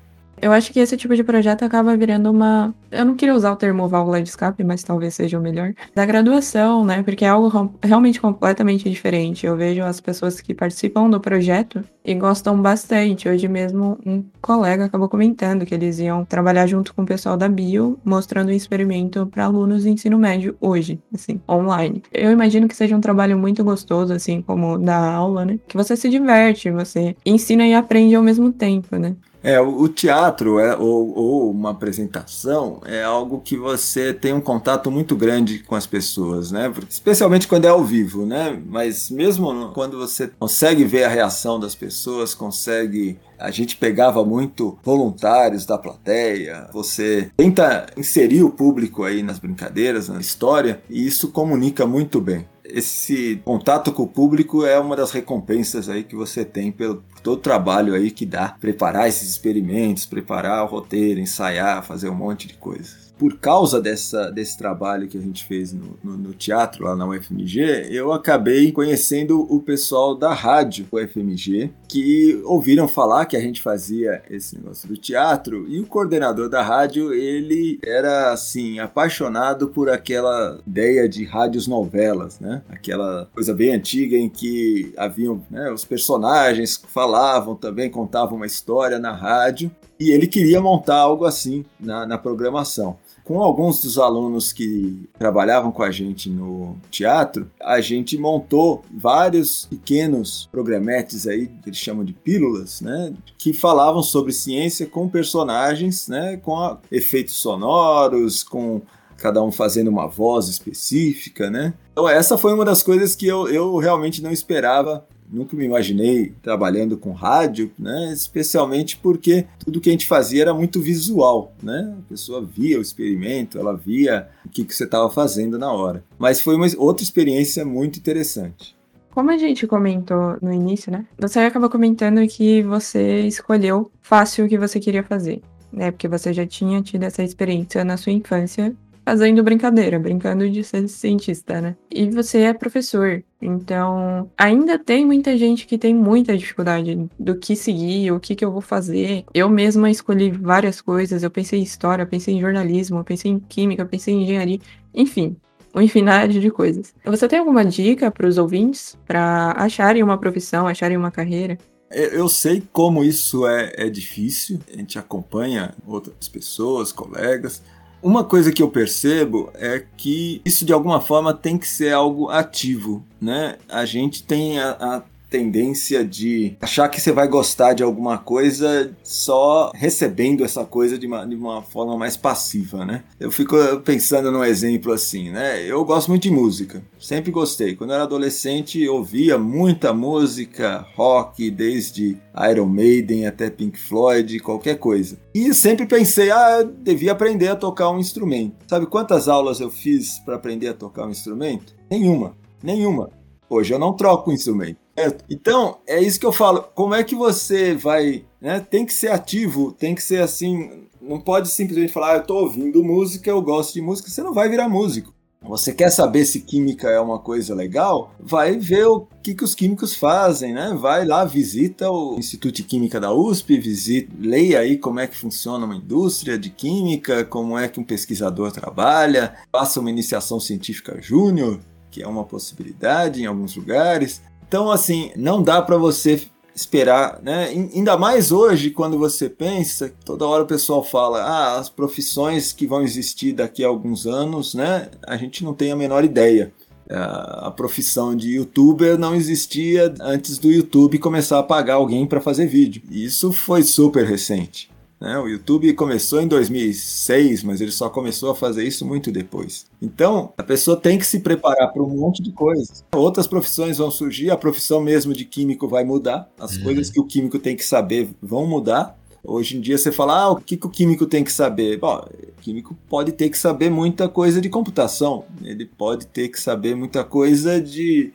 Eu 0.44 0.52
acho 0.52 0.70
que 0.74 0.78
esse 0.78 0.94
tipo 0.94 1.16
de 1.16 1.24
projeto 1.24 1.62
acaba 1.62 1.96
virando 1.96 2.30
uma. 2.30 2.74
Eu 2.90 3.06
não 3.06 3.14
queria 3.14 3.34
usar 3.34 3.50
o 3.50 3.56
termo 3.56 3.88
válvula 3.88 4.22
de 4.22 4.28
escape, 4.28 4.62
mas 4.62 4.82
talvez 4.82 5.14
seja 5.14 5.38
o 5.38 5.40
melhor. 5.40 5.72
Da 5.94 6.04
graduação, 6.04 6.84
né? 6.84 7.02
Porque 7.02 7.24
é 7.24 7.28
algo 7.28 7.50
realmente 7.82 8.20
completamente 8.20 8.90
diferente. 8.90 9.46
Eu 9.46 9.56
vejo 9.56 9.82
as 9.82 10.02
pessoas 10.02 10.42
que 10.42 10.52
participam 10.52 11.08
do 11.08 11.18
projeto 11.18 11.82
e 12.04 12.14
gostam 12.14 12.60
bastante. 12.60 13.26
Hoje 13.26 13.48
mesmo, 13.48 13.98
um 14.04 14.22
colega 14.42 14.84
acabou 14.84 15.08
comentando 15.08 15.64
que 15.64 15.74
eles 15.74 15.98
iam 15.98 16.26
trabalhar 16.26 16.66
junto 16.66 16.94
com 16.94 17.04
o 17.04 17.06
pessoal 17.06 17.38
da 17.38 17.48
Bio, 17.48 17.98
mostrando 18.04 18.50
um 18.50 18.54
experimento 18.54 19.26
para 19.28 19.46
alunos 19.46 19.84
do 19.84 19.88
ensino 19.88 20.18
médio 20.18 20.54
hoje, 20.60 21.00
assim, 21.14 21.40
online. 21.48 22.02
Eu 22.12 22.30
imagino 22.30 22.68
que 22.68 22.76
seja 22.76 22.94
um 22.94 23.00
trabalho 23.00 23.38
muito 23.38 23.64
gostoso, 23.64 24.12
assim, 24.12 24.42
como 24.42 24.76
da 24.76 25.10
aula, 25.10 25.46
né? 25.46 25.58
Que 25.66 25.74
você 25.74 25.96
se 25.96 26.10
diverte, 26.10 26.70
você 26.70 27.16
ensina 27.24 27.66
e 27.66 27.72
aprende 27.72 28.14
ao 28.14 28.22
mesmo 28.22 28.52
tempo, 28.52 28.96
né? 28.96 29.16
É, 29.44 29.60
o 29.60 29.86
teatro 29.88 30.58
é, 30.58 30.74
ou, 30.74 31.14
ou, 31.14 31.50
uma 31.50 31.72
apresentação 31.72 32.80
é 32.86 33.04
algo 33.04 33.42
que 33.42 33.58
você 33.58 34.14
tem 34.14 34.32
um 34.32 34.40
contato 34.40 34.90
muito 34.90 35.14
grande 35.14 35.58
com 35.58 35.74
as 35.74 35.86
pessoas, 35.86 36.50
né? 36.50 36.72
Especialmente 36.88 37.46
quando 37.46 37.66
é 37.66 37.68
ao 37.68 37.84
vivo, 37.84 38.24
né? 38.24 38.58
Mas 38.66 39.10
mesmo 39.10 39.70
quando 39.74 39.98
você 39.98 40.28
consegue 40.38 40.82
ver 40.84 41.04
a 41.04 41.08
reação 41.08 41.60
das 41.60 41.74
pessoas, 41.74 42.34
consegue. 42.34 43.18
A 43.38 43.50
gente 43.50 43.76
pegava 43.76 44.24
muito 44.24 44.78
voluntários 44.82 45.66
da 45.66 45.76
plateia, 45.76 46.70
você 46.72 47.30
tenta 47.36 47.84
inserir 47.98 48.42
o 48.44 48.50
público 48.50 49.04
aí 49.04 49.22
nas 49.22 49.38
brincadeiras, 49.38 50.08
na 50.08 50.20
história, 50.20 50.82
e 50.88 51.06
isso 51.06 51.28
comunica 51.28 51.86
muito 51.86 52.18
bem 52.18 52.46
esse 52.64 53.40
contato 53.44 53.92
com 53.92 54.04
o 54.04 54.08
público 54.08 54.64
é 54.64 54.78
uma 54.78 54.96
das 54.96 55.10
recompensas 55.10 55.88
aí 55.88 56.02
que 56.02 56.16
você 56.16 56.44
tem 56.44 56.72
pelo 56.72 57.04
todo 57.22 57.38
o 57.38 57.42
trabalho 57.42 57.94
aí 57.94 58.10
que 58.10 58.24
dá 58.24 58.48
preparar 58.48 59.08
esses 59.08 59.28
experimentos, 59.28 60.06
preparar 60.06 60.64
o 60.64 60.68
roteiro, 60.68 61.20
ensaiar, 61.20 61.84
fazer 61.84 62.08
um 62.08 62.14
monte 62.14 62.46
de 62.46 62.54
coisas. 62.54 63.03
Por 63.18 63.38
causa 63.38 63.80
dessa, 63.80 64.30
desse 64.30 64.58
trabalho 64.58 65.06
que 65.06 65.16
a 65.16 65.20
gente 65.20 65.44
fez 65.44 65.72
no, 65.72 65.96
no, 66.02 66.16
no, 66.16 66.34
teatro 66.34 66.84
lá 66.84 66.96
na 66.96 67.06
UFMG, 67.06 67.88
eu 67.90 68.12
acabei 68.12 68.72
conhecendo 68.72 69.40
o 69.42 69.60
pessoal 69.60 70.16
da 70.16 70.32
rádio 70.34 70.86
UFMG, 70.90 71.70
que 71.88 72.40
ouviram 72.44 72.88
falar 72.88 73.26
que 73.26 73.36
a 73.36 73.40
gente 73.40 73.62
fazia 73.62 74.22
esse 74.28 74.56
negócio 74.56 74.88
do 74.88 74.96
teatro, 74.96 75.64
e 75.68 75.78
o 75.78 75.86
coordenador 75.86 76.48
da 76.48 76.62
rádio, 76.62 77.12
ele 77.14 77.78
era, 77.84 78.32
assim, 78.32 78.80
apaixonado 78.80 79.68
por 79.68 79.88
aquela 79.88 80.60
ideia 80.66 81.08
de 81.08 81.24
rádios 81.24 81.68
novelas, 81.68 82.40
né? 82.40 82.62
Aquela 82.68 83.28
coisa 83.32 83.54
bem 83.54 83.74
antiga 83.74 84.16
em 84.16 84.28
que 84.28 84.92
haviam 84.96 85.40
né, 85.50 85.70
os 85.70 85.84
personagens 85.84 86.82
falavam 86.88 87.54
também, 87.54 87.88
contavam 87.88 88.36
uma 88.36 88.46
história 88.46 88.98
na 88.98 89.12
rádio, 89.12 89.70
e 89.98 90.10
ele 90.10 90.26
queria 90.26 90.60
montar 90.60 90.96
algo 90.96 91.24
assim 91.24 91.64
na, 91.78 92.04
na 92.04 92.18
programação 92.18 92.98
com 93.22 93.40
alguns 93.40 93.80
dos 93.80 93.98
alunos 93.98 94.52
que 94.52 95.08
trabalhavam 95.18 95.72
com 95.72 95.82
a 95.82 95.90
gente 95.90 96.28
no 96.28 96.76
teatro, 96.90 97.50
a 97.60 97.80
gente 97.80 98.18
montou 98.18 98.82
vários 98.92 99.66
pequenos 99.66 100.48
programetes 100.52 101.26
aí, 101.26 101.46
que 101.46 101.70
eles 101.70 101.78
chamam 101.78 102.04
de 102.04 102.12
pílulas, 102.12 102.80
né, 102.80 103.14
que 103.38 103.52
falavam 103.52 104.02
sobre 104.02 104.32
ciência 104.32 104.86
com 104.86 105.08
personagens, 105.08 106.06
né, 106.08 106.36
com 106.36 106.76
efeitos 106.90 107.36
sonoros, 107.36 108.42
com 108.42 108.82
cada 109.16 109.42
um 109.42 109.50
fazendo 109.50 109.88
uma 109.88 110.06
voz 110.06 110.48
específica, 110.48 111.48
né? 111.48 111.72
Então 111.92 112.08
essa 112.08 112.36
foi 112.36 112.52
uma 112.52 112.64
das 112.64 112.82
coisas 112.82 113.14
que 113.14 113.26
eu, 113.26 113.48
eu 113.48 113.76
realmente 113.78 114.20
não 114.20 114.30
esperava 114.30 115.06
nunca 115.30 115.56
me 115.56 115.64
imaginei 115.64 116.32
trabalhando 116.42 116.96
com 116.96 117.12
rádio, 117.12 117.70
né? 117.78 118.12
Especialmente 118.12 118.96
porque 118.96 119.46
tudo 119.64 119.80
que 119.80 119.88
a 119.88 119.92
gente 119.92 120.06
fazia 120.06 120.42
era 120.42 120.54
muito 120.54 120.80
visual, 120.80 121.52
né? 121.62 121.94
A 121.98 122.08
pessoa 122.08 122.42
via 122.44 122.78
o 122.78 122.82
experimento, 122.82 123.58
ela 123.58 123.76
via 123.76 124.28
o 124.44 124.48
que, 124.48 124.64
que 124.64 124.74
você 124.74 124.84
estava 124.84 125.10
fazendo 125.10 125.58
na 125.58 125.72
hora. 125.72 126.04
Mas 126.18 126.40
foi 126.40 126.56
uma 126.56 126.66
outra 126.78 127.02
experiência 127.02 127.64
muito 127.64 127.98
interessante. 127.98 128.76
Como 129.10 129.30
a 129.30 129.38
gente 129.38 129.66
comentou 129.66 130.36
no 130.42 130.52
início, 130.52 130.90
né? 130.90 131.06
Você 131.18 131.38
acabou 131.38 131.70
comentando 131.70 132.26
que 132.26 132.62
você 132.62 133.20
escolheu 133.20 133.90
fácil 134.02 134.44
o 134.44 134.48
que 134.48 134.58
você 134.58 134.80
queria 134.80 135.04
fazer, 135.04 135.40
né? 135.72 135.92
Porque 135.92 136.08
você 136.08 136.32
já 136.32 136.44
tinha 136.44 136.82
tido 136.82 137.04
essa 137.04 137.22
experiência 137.22 137.84
na 137.84 137.96
sua 137.96 138.12
infância 138.12 138.74
fazendo 139.04 139.42
brincadeira, 139.42 139.98
brincando 139.98 140.48
de 140.48 140.64
ser 140.64 140.88
cientista, 140.88 141.60
né? 141.60 141.76
E 141.90 142.08
você 142.10 142.38
é 142.40 142.54
professor, 142.54 143.22
então 143.40 144.30
ainda 144.36 144.78
tem 144.78 145.04
muita 145.04 145.36
gente 145.36 145.66
que 145.66 145.76
tem 145.76 145.94
muita 145.94 146.36
dificuldade 146.36 147.08
do 147.18 147.36
que 147.36 147.54
seguir, 147.54 148.10
o 148.12 148.20
que, 148.20 148.34
que 148.34 148.44
eu 148.44 148.50
vou 148.50 148.62
fazer. 148.62 149.24
Eu 149.34 149.48
mesma 149.48 149.90
escolhi 149.90 150.30
várias 150.30 150.80
coisas, 150.80 151.22
eu 151.22 151.30
pensei 151.30 151.60
em 151.60 151.62
história, 151.62 152.06
pensei 152.06 152.34
em 152.34 152.40
jornalismo, 152.40 153.04
pensei 153.04 153.30
em 153.30 153.38
química, 153.38 153.84
pensei 153.84 154.14
em 154.14 154.22
engenharia, 154.22 154.58
enfim. 154.94 155.36
Uma 155.74 155.82
infinidade 155.82 156.40
de 156.40 156.50
coisas. 156.52 156.94
Você 157.04 157.26
tem 157.26 157.40
alguma 157.40 157.64
dica 157.64 158.08
para 158.08 158.28
os 158.28 158.38
ouvintes 158.38 158.96
para 159.04 159.50
acharem 159.56 160.04
uma 160.04 160.16
profissão, 160.16 160.68
acharem 160.68 160.96
uma 160.96 161.10
carreira? 161.10 161.58
Eu 161.90 162.28
sei 162.28 162.62
como 162.72 163.04
isso 163.04 163.46
é, 163.46 163.72
é 163.76 163.88
difícil, 163.88 164.58
a 164.72 164.76
gente 164.76 164.98
acompanha 164.98 165.74
outras 165.86 166.28
pessoas, 166.28 166.90
colegas, 166.90 167.62
uma 168.04 168.22
coisa 168.22 168.52
que 168.52 168.62
eu 168.62 168.68
percebo 168.68 169.50
é 169.54 169.82
que 169.96 170.42
isso 170.44 170.66
de 170.66 170.74
alguma 170.74 171.00
forma 171.00 171.32
tem 171.32 171.56
que 171.56 171.66
ser 171.66 171.94
algo 171.94 172.28
ativo, 172.28 173.02
né? 173.18 173.56
A 173.66 173.86
gente 173.86 174.22
tem 174.22 174.60
a, 174.60 174.72
a 174.72 175.02
tendência 175.34 176.04
de 176.04 176.56
achar 176.60 176.88
que 176.88 177.00
você 177.00 177.10
vai 177.10 177.26
gostar 177.26 177.72
de 177.72 177.82
alguma 177.82 178.16
coisa 178.18 178.96
só 179.02 179.72
recebendo 179.74 180.44
essa 180.44 180.64
coisa 180.64 180.96
de 180.96 181.08
uma, 181.08 181.26
de 181.26 181.34
uma 181.34 181.60
forma 181.60 181.98
mais 181.98 182.16
passiva, 182.16 182.84
né? 182.84 183.02
Eu 183.18 183.32
fico 183.32 183.56
pensando 183.84 184.30
num 184.30 184.44
exemplo 184.44 184.92
assim, 184.92 185.30
né? 185.30 185.60
Eu 185.68 185.84
gosto 185.84 186.06
muito 186.06 186.22
de 186.22 186.30
música, 186.30 186.84
sempre 187.00 187.32
gostei. 187.32 187.74
Quando 187.74 187.90
eu 187.90 187.94
era 187.94 188.04
adolescente, 188.04 188.80
eu 188.80 188.94
ouvia 188.94 189.36
muita 189.36 189.92
música 189.92 190.86
rock, 190.94 191.50
desde 191.50 192.16
Iron 192.52 192.66
Maiden 192.66 193.26
até 193.26 193.50
Pink 193.50 193.76
Floyd, 193.76 194.38
qualquer 194.38 194.78
coisa. 194.78 195.18
E 195.34 195.52
sempre 195.52 195.84
pensei, 195.84 196.30
ah, 196.30 196.60
eu 196.60 196.66
devia 196.66 197.10
aprender 197.10 197.48
a 197.48 197.56
tocar 197.56 197.90
um 197.90 197.98
instrumento. 197.98 198.54
Sabe 198.68 198.86
quantas 198.86 199.26
aulas 199.26 199.58
eu 199.58 199.68
fiz 199.68 200.20
para 200.20 200.36
aprender 200.36 200.68
a 200.68 200.74
tocar 200.74 201.08
um 201.08 201.10
instrumento? 201.10 201.74
Nenhuma, 201.90 202.36
nenhuma. 202.62 203.10
Hoje 203.50 203.74
eu 203.74 203.80
não 203.80 203.94
troco 203.94 204.30
o 204.30 204.32
instrumento. 204.32 204.83
Então, 205.28 205.78
é 205.86 206.00
isso 206.00 206.20
que 206.20 206.26
eu 206.26 206.32
falo. 206.32 206.62
Como 206.74 206.94
é 206.94 207.02
que 207.02 207.14
você 207.14 207.74
vai. 207.74 208.24
Né? 208.40 208.60
Tem 208.60 208.86
que 208.86 208.92
ser 208.92 209.08
ativo, 209.10 209.72
tem 209.72 209.94
que 209.94 210.02
ser 210.02 210.22
assim. 210.22 210.84
Não 211.00 211.20
pode 211.20 211.48
simplesmente 211.48 211.92
falar, 211.92 212.12
ah, 212.12 212.16
eu 212.16 212.24
tô 212.24 212.36
ouvindo 212.36 212.82
música, 212.82 213.30
eu 213.30 213.42
gosto 213.42 213.74
de 213.74 213.82
música. 213.82 214.08
Você 214.08 214.22
não 214.22 214.32
vai 214.32 214.48
virar 214.48 214.68
músico. 214.68 215.14
Você 215.46 215.74
quer 215.74 215.90
saber 215.90 216.24
se 216.24 216.40
química 216.40 216.88
é 216.88 216.98
uma 216.98 217.18
coisa 217.18 217.54
legal? 217.54 218.14
Vai 218.18 218.56
ver 218.56 218.86
o 218.86 219.06
que, 219.22 219.34
que 219.34 219.44
os 219.44 219.54
químicos 219.54 219.94
fazem, 219.94 220.54
né? 220.54 220.74
Vai 220.74 221.04
lá, 221.04 221.22
visita 221.26 221.90
o 221.90 222.16
Instituto 222.18 222.54
de 222.54 222.62
Química 222.62 222.98
da 222.98 223.12
USP, 223.12 223.58
visita, 223.58 224.10
leia 224.18 224.60
aí 224.60 224.78
como 224.78 225.00
é 225.00 225.06
que 225.06 225.16
funciona 225.16 225.66
uma 225.66 225.76
indústria 225.76 226.38
de 226.38 226.48
química, 226.48 227.26
como 227.26 227.58
é 227.58 227.68
que 227.68 227.78
um 227.78 227.84
pesquisador 227.84 228.52
trabalha, 228.52 229.34
faça 229.52 229.80
uma 229.80 229.90
iniciação 229.90 230.40
científica 230.40 230.98
júnior, 231.02 231.60
que 231.90 232.02
é 232.02 232.08
uma 232.08 232.24
possibilidade 232.24 233.22
em 233.22 233.26
alguns 233.26 233.54
lugares. 233.54 234.22
Então, 234.46 234.70
assim, 234.70 235.10
não 235.16 235.42
dá 235.42 235.60
para 235.60 235.76
você 235.76 236.22
esperar, 236.54 237.20
né? 237.22 237.48
Ainda 237.48 237.96
mais 237.96 238.30
hoje, 238.30 238.70
quando 238.70 238.96
você 238.96 239.28
pensa, 239.28 239.92
toda 240.04 240.26
hora 240.26 240.44
o 240.44 240.46
pessoal 240.46 240.84
fala, 240.84 241.22
ah, 241.22 241.58
as 241.58 241.68
profissões 241.68 242.52
que 242.52 242.66
vão 242.66 242.82
existir 242.82 243.32
daqui 243.32 243.64
a 243.64 243.68
alguns 243.68 244.06
anos, 244.06 244.54
né? 244.54 244.88
A 245.06 245.16
gente 245.16 245.42
não 245.42 245.52
tem 245.52 245.72
a 245.72 245.76
menor 245.76 246.04
ideia. 246.04 246.52
A 246.88 247.50
profissão 247.50 248.14
de 248.14 248.34
youtuber 248.34 248.98
não 248.98 249.14
existia 249.14 249.92
antes 250.00 250.36
do 250.36 250.52
YouTube 250.52 250.98
começar 250.98 251.38
a 251.38 251.42
pagar 251.42 251.74
alguém 251.74 252.06
para 252.06 252.20
fazer 252.20 252.46
vídeo. 252.46 252.82
Isso 252.90 253.32
foi 253.32 253.62
super 253.62 254.04
recente. 254.04 254.68
Né? 255.04 255.18
O 255.18 255.28
YouTube 255.28 255.70
começou 255.74 256.22
em 256.22 256.26
2006, 256.26 257.42
mas 257.42 257.60
ele 257.60 257.70
só 257.70 257.90
começou 257.90 258.30
a 258.30 258.34
fazer 258.34 258.64
isso 258.64 258.86
muito 258.86 259.12
depois. 259.12 259.66
Então, 259.80 260.32
a 260.38 260.42
pessoa 260.42 260.78
tem 260.78 260.98
que 260.98 261.06
se 261.06 261.20
preparar 261.20 261.70
para 261.70 261.82
um 261.82 261.90
monte 261.90 262.22
de 262.22 262.32
coisas. 262.32 262.82
Outras 262.90 263.26
profissões 263.26 263.76
vão 263.76 263.90
surgir, 263.90 264.30
a 264.30 264.36
profissão 264.36 264.80
mesmo 264.80 265.12
de 265.12 265.26
químico 265.26 265.68
vai 265.68 265.84
mudar, 265.84 266.26
as 266.40 266.56
uhum. 266.56 266.62
coisas 266.62 266.88
que 266.88 266.98
o 266.98 267.04
químico 267.04 267.38
tem 267.38 267.54
que 267.54 267.64
saber 267.64 268.08
vão 268.22 268.46
mudar. 268.46 268.98
Hoje 269.22 269.58
em 269.58 269.60
dia 269.60 269.76
você 269.76 269.92
fala, 269.92 270.22
ah, 270.22 270.30
o 270.30 270.36
que, 270.36 270.56
que 270.56 270.66
o 270.66 270.70
químico 270.70 271.04
tem 271.04 271.22
que 271.22 271.32
saber? 271.32 271.78
Bom, 271.78 272.02
o 272.38 272.40
químico 272.40 272.74
pode 272.88 273.12
ter 273.12 273.28
que 273.28 273.36
saber 273.36 273.70
muita 273.70 274.08
coisa 274.08 274.40
de 274.40 274.48
computação, 274.48 275.26
ele 275.42 275.66
pode 275.66 276.06
ter 276.06 276.30
que 276.30 276.40
saber 276.40 276.74
muita 276.74 277.04
coisa 277.04 277.60
de 277.60 278.10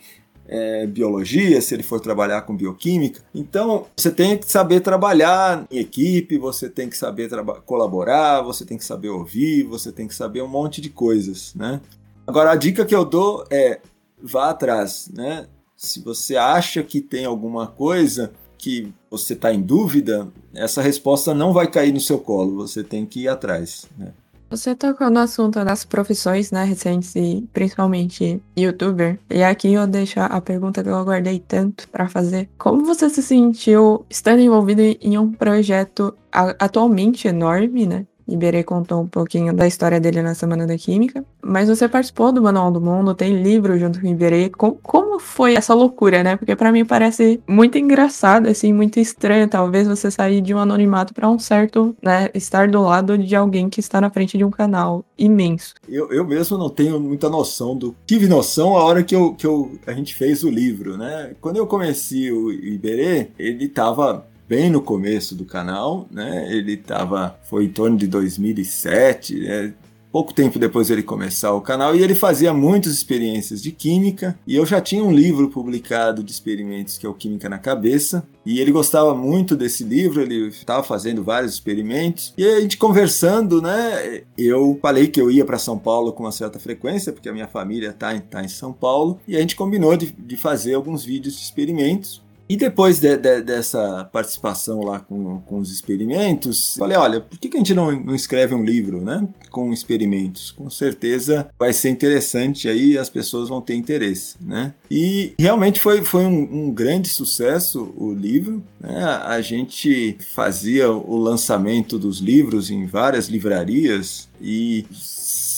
é, 0.49 0.88
biologia, 0.88 1.62
se 1.62 1.75
ele 1.75 1.83
for 1.83 1.99
trabalhar 1.99 2.41
com 2.41 2.57
bioquímica. 2.57 3.21
Então, 3.33 3.85
você 3.95 4.09
tem 4.09 4.35
que 4.35 4.51
saber 4.51 4.79
trabalhar 4.79 5.65
em 5.69 5.77
equipe, 5.77 6.38
você 6.39 6.67
tem 6.67 6.89
que 6.89 6.97
saber 6.97 7.29
colaborar, 7.65 8.41
você 8.41 8.65
tem 8.65 8.77
que 8.77 8.83
saber 8.83 9.09
ouvir, 9.09 9.63
você 9.63 9.91
tem 9.91 10.07
que 10.07 10.15
saber 10.15 10.41
um 10.41 10.47
monte 10.47 10.81
de 10.81 10.89
coisas, 10.89 11.53
né? 11.53 11.79
Agora, 12.25 12.51
a 12.51 12.55
dica 12.55 12.83
que 12.83 12.95
eu 12.95 13.05
dou 13.05 13.45
é 13.51 13.79
vá 14.21 14.49
atrás, 14.49 15.09
né? 15.13 15.45
Se 15.77 16.01
você 16.01 16.35
acha 16.35 16.83
que 16.83 16.99
tem 16.99 17.25
alguma 17.25 17.67
coisa 17.67 18.33
que 18.57 18.91
você 19.09 19.33
está 19.33 19.53
em 19.53 19.62
dúvida, 19.62 20.27
essa 20.53 20.81
resposta 20.81 21.33
não 21.33 21.53
vai 21.53 21.69
cair 21.69 21.93
no 21.93 22.01
seu 22.01 22.19
colo, 22.19 22.67
você 22.67 22.83
tem 22.83 23.05
que 23.05 23.21
ir 23.21 23.27
atrás, 23.27 23.88
né? 23.97 24.13
Você 24.49 24.75
tocou 24.75 25.12
no 25.12 25.19
assunto 25.19 25.63
das 25.63 25.85
profissões, 25.85 26.51
né, 26.51 26.63
recentes 26.63 27.15
e 27.15 27.47
principalmente 27.53 28.41
youtuber. 28.57 29.19
E 29.29 29.43
aqui 29.43 29.73
eu 29.73 29.85
deixo 29.85 30.19
a 30.19 30.41
pergunta 30.41 30.81
que 30.81 30.89
eu 30.89 30.95
aguardei 30.95 31.39
tanto 31.39 31.88
para 31.89 32.09
fazer. 32.09 32.49
Como 32.57 32.83
você 32.83 33.09
se 33.09 33.21
sentiu 33.21 34.05
estando 34.09 34.39
envolvido 34.39 34.81
em 34.81 35.17
um 35.17 35.31
projeto 35.31 36.15
atualmente 36.31 37.27
enorme, 37.27 37.85
né? 37.85 38.07
Iberê 38.33 38.63
contou 38.63 39.01
um 39.01 39.07
pouquinho 39.07 39.53
da 39.53 39.67
história 39.67 39.99
dele 39.99 40.21
na 40.21 40.33
Semana 40.33 40.65
da 40.65 40.77
Química. 40.77 41.23
Mas 41.41 41.69
você 41.69 41.87
participou 41.87 42.31
do 42.31 42.41
Manual 42.41 42.71
do 42.71 42.81
Mundo, 42.81 43.13
tem 43.13 43.41
livro 43.41 43.77
junto 43.77 43.99
com 43.99 44.07
o 44.07 44.09
Iberê. 44.09 44.49
Com, 44.49 44.71
como 44.71 45.19
foi 45.19 45.55
essa 45.55 45.73
loucura, 45.73 46.23
né? 46.23 46.35
Porque 46.35 46.55
para 46.55 46.71
mim 46.71 46.85
parece 46.85 47.41
muito 47.47 47.77
engraçado, 47.77 48.47
assim, 48.47 48.73
muito 48.73 48.99
estranho. 48.99 49.47
Talvez 49.47 49.87
você 49.87 50.11
sair 50.11 50.41
de 50.41 50.53
um 50.53 50.59
anonimato 50.59 51.13
para 51.13 51.29
um 51.29 51.39
certo, 51.39 51.95
né? 52.01 52.29
Estar 52.33 52.67
do 52.67 52.81
lado 52.81 53.17
de 53.17 53.35
alguém 53.35 53.69
que 53.69 53.79
está 53.79 53.99
na 53.99 54.09
frente 54.09 54.37
de 54.37 54.43
um 54.43 54.51
canal 54.51 55.04
imenso. 55.17 55.73
Eu, 55.87 56.12
eu 56.12 56.25
mesmo 56.25 56.58
não 56.58 56.69
tenho 56.69 56.99
muita 56.99 57.29
noção 57.29 57.75
do. 57.75 57.95
Tive 58.06 58.27
noção 58.27 58.77
a 58.77 58.83
hora 58.83 59.04
que, 59.04 59.15
eu, 59.15 59.33
que 59.33 59.45
eu, 59.45 59.71
a 59.85 59.93
gente 59.93 60.15
fez 60.15 60.43
o 60.43 60.49
livro, 60.49 60.97
né? 60.97 61.35
Quando 61.41 61.58
eu 61.58 61.67
conheci 61.67 62.31
o 62.31 62.51
Iberê, 62.51 63.29
ele 63.37 63.65
estava 63.65 64.25
bem 64.50 64.67
no 64.71 64.81
começo 64.81 65.35
do 65.35 65.45
canal, 65.45 66.08
né? 66.10 66.52
Ele 66.52 66.75
tava, 66.75 67.39
foi 67.43 67.65
em 67.65 67.69
torno 67.69 67.95
de 67.95 68.08
2007, 68.08 69.39
né? 69.41 69.73
pouco 70.12 70.33
tempo 70.33 70.58
depois 70.58 70.87
dele 70.87 71.04
começar 71.04 71.54
o 71.54 71.62
canal, 71.62 71.95
e 71.95 72.02
ele 72.02 72.15
fazia 72.15 72.52
muitas 72.52 72.93
experiências 72.93 73.62
de 73.62 73.71
química, 73.71 74.37
e 74.47 74.56
eu 74.56 74.65
já 74.65 74.81
tinha 74.81 75.04
um 75.04 75.12
livro 75.12 75.50
publicado 75.50 76.23
de 76.23 76.31
experimentos 76.31 76.97
que 76.97 77.06
é 77.06 77.10
o 77.10 77.13
Química 77.13 77.47
na 77.47 77.60
Cabeça, 77.60 78.27
e 78.43 78.60
ele 78.60 78.71
gostava 78.71 79.13
muito 79.13 79.56
desse 79.56 79.83
livro, 79.83 80.19
ele 80.19 80.47
estava 80.47 80.81
fazendo 80.81 81.23
vários 81.23 81.54
experimentos, 81.54 82.33
e 82.35 82.43
a 82.43 82.60
gente 82.60 82.75
conversando, 82.75 83.62
né, 83.62 84.23
eu 84.35 84.79
falei 84.81 85.08
que 85.08 85.21
eu 85.21 85.29
ia 85.29 85.45
para 85.45 85.60
São 85.60 85.77
Paulo 85.77 86.12
com 86.12 86.23
uma 86.23 86.31
certa 86.31 86.58
frequência, 86.58 87.13
porque 87.13 87.29
a 87.29 87.33
minha 87.33 87.47
família 87.47 87.89
está 87.89 88.15
em, 88.15 88.19
tá 88.19 88.43
em 88.43 88.50
São 88.50 88.73
Paulo, 88.73 89.19
e 89.27 89.37
a 89.37 89.39
gente 89.39 89.56
combinou 89.56 89.95
de, 89.95 90.12
de 90.12 90.35
fazer 90.35 90.73
alguns 90.73 91.06
vídeos 91.06 91.35
de 91.35 91.43
experimentos, 91.43 92.27
e 92.50 92.58
depois 92.58 93.00
de, 93.00 93.15
de, 93.15 93.41
dessa 93.41 94.04
participação 94.12 94.81
lá 94.81 95.00
com, 95.00 95.39
com 95.41 95.60
os 95.60 95.71
experimentos, 95.71 96.75
falei, 96.77 96.97
olha, 96.97 97.21
por 97.21 97.37
que, 97.37 97.47
que 97.47 97.56
a 97.56 97.60
gente 97.60 97.75
não, 97.75 97.91
não, 97.91 98.15
escreve 98.15 98.56
um 98.56 98.63
livro, 98.63 99.02
né? 99.02 99.27
Com 99.52 99.71
experimentos? 99.71 100.50
Com 100.50 100.67
certeza 100.67 101.47
vai 101.60 101.71
ser 101.71 101.89
interessante 101.89 102.67
aí 102.67 102.97
as 102.97 103.10
pessoas 103.10 103.50
vão 103.50 103.62
ter 103.62 103.75
interesse, 103.75 104.35
né? 104.41 104.73
E 104.89 105.33
realmente 105.37 105.79
foi, 105.79 106.04
foi 106.04 106.25
um, 106.25 106.65
um 106.67 106.71
grande 106.71 107.08
sucesso 107.08 107.93
o 107.95 108.12
livro, 108.12 108.63
né? 108.79 109.04
A 109.25 109.39
gente 109.41 110.17
fazia 110.33 110.91
o 110.91 111.17
lançamento 111.17 112.00
dos 112.00 112.17
livros 112.17 112.71
em 112.71 112.87
várias 112.87 113.27
livrarias 113.27 114.27
e 114.41 114.85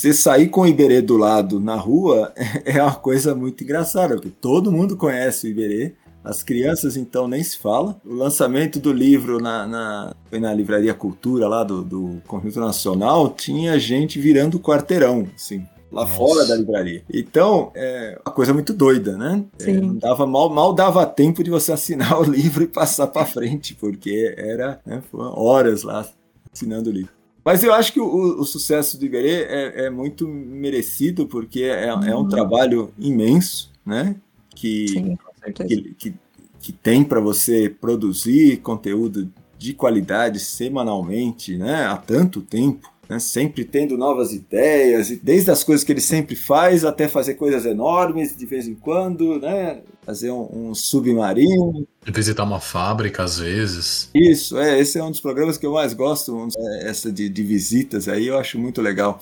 você 0.01 0.13
sair 0.13 0.49
com 0.49 0.61
o 0.61 0.67
Iberê 0.67 0.99
do 0.99 1.15
lado 1.15 1.59
na 1.59 1.75
rua 1.75 2.33
é 2.65 2.81
uma 2.81 2.95
coisa 2.95 3.35
muito 3.35 3.63
engraçada, 3.63 4.15
porque 4.15 4.31
todo 4.41 4.71
mundo 4.71 4.97
conhece 4.97 5.45
o 5.45 5.49
Iberê, 5.49 5.93
as 6.23 6.43
crianças, 6.43 6.95
então, 6.95 7.27
nem 7.27 7.43
se 7.43 7.57
fala. 7.57 7.99
O 8.05 8.13
lançamento 8.13 8.79
do 8.79 8.93
livro 8.93 9.39
na, 9.39 9.67
na, 9.67 10.15
foi 10.29 10.39
na 10.39 10.53
Livraria 10.53 10.93
Cultura, 10.93 11.47
lá 11.47 11.63
do, 11.63 11.83
do 11.83 12.21
Conjunto 12.27 12.59
Nacional, 12.59 13.29
tinha 13.29 13.79
gente 13.79 14.19
virando 14.19 14.59
quarteirão, 14.59 15.27
assim 15.35 15.65
lá 15.91 16.03
Nossa. 16.03 16.13
fora 16.13 16.45
da 16.45 16.55
livraria. 16.55 17.03
Então, 17.13 17.69
é 17.75 18.17
uma 18.25 18.33
coisa 18.33 18.53
muito 18.53 18.73
doida, 18.73 19.17
né? 19.17 19.43
É, 19.59 19.73
dava 19.99 20.25
mal, 20.25 20.49
mal 20.49 20.71
dava 20.71 21.05
tempo 21.05 21.43
de 21.43 21.49
você 21.49 21.73
assinar 21.73 22.15
o 22.19 22.23
livro 22.23 22.63
e 22.63 22.67
passar 22.67 23.07
para 23.07 23.25
frente, 23.25 23.75
porque 23.75 24.33
era 24.37 24.79
né, 24.85 25.03
horas 25.13 25.83
lá 25.83 26.07
assinando 26.51 26.89
o 26.89 26.93
livro. 26.93 27.11
Mas 27.43 27.61
eu 27.61 27.73
acho 27.73 27.91
que 27.91 27.99
o, 27.99 28.39
o 28.39 28.45
sucesso 28.45 28.97
do 28.97 29.05
Iberê 29.05 29.43
é, 29.43 29.85
é, 29.85 29.89
muito 29.89 30.25
merecido, 30.27 31.27
porque 31.27 31.63
é, 31.63 31.93
uhum. 31.93 32.03
é, 32.03 32.15
um 32.15 32.19
uhum. 32.19 32.29
trabalho 32.29 32.93
imenso, 32.97 33.69
né? 33.85 34.15
Que 34.55 34.87
Sim 34.87 35.17
que, 35.53 35.93
que, 35.97 36.13
que 36.59 36.71
tem 36.71 37.03
para 37.03 37.19
você 37.19 37.69
produzir 37.69 38.57
conteúdo 38.57 39.31
de 39.57 39.73
qualidade 39.73 40.39
semanalmente, 40.39 41.55
né, 41.55 41.85
há 41.85 41.95
tanto 41.95 42.41
tempo, 42.41 42.91
né, 43.07 43.19
sempre 43.19 43.63
tendo 43.63 43.95
novas 43.97 44.33
ideias, 44.33 45.09
desde 45.21 45.51
as 45.51 45.63
coisas 45.63 45.83
que 45.83 45.91
ele 45.91 46.01
sempre 46.01 46.35
faz 46.35 46.83
até 46.83 47.07
fazer 47.07 47.35
coisas 47.35 47.65
enormes 47.65 48.35
de 48.35 48.45
vez 48.45 48.67
em 48.67 48.73
quando, 48.73 49.39
né, 49.39 49.81
fazer 50.03 50.31
um, 50.31 50.69
um 50.69 50.73
submarino. 50.73 51.87
Visitar 52.07 52.43
uma 52.43 52.59
fábrica 52.59 53.23
às 53.23 53.37
vezes. 53.37 54.09
Isso, 54.15 54.57
é, 54.57 54.79
esse 54.79 54.97
é 54.97 55.03
um 55.03 55.11
dos 55.11 55.19
programas 55.19 55.57
que 55.59 55.65
eu 55.65 55.73
mais 55.73 55.93
gosto, 55.93 56.47
é, 56.57 56.89
essa 56.89 57.11
de, 57.11 57.29
de 57.29 57.43
visitas 57.43 58.07
aí 58.07 58.27
eu 58.27 58.37
acho 58.39 58.57
muito 58.57 58.81
legal. 58.81 59.19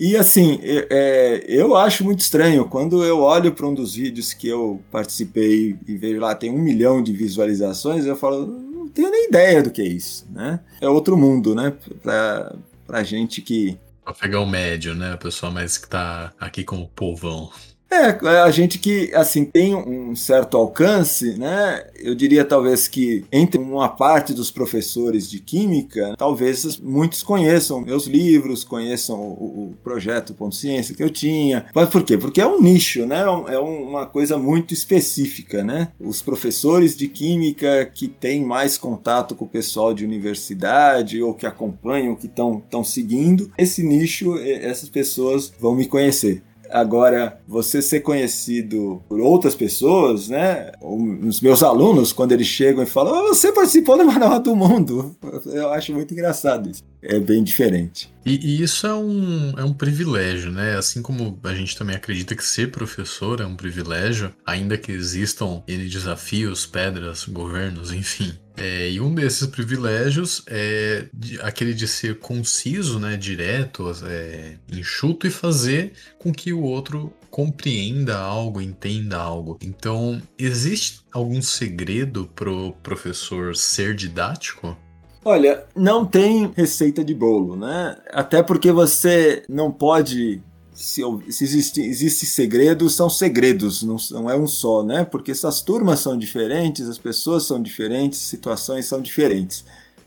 E 0.00 0.16
assim, 0.16 0.58
é, 0.62 1.44
eu 1.46 1.76
acho 1.76 2.02
muito 2.02 2.20
estranho 2.20 2.64
quando 2.64 3.04
eu 3.04 3.20
olho 3.20 3.52
para 3.52 3.66
um 3.66 3.74
dos 3.74 3.94
vídeos 3.94 4.32
que 4.32 4.48
eu 4.48 4.82
participei 4.90 5.76
e 5.86 5.94
vejo 5.94 6.18
lá 6.18 6.34
tem 6.34 6.50
um 6.50 6.58
milhão 6.58 7.02
de 7.02 7.12
visualizações, 7.12 8.06
eu 8.06 8.16
falo, 8.16 8.46
não 8.46 8.88
tenho 8.88 9.10
nem 9.10 9.28
ideia 9.28 9.62
do 9.62 9.70
que 9.70 9.82
é 9.82 9.86
isso, 9.86 10.26
né? 10.30 10.60
É 10.80 10.88
outro 10.88 11.18
mundo, 11.18 11.54
né? 11.54 11.74
Para 12.02 12.56
pra 12.86 13.02
gente 13.02 13.42
que. 13.42 13.78
Pra 14.02 14.14
pegar 14.14 14.40
o 14.40 14.46
médio, 14.46 14.94
né? 14.94 15.12
A 15.12 15.18
pessoa 15.18 15.52
mais 15.52 15.76
que 15.76 15.86
tá 15.86 16.32
aqui 16.40 16.64
como 16.64 16.88
povão. 16.88 17.50
É, 17.92 18.10
a 18.28 18.50
gente 18.52 18.78
que 18.78 19.12
assim 19.14 19.44
tem 19.44 19.74
um 19.74 20.14
certo 20.14 20.56
alcance, 20.56 21.36
né? 21.36 21.84
Eu 21.96 22.14
diria 22.14 22.44
talvez 22.44 22.86
que 22.86 23.24
entre 23.32 23.60
uma 23.60 23.88
parte 23.88 24.32
dos 24.32 24.48
professores 24.48 25.28
de 25.28 25.40
química, 25.40 26.14
talvez 26.16 26.78
muitos 26.78 27.22
conheçam 27.22 27.80
meus 27.80 28.06
livros, 28.06 28.62
conheçam 28.62 29.18
o, 29.20 29.70
o 29.70 29.74
projeto 29.82 30.34
Ponto 30.34 30.54
Ciência 30.54 30.94
que 30.94 31.02
eu 31.02 31.10
tinha. 31.10 31.66
Mas 31.74 31.88
por 31.88 32.04
quê? 32.04 32.16
Porque 32.16 32.40
é 32.40 32.46
um 32.46 32.62
nicho, 32.62 33.04
né? 33.06 33.22
É 33.48 33.58
uma 33.58 34.06
coisa 34.06 34.38
muito 34.38 34.72
específica, 34.72 35.64
né? 35.64 35.88
Os 35.98 36.22
professores 36.22 36.96
de 36.96 37.08
química 37.08 37.84
que 37.92 38.06
têm 38.06 38.44
mais 38.44 38.78
contato 38.78 39.34
com 39.34 39.44
o 39.44 39.48
pessoal 39.48 39.92
de 39.92 40.04
universidade 40.04 41.20
ou 41.20 41.34
que 41.34 41.44
acompanham, 41.44 42.14
que 42.14 42.26
estão 42.26 42.84
seguindo, 42.84 43.50
esse 43.58 43.82
nicho, 43.82 44.38
essas 44.38 44.88
pessoas 44.88 45.52
vão 45.58 45.74
me 45.74 45.86
conhecer. 45.86 46.42
Agora, 46.70 47.40
você 47.46 47.82
ser 47.82 48.00
conhecido 48.00 49.02
por 49.08 49.20
outras 49.20 49.54
pessoas, 49.54 50.28
né? 50.28 50.72
Os 50.80 51.40
meus 51.40 51.62
alunos, 51.62 52.12
quando 52.12 52.32
eles 52.32 52.46
chegam 52.46 52.82
e 52.82 52.86
falam, 52.86 53.28
você 53.28 53.52
participou 53.52 53.98
da 53.98 54.04
Manual 54.04 54.40
do 54.40 54.54
Mundo. 54.54 55.16
Eu 55.46 55.70
acho 55.70 55.92
muito 55.92 56.12
engraçado 56.12 56.70
isso. 56.70 56.82
É 57.02 57.18
bem 57.18 57.42
diferente. 57.42 58.12
E, 58.24 58.34
e, 58.34 58.62
isso 58.62 58.86
é 58.86 58.94
um, 58.94 59.54
é 59.56 59.64
um 59.64 59.72
privilégio, 59.72 60.52
né? 60.52 60.76
Assim 60.76 61.00
como 61.00 61.38
a 61.42 61.54
gente 61.54 61.76
também 61.76 61.96
acredita 61.96 62.36
que 62.36 62.44
ser 62.44 62.70
professor 62.70 63.40
é 63.40 63.46
um 63.46 63.56
privilégio, 63.56 64.32
ainda 64.44 64.76
que 64.76 64.92
existam 64.92 65.62
N 65.66 65.88
desafios, 65.88 66.66
pedras, 66.66 67.24
governos, 67.24 67.92
enfim. 67.92 68.32
É, 68.60 68.90
e 68.90 69.00
um 69.00 69.14
desses 69.14 69.46
privilégios 69.46 70.42
é 70.46 71.06
de, 71.14 71.40
aquele 71.40 71.72
de 71.72 71.88
ser 71.88 72.18
conciso, 72.18 72.98
né, 73.00 73.16
direto, 73.16 73.90
é, 74.04 74.56
enxuto 74.70 75.26
e 75.26 75.30
fazer 75.30 75.94
com 76.18 76.30
que 76.30 76.52
o 76.52 76.62
outro 76.62 77.10
compreenda 77.30 78.18
algo, 78.18 78.60
entenda 78.60 79.16
algo. 79.16 79.58
Então, 79.62 80.20
existe 80.38 81.00
algum 81.10 81.40
segredo 81.40 82.30
pro 82.34 82.72
professor 82.82 83.56
ser 83.56 83.94
didático? 83.94 84.76
Olha, 85.24 85.64
não 85.74 86.04
tem 86.04 86.52
receita 86.56 87.04
de 87.04 87.14
bolo, 87.14 87.56
né? 87.56 87.96
Até 88.12 88.42
porque 88.42 88.72
você 88.72 89.42
não 89.48 89.70
pode 89.70 90.42
se, 90.80 91.02
se 91.28 91.44
existe, 91.44 91.80
existe 91.82 92.24
segredo, 92.24 92.88
são 92.88 93.10
segredos, 93.10 93.82
não, 93.82 93.96
não 94.12 94.30
é 94.30 94.34
um 94.36 94.46
só, 94.46 94.82
né? 94.82 95.04
Porque 95.04 95.30
essas 95.30 95.60
turmas 95.60 96.00
são 96.00 96.16
diferentes, 96.16 96.88
as 96.88 96.96
pessoas 96.96 97.44
são 97.44 97.62
diferentes, 97.62 98.18
situações 98.18 98.86
são 98.86 99.00
diferentes, 99.02 99.64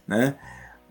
né? 0.07 0.35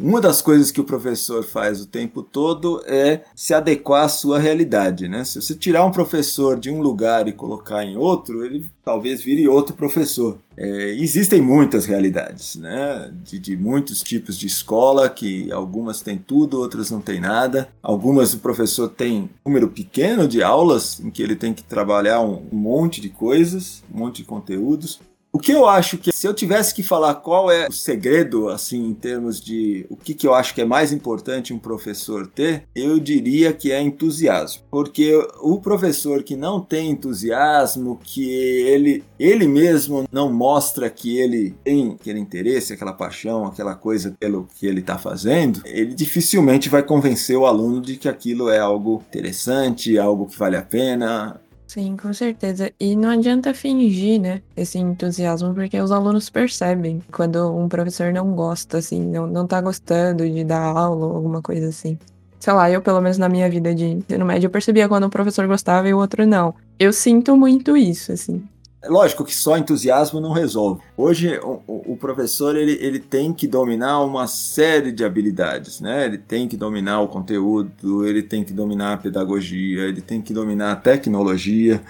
Uma 0.01 0.20
das 0.20 0.43
coisas 0.43 0.70
que 0.70 0.80
o 0.80 0.84
professor 0.84 1.45
faz 1.45 1.80
o 1.80 1.86
tempo 1.86 2.22
todo 2.22 2.82
é 2.86 3.22
se 3.36 3.55
adequar 3.55 4.05
à 4.05 4.09
sua 4.09 4.38
realidade, 4.38 5.07
né? 5.07 5.22
Se 5.24 5.40
você 5.40 5.55
tirar 5.55 5.84
um 5.84 5.93
professor 5.93 6.59
de 6.59 6.70
um 6.70 6.80
lugar 6.80 7.28
e 7.28 7.32
colocar 7.32 7.84
em 7.84 7.97
outro, 7.97 8.45
ele 8.45 8.68
talvez 8.84 9.22
vire 9.22 9.47
outro 9.47 9.76
professor. 9.76 10.38
É, 10.57 10.95
existem 10.95 11.40
muitas 11.40 11.86
realidades, 11.86 12.57
né? 12.57 13.12
De, 13.22 13.38
de, 13.38 13.57
muitos 13.57 14.03
tipos 14.03 14.36
de 14.36 14.47
escola, 14.47 15.09
que 15.09 15.53
algumas 15.53 16.01
têm 16.01 16.18
tudo, 16.18 16.59
outras 16.59 16.90
não 16.90 17.01
têm 17.01 17.20
nada. 17.20 17.68
Algumas 17.82 18.34
o 18.34 18.38
professor 18.38 18.88
tem 18.88 19.30
número 19.45 19.68
pequeno 19.68 20.26
de 20.26 20.43
aulas 20.43 21.01
em 21.01 21.11
que 21.11 21.22
ele 21.22 21.36
tem 21.36 21.55
que 21.55 21.62
trabalhar 21.62 22.20
um, 22.20 22.43
um 22.51 22.57
monte 22.57 23.01
de 23.01 23.09
coisas, 23.09 23.84
um 23.93 23.99
monte 23.99 24.16
de 24.16 24.24
conteúdos. 24.24 25.01
O 25.34 25.38
que 25.38 25.50
eu 25.50 25.66
acho 25.66 25.96
que, 25.96 26.12
se 26.12 26.26
eu 26.26 26.34
tivesse 26.34 26.74
que 26.74 26.82
falar 26.82 27.14
qual 27.14 27.50
é 27.50 27.66
o 27.66 27.72
segredo, 27.72 28.50
assim, 28.50 28.84
em 28.84 28.92
termos 28.92 29.40
de 29.40 29.86
o 29.88 29.96
que, 29.96 30.12
que 30.12 30.26
eu 30.26 30.34
acho 30.34 30.54
que 30.54 30.60
é 30.60 30.64
mais 30.64 30.92
importante 30.92 31.54
um 31.54 31.58
professor 31.58 32.26
ter, 32.26 32.64
eu 32.74 32.98
diria 33.00 33.50
que 33.50 33.72
é 33.72 33.80
entusiasmo. 33.80 34.62
Porque 34.70 35.10
o 35.40 35.58
professor 35.58 36.22
que 36.22 36.36
não 36.36 36.60
tem 36.60 36.90
entusiasmo, 36.90 37.98
que 38.04 38.30
ele, 38.30 39.02
ele 39.18 39.48
mesmo 39.48 40.06
não 40.12 40.30
mostra 40.30 40.90
que 40.90 41.16
ele 41.16 41.54
tem 41.64 41.96
aquele 41.98 42.20
interesse, 42.20 42.74
aquela 42.74 42.92
paixão, 42.92 43.46
aquela 43.46 43.74
coisa 43.74 44.14
pelo 44.20 44.46
que 44.58 44.66
ele 44.66 44.80
está 44.80 44.98
fazendo, 44.98 45.62
ele 45.64 45.94
dificilmente 45.94 46.68
vai 46.68 46.82
convencer 46.82 47.38
o 47.38 47.46
aluno 47.46 47.80
de 47.80 47.96
que 47.96 48.08
aquilo 48.08 48.50
é 48.50 48.58
algo 48.58 49.02
interessante, 49.08 49.98
algo 49.98 50.26
que 50.26 50.38
vale 50.38 50.56
a 50.56 50.62
pena, 50.62 51.40
Sim, 51.72 51.96
com 51.96 52.12
certeza. 52.12 52.70
E 52.78 52.94
não 52.94 53.08
adianta 53.08 53.54
fingir, 53.54 54.20
né, 54.20 54.42
esse 54.54 54.78
entusiasmo, 54.78 55.54
porque 55.54 55.80
os 55.80 55.90
alunos 55.90 56.28
percebem 56.28 57.00
quando 57.10 57.50
um 57.56 57.66
professor 57.66 58.12
não 58.12 58.34
gosta, 58.34 58.76
assim, 58.76 59.00
não, 59.00 59.26
não 59.26 59.46
tá 59.46 59.58
gostando 59.58 60.28
de 60.28 60.44
dar 60.44 60.60
aula 60.60 61.06
ou 61.06 61.16
alguma 61.16 61.40
coisa 61.40 61.68
assim. 61.68 61.98
Sei 62.38 62.52
lá, 62.52 62.70
eu, 62.70 62.82
pelo 62.82 63.00
menos 63.00 63.16
na 63.16 63.26
minha 63.26 63.48
vida 63.48 63.74
de 63.74 63.86
ensino 63.86 64.26
médio, 64.26 64.48
eu 64.48 64.50
percebia 64.50 64.86
quando 64.86 65.06
um 65.06 65.10
professor 65.10 65.46
gostava 65.46 65.88
e 65.88 65.94
o 65.94 65.98
outro 65.98 66.26
não. 66.26 66.54
Eu 66.78 66.92
sinto 66.92 67.34
muito 67.38 67.74
isso, 67.74 68.12
assim. 68.12 68.46
É 68.82 68.88
lógico 68.88 69.24
que 69.24 69.34
só 69.34 69.56
entusiasmo 69.56 70.20
não 70.20 70.32
resolve. 70.32 70.82
Hoje 70.96 71.38
o, 71.38 71.92
o, 71.92 71.96
professor 71.96 72.56
ele, 72.56 72.76
ele 72.80 72.98
tem 72.98 73.32
que 73.32 73.46
dominar 73.46 74.00
uma 74.00 74.26
série 74.26 74.90
de 74.90 75.04
habilidades, 75.04 75.80
né? 75.80 76.04
Ele 76.04 76.18
tem 76.18 76.48
que 76.48 76.56
dominar 76.56 77.00
o 77.00 77.06
conteúdo, 77.06 78.04
ele 78.04 78.24
tem 78.24 78.42
que 78.42 78.52
dominar 78.52 78.94
a 78.94 78.96
pedagogia, 78.96 79.84
ele 79.84 80.00
tem 80.00 80.20
que 80.20 80.34
dominar 80.34 80.72
a 80.72 80.76
tecnologia 80.76 81.80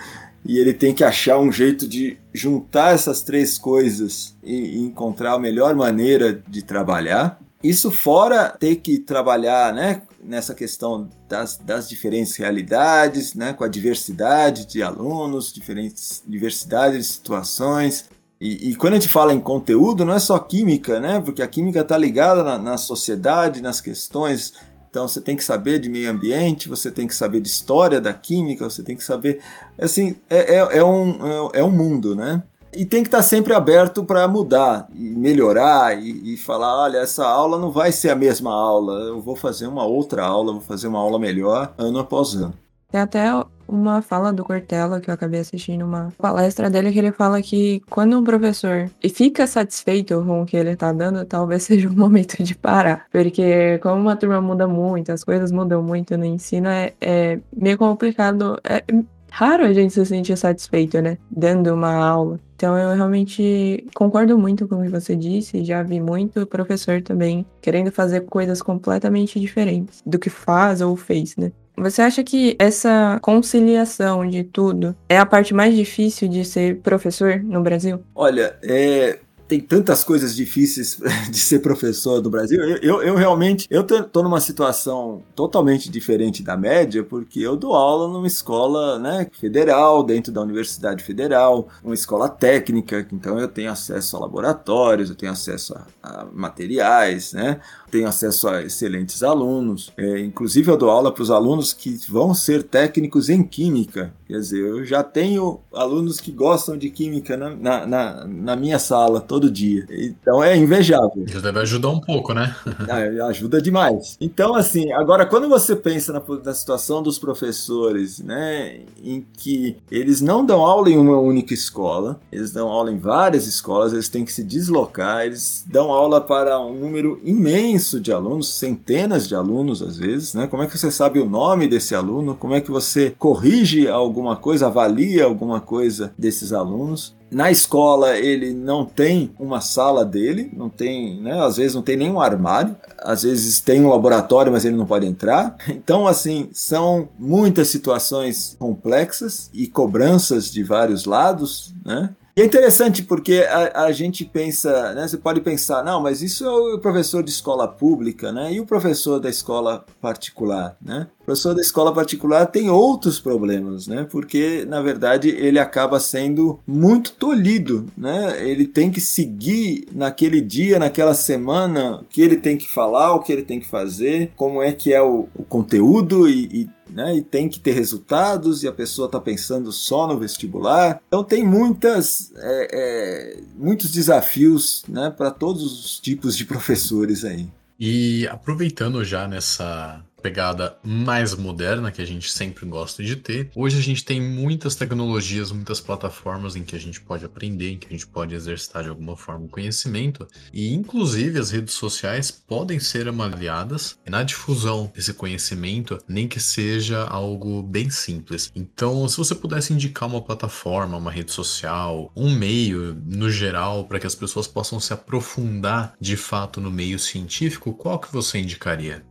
e 0.45 0.59
ele 0.59 0.75
tem 0.75 0.93
que 0.93 1.03
achar 1.03 1.39
um 1.39 1.51
jeito 1.51 1.89
de 1.89 2.19
juntar 2.33 2.93
essas 2.93 3.23
três 3.23 3.57
coisas 3.57 4.37
e, 4.43 4.55
e 4.55 4.79
encontrar 4.83 5.33
a 5.33 5.39
melhor 5.39 5.75
maneira 5.75 6.43
de 6.47 6.63
trabalhar 6.63 7.41
Isso 7.63 7.91
fora 7.91 8.49
ter 8.49 8.77
que 8.77 8.99
trabalhar, 8.99 9.73
né, 9.73 10.03
nessa 10.23 10.55
questão 10.55 11.09
das, 11.29 11.57
das 11.57 11.89
diferentes 11.89 12.37
realidades, 12.37 13.35
né, 13.35 13.53
com 13.53 13.65
a 13.65 13.69
diversidade 13.69 14.67
de 14.67 14.83
alunos, 14.83 15.53
diferentes 15.53 16.23
diversidade 16.27 16.99
de 16.99 17.05
situações. 17.05 18.09
E, 18.41 18.71
e, 18.71 18.75
quando 18.75 18.95
a 18.95 18.97
gente 18.97 19.09
fala 19.09 19.33
em 19.33 19.41
conteúdo, 19.41 20.05
não 20.05 20.15
é 20.15 20.19
só 20.19 20.37
química, 20.37 20.99
né? 20.99 21.21
Porque 21.21 21.43
a 21.43 21.47
química 21.47 21.81
está 21.81 21.97
ligada 21.97 22.43
na, 22.43 22.59
na 22.59 22.77
sociedade, 22.77 23.63
nas 23.63 23.81
questões 23.81 24.53
então 24.93 25.09
você 25.09 25.23
tem 25.23 25.35
que 25.35 25.43
saber 25.43 25.79
de 25.79 25.89
meio 25.89 26.11
ambiente, 26.11 26.69
você 26.69 26.91
tem 26.91 27.07
que 27.07 27.15
saber 27.15 27.41
de 27.41 27.49
história 27.49 27.99
da 27.99 28.13
química, 28.13 28.69
você 28.69 28.83
tem 28.83 28.95
que 28.95 29.03
saber. 29.03 29.41
Assim, 29.79 30.17
é, 30.29 30.57
é, 30.57 30.79
é 30.79 30.85
um, 30.85 31.49
é, 31.55 31.61
é 31.61 31.65
um 31.65 31.71
mundo, 31.71 32.15
né? 32.15 32.43
E 32.75 32.87
tem 32.87 33.03
que 33.03 33.09
estar 33.09 33.23
sempre 33.23 33.53
aberto 33.53 34.03
para 34.03 34.27
mudar 34.27 34.89
e 34.95 35.11
melhorar 35.11 35.97
e, 35.99 36.35
e, 36.35 36.37
falar: 36.37 36.85
olha, 36.85 36.99
essa 36.99 37.27
aula 37.27 37.59
não 37.59 37.71
vai 37.71 37.93
ser 37.93 38.11
a 38.11 38.17
mesma 38.17 38.53
aula, 38.53 38.95
eu 39.09 39.21
vou 39.21 39.37
fazer 39.37 39.67
uma 39.67 39.85
outra 39.85 40.25
aula, 40.25 40.53
vou 40.53 40.61
fazer 40.63 40.89
uma 40.89 40.99
aula 40.99 41.19
melhor 41.19 41.73
ano 41.77 41.99
após 41.99 42.35
ano. 42.35 42.55
Tem 42.91 43.01
até 43.01 43.31
uma 43.67 44.03
fala 44.03 44.33
do 44.33 44.45
Cortella 44.45 45.01
que 45.01 45.09
eu 45.09 45.15
acabei 45.15 45.41
assistindo 45.41 45.83
uma 45.83 46.13
palestra 46.19 46.69
dele 46.69 46.93
que 46.93 46.99
ele 46.99 47.11
fala 47.11 47.41
que 47.41 47.81
quando 47.89 48.19
um 48.19 48.23
professor 48.23 48.91
fica 49.15 49.47
satisfeito 49.47 50.23
com 50.23 50.43
o 50.43 50.47
que 50.47 50.57
ele 50.57 50.77
tá 50.77 50.93
dando, 50.93 51.25
talvez 51.25 51.63
seja 51.65 51.89
o 51.89 51.97
momento 51.97 52.43
de 52.43 52.55
parar. 52.55 53.07
Porque 53.11 53.79
como 53.79 54.01
uma 54.01 54.17
turma 54.17 54.41
muda 54.41 54.69
muito, 54.69 55.11
as 55.11 55.25
coisas 55.25 55.51
mudam 55.51 55.83
muito 55.83 56.17
no 56.19 56.25
ensino, 56.25 56.69
é, 56.69 56.93
é 57.01 57.41
meio 57.55 57.79
complicado. 57.79 58.59
É 58.65 58.85
raro 59.33 59.65
a 59.65 59.73
gente 59.73 59.95
se 59.95 60.05
sentir 60.05 60.37
satisfeito, 60.37 61.01
né? 61.01 61.17
Dando 61.31 61.75
uma 61.75 61.95
aula. 61.95 62.39
Então 62.55 62.79
eu 62.79 62.95
realmente 62.95 63.85
concordo 63.95 64.39
muito 64.39 64.69
com 64.69 64.77
o 64.77 64.83
que 64.83 64.89
você 64.89 65.17
disse, 65.17 65.65
já 65.65 65.83
vi 65.83 66.01
muito 66.01 66.47
professor 66.47 67.03
também 67.03 67.45
querendo 67.61 67.91
fazer 67.91 68.21
coisas 68.21 68.63
completamente 68.63 69.41
diferentes 69.41 70.01
do 70.07 70.19
que 70.19 70.31
faz 70.31 70.81
ou 70.81 70.95
fez, 70.95 71.37
né? 71.37 71.51
Você 71.77 72.03
acha 72.03 72.23
que 72.23 72.55
essa 72.59 73.19
conciliação 73.23 74.29
de 74.29 74.45
tudo 74.45 74.95
é 75.09 75.19
a 75.19 75.25
parte 75.25 75.55
mais 75.55 75.75
difícil 75.75 76.29
de 76.29 76.45
ser 76.45 76.77
professor 76.81 77.43
no 77.43 77.63
Brasil? 77.63 78.01
Olha, 78.15 78.55
é, 78.63 79.19
tem 79.53 79.61
tantas 79.61 80.03
coisas 80.03 80.35
difíceis 80.35 80.99
de 81.31 81.39
ser 81.39 81.59
professor 81.59 82.23
do 82.23 82.31
Brasil. 82.31 82.63
Eu, 82.63 82.77
eu, 82.79 83.03
eu 83.03 83.17
realmente 83.17 83.67
eu 83.71 83.85
tô 83.85 84.23
numa 84.23 84.41
situação 84.41 85.23
totalmente 85.35 85.91
diferente 85.91 86.43
da 86.43 86.57
média, 86.57 87.05
porque 87.05 87.41
eu 87.41 87.55
dou 87.55 87.75
aula 87.75 88.09
numa 88.09 88.27
escola 88.27 88.99
né, 88.99 89.29
federal, 89.39 90.03
dentro 90.03 90.33
da 90.33 90.41
Universidade 90.41 91.05
Federal, 91.05 91.69
uma 91.85 91.95
escola 91.95 92.29
técnica, 92.31 93.07
então 93.13 93.39
eu 93.39 93.49
tenho 93.49 93.71
acesso 93.71 94.17
a 94.17 94.21
laboratórios, 94.21 95.11
eu 95.11 95.17
tenho 95.17 95.33
acesso 95.33 95.75
a, 95.75 95.87
a 96.03 96.25
materiais, 96.33 97.35
né? 97.35 97.61
Tenho 97.93 98.09
acesso 98.09 98.49
a 98.49 98.63
excelentes 98.63 99.23
alunos. 99.23 99.93
É, 99.99 100.21
inclusive, 100.21 100.71
eu 100.71 100.79
dou 100.79 100.89
aula 100.89 101.13
para 101.13 101.23
os 101.23 101.31
alunos 101.31 101.75
que 101.75 102.01
vão 102.09 102.33
ser 102.33 102.63
técnicos 102.63 103.29
em 103.29 103.43
química. 103.43 104.15
Quer 104.27 104.39
dizer, 104.39 104.61
eu 104.61 104.83
já 104.83 105.03
tenho 105.03 105.61
alunos 105.75 106.19
que 106.19 106.33
gostam 106.33 106.79
de 106.79 106.89
química 106.89 107.37
na, 107.37 107.87
na, 107.87 108.27
na 108.27 108.57
minha 108.57 108.79
sala 108.79 109.21
todo 109.21 109.51
dia. 109.51 109.87
Então 109.91 110.43
é 110.43 110.57
invejável. 110.57 111.23
Isso 111.27 111.43
deve 111.43 111.59
ajudar 111.61 111.91
um 111.91 112.01
pouco, 112.01 112.33
né? 112.33 112.57
É, 112.89 113.21
ajuda 113.23 113.61
demais. 113.61 114.17
Então, 114.21 114.55
assim, 114.55 114.93
agora 114.93 115.25
quando 115.25 115.49
você 115.49 115.75
pensa 115.77 116.13
na, 116.13 116.23
na 116.45 116.55
situação 116.55 117.03
dos 117.03 117.19
professores, 117.19 118.19
né, 118.19 118.81
em 119.03 119.25
que 119.35 119.77
eles 119.91 120.21
não 120.21 120.45
dão 120.45 120.61
aula 120.61 120.91
em 120.91 120.97
uma 120.97 121.19
única 121.19 121.55
escola, 121.55 122.21
eles 122.31 122.53
dão 122.53 122.69
aula 122.69 122.91
em 122.91 122.99
várias 122.99 123.47
escolas, 123.47 123.93
eles 123.93 124.09
têm 124.09 124.25
que 124.25 124.33
se 124.33 124.43
deslocar, 124.43 125.25
eles 125.25 125.65
dão 125.67 125.91
aula 125.91 126.21
para 126.21 126.61
um 126.61 126.75
número 126.75 127.21
imenso 127.25 127.82
imenso 127.83 128.01
de 128.01 128.13
alunos, 128.13 128.55
centenas 128.55 129.27
de 129.27 129.35
alunos 129.35 129.83
às 129.83 129.97
vezes, 129.97 130.35
né? 130.35 130.47
Como 130.47 130.63
é 130.63 130.67
que 130.67 130.79
você 130.79 130.91
sabe 130.91 131.19
o 131.19 131.29
nome 131.29 131.67
desse 131.67 131.95
aluno? 131.95 132.37
Como 132.37 132.55
é 132.55 132.61
que 132.61 132.71
você 132.71 133.15
corrige 133.19 133.89
alguma 133.89 134.37
coisa, 134.37 134.69
avalia 134.69 135.25
alguma 135.25 135.61
coisa 135.61 136.15
desses 136.17 136.53
alunos? 136.53 137.15
Na 137.31 137.51
escola 137.51 138.17
ele 138.17 138.53
não 138.53 138.85
tem 138.85 139.33
uma 139.39 139.61
sala 139.61 140.05
dele, 140.05 140.51
não 140.55 140.69
tem, 140.69 141.21
né? 141.21 141.41
Às 141.41 141.57
vezes 141.57 141.75
não 141.75 141.83
tem 141.83 141.97
nenhum 141.97 142.21
armário, 142.21 142.77
às 142.99 143.23
vezes 143.23 143.59
tem 143.59 143.83
um 143.83 143.89
laboratório, 143.89 144.53
mas 144.53 144.65
ele 144.65 144.77
não 144.77 144.87
pode 144.87 145.07
entrar. 145.07 145.57
Então, 145.83 146.07
assim, 146.07 146.49
são 146.53 147.09
muitas 147.19 147.69
situações 147.69 148.57
complexas 148.59 149.51
e 149.53 149.67
cobranças 149.67 150.51
de 150.51 150.63
vários 150.63 151.07
lados, 151.07 151.75
né? 151.85 152.11
E 152.35 152.41
é 152.41 152.45
interessante 152.47 153.03
porque 153.03 153.47
a, 153.49 153.85
a, 153.85 153.93
gente 153.93 154.25
pensa, 154.25 154.95
né? 154.95 155.07
Você 155.07 155.19
pode 155.19 155.43
pensar, 155.43 155.85
não, 155.85 156.01
mas 156.01 156.23
isso 156.23 156.47
é 156.47 156.51
o 156.51 156.79
professor 156.79 157.23
de 157.23 157.31
escola 157.31 157.69
pública, 157.69 158.33
né? 158.33 158.55
E 158.55 158.59
o 158.59 158.65
professor 158.65 159.21
da 159.21 159.29
escola 159.29 159.85
particular, 160.01 160.75
né? 160.81 161.09
Professor 161.25 161.55
da 161.55 161.61
escola 161.61 161.95
particular 161.95 162.47
tem 162.47 162.69
outros 162.69 163.21
problemas, 163.21 163.87
né? 163.87 164.07
Porque, 164.11 164.65
na 164.67 164.81
verdade, 164.81 165.29
ele 165.29 165.59
acaba 165.59 166.01
sendo 166.01 166.59
muito 166.67 167.13
tolhido, 167.13 167.87
né? 167.97 168.47
Ele 168.47 168.67
tem 168.67 168.91
que 168.91 169.01
seguir 169.01 169.87
naquele 169.93 170.41
dia, 170.41 170.79
naquela 170.79 171.15
semana, 171.15 172.01
o 172.01 172.05
que 172.05 172.21
ele 172.21 172.37
tem 172.37 172.57
que 172.57 172.69
falar, 172.69 173.15
o 173.15 173.21
que 173.21 173.33
ele 173.33 173.43
tem 173.43 173.61
que 173.61 173.69
fazer, 173.69 174.33
como 174.37 174.63
é 174.63 174.73
que 174.73 174.93
é 174.93 175.01
o, 175.01 175.29
o 175.35 175.45
conteúdo 175.45 176.29
e, 176.29 176.49
e 176.53 176.71
né? 176.93 177.17
E 177.17 177.23
tem 177.23 177.49
que 177.49 177.59
ter 177.59 177.73
resultados 177.73 178.63
e 178.63 178.69
a 178.69 178.73
pessoa 178.73 179.07
está 179.07 179.19
pensando 179.19 179.73
só 179.73 180.07
no 180.07 180.19
vestibular. 180.19 181.01
Então 181.09 181.25
tem 181.25 181.45
muitas, 181.45 182.33
é, 182.37 182.69
é, 182.73 183.41
muitos 183.57 183.91
desafios, 183.91 184.85
né, 184.89 185.09
para 185.09 185.31
todos 185.31 185.63
os 185.63 185.99
tipos 185.99 186.37
de 186.37 186.45
professores 186.45 187.25
aí. 187.25 187.49
E 187.81 188.29
aproveitando 188.29 189.03
já 189.05 189.27
nessa 189.27 190.05
pegada 190.23 190.79
mais 190.85 191.35
moderna 191.35 191.91
que 191.91 192.01
a 192.01 192.07
gente 192.07 192.31
sempre 192.31 192.65
gosta 192.65 193.03
de 193.03 193.17
ter. 193.17 193.51
Hoje 193.55 193.79
a 193.79 193.83
gente 193.83 194.05
tem 194.05 194.21
muitas 194.21 194.77
tecnologias, 194.77 195.51
muitas 195.51 195.81
plataformas 195.81 196.55
em 196.55 196.63
que 196.63 196.77
a 196.77 196.79
gente 196.79 197.01
pode 197.01 197.25
aprender, 197.25 197.73
em 197.73 197.79
que 197.79 197.89
a 197.89 197.91
gente 197.91 198.07
pode 198.07 198.35
exercitar 198.35 198.85
de 198.85 198.89
alguma 198.89 199.17
forma 199.17 199.47
o 199.47 199.49
conhecimento, 199.49 200.27
e 200.53 200.73
inclusive 200.73 201.39
as 201.39 201.51
redes 201.51 201.75
sociais 201.75 202.31
podem 202.31 202.79
ser 202.79 203.09
avaliadas 203.09 203.99
na 204.09 204.23
difusão 204.23 204.91
desse 204.95 205.13
conhecimento, 205.13 205.99
nem 206.07 206.29
que 206.29 206.39
seja 206.39 207.05
algo 207.05 207.63
bem 207.63 207.91
simples. 207.91 208.51
Então, 208.55 209.09
se 209.09 209.17
você 209.17 209.35
pudesse 209.35 209.73
indicar 209.73 210.09
uma 210.09 210.23
plataforma, 210.23 210.97
uma 210.97 211.11
rede 211.11 211.33
social, 211.33 212.13
um 212.15 212.33
meio 212.33 212.95
no 213.05 213.31
geral 213.31 213.85
para 213.85 213.99
que 213.99 214.07
as 214.07 214.15
pessoas 214.15 214.47
possam 214.47 214.79
se 214.79 214.93
aprofundar 214.93 215.95
de 216.01 216.17
fato 216.17 216.61
no 216.61 216.71
meio 216.71 216.99
científico, 216.99 217.73
qual 217.73 217.99
que 217.99 218.13
você 218.13 218.39
indicaria? 218.39 219.05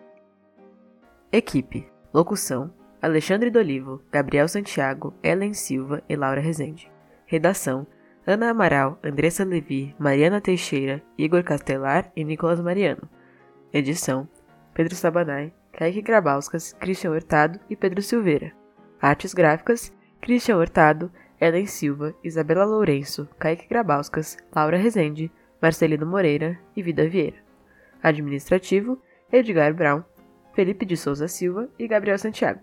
Equipe: 1.32 1.88
Locução: 2.14 2.72
Alexandre 3.02 3.50
Dolivo, 3.50 4.02
Gabriel 4.12 4.48
Santiago, 4.48 5.14
Ellen 5.22 5.54
Silva 5.54 6.02
e 6.08 6.16
Laura 6.16 6.42
Rezende. 6.42 6.90
Redação: 7.26 7.86
Ana 8.26 8.50
Amaral, 8.50 8.98
Andressa 9.04 9.44
Levi, 9.44 9.96
Mariana 10.00 10.42
Teixeira, 10.42 11.04
Igor 11.18 11.44
Castelar 11.44 12.12
e 12.16 12.24
Nicolas 12.24 12.60
Mariano. 12.60 13.10
Edição: 13.74 14.28
Pedro 14.74 14.96
Sabanai, 14.96 15.54
Kaique 15.72 16.02
Grabauskas, 16.02 16.74
Christian 16.80 17.12
Hurtado 17.12 17.60
e 17.70 17.76
Pedro 17.76 18.02
Silveira. 18.02 18.54
Artes 19.02 19.34
gráficas: 19.34 19.94
Christian 20.22 20.58
Hurtado, 20.58 21.12
Ellen 21.40 21.66
Silva, 21.66 22.16
Isabela 22.24 22.66
Lourenço, 22.66 23.28
Kaique 23.38 23.68
Grabauskas, 23.68 24.38
Laura 24.56 24.78
Rezende, 24.78 25.32
Marcelino 25.62 26.06
Moreira 26.06 26.60
e 26.76 26.82
Vida 26.82 27.08
Vieira. 27.08 27.38
Administrativo, 28.02 29.02
Edgar 29.32 29.74
Brown, 29.74 30.04
Felipe 30.54 30.86
de 30.86 30.96
Souza 30.96 31.28
Silva 31.28 31.70
e 31.78 31.88
Gabriel 31.88 32.18
Santiago. 32.18 32.62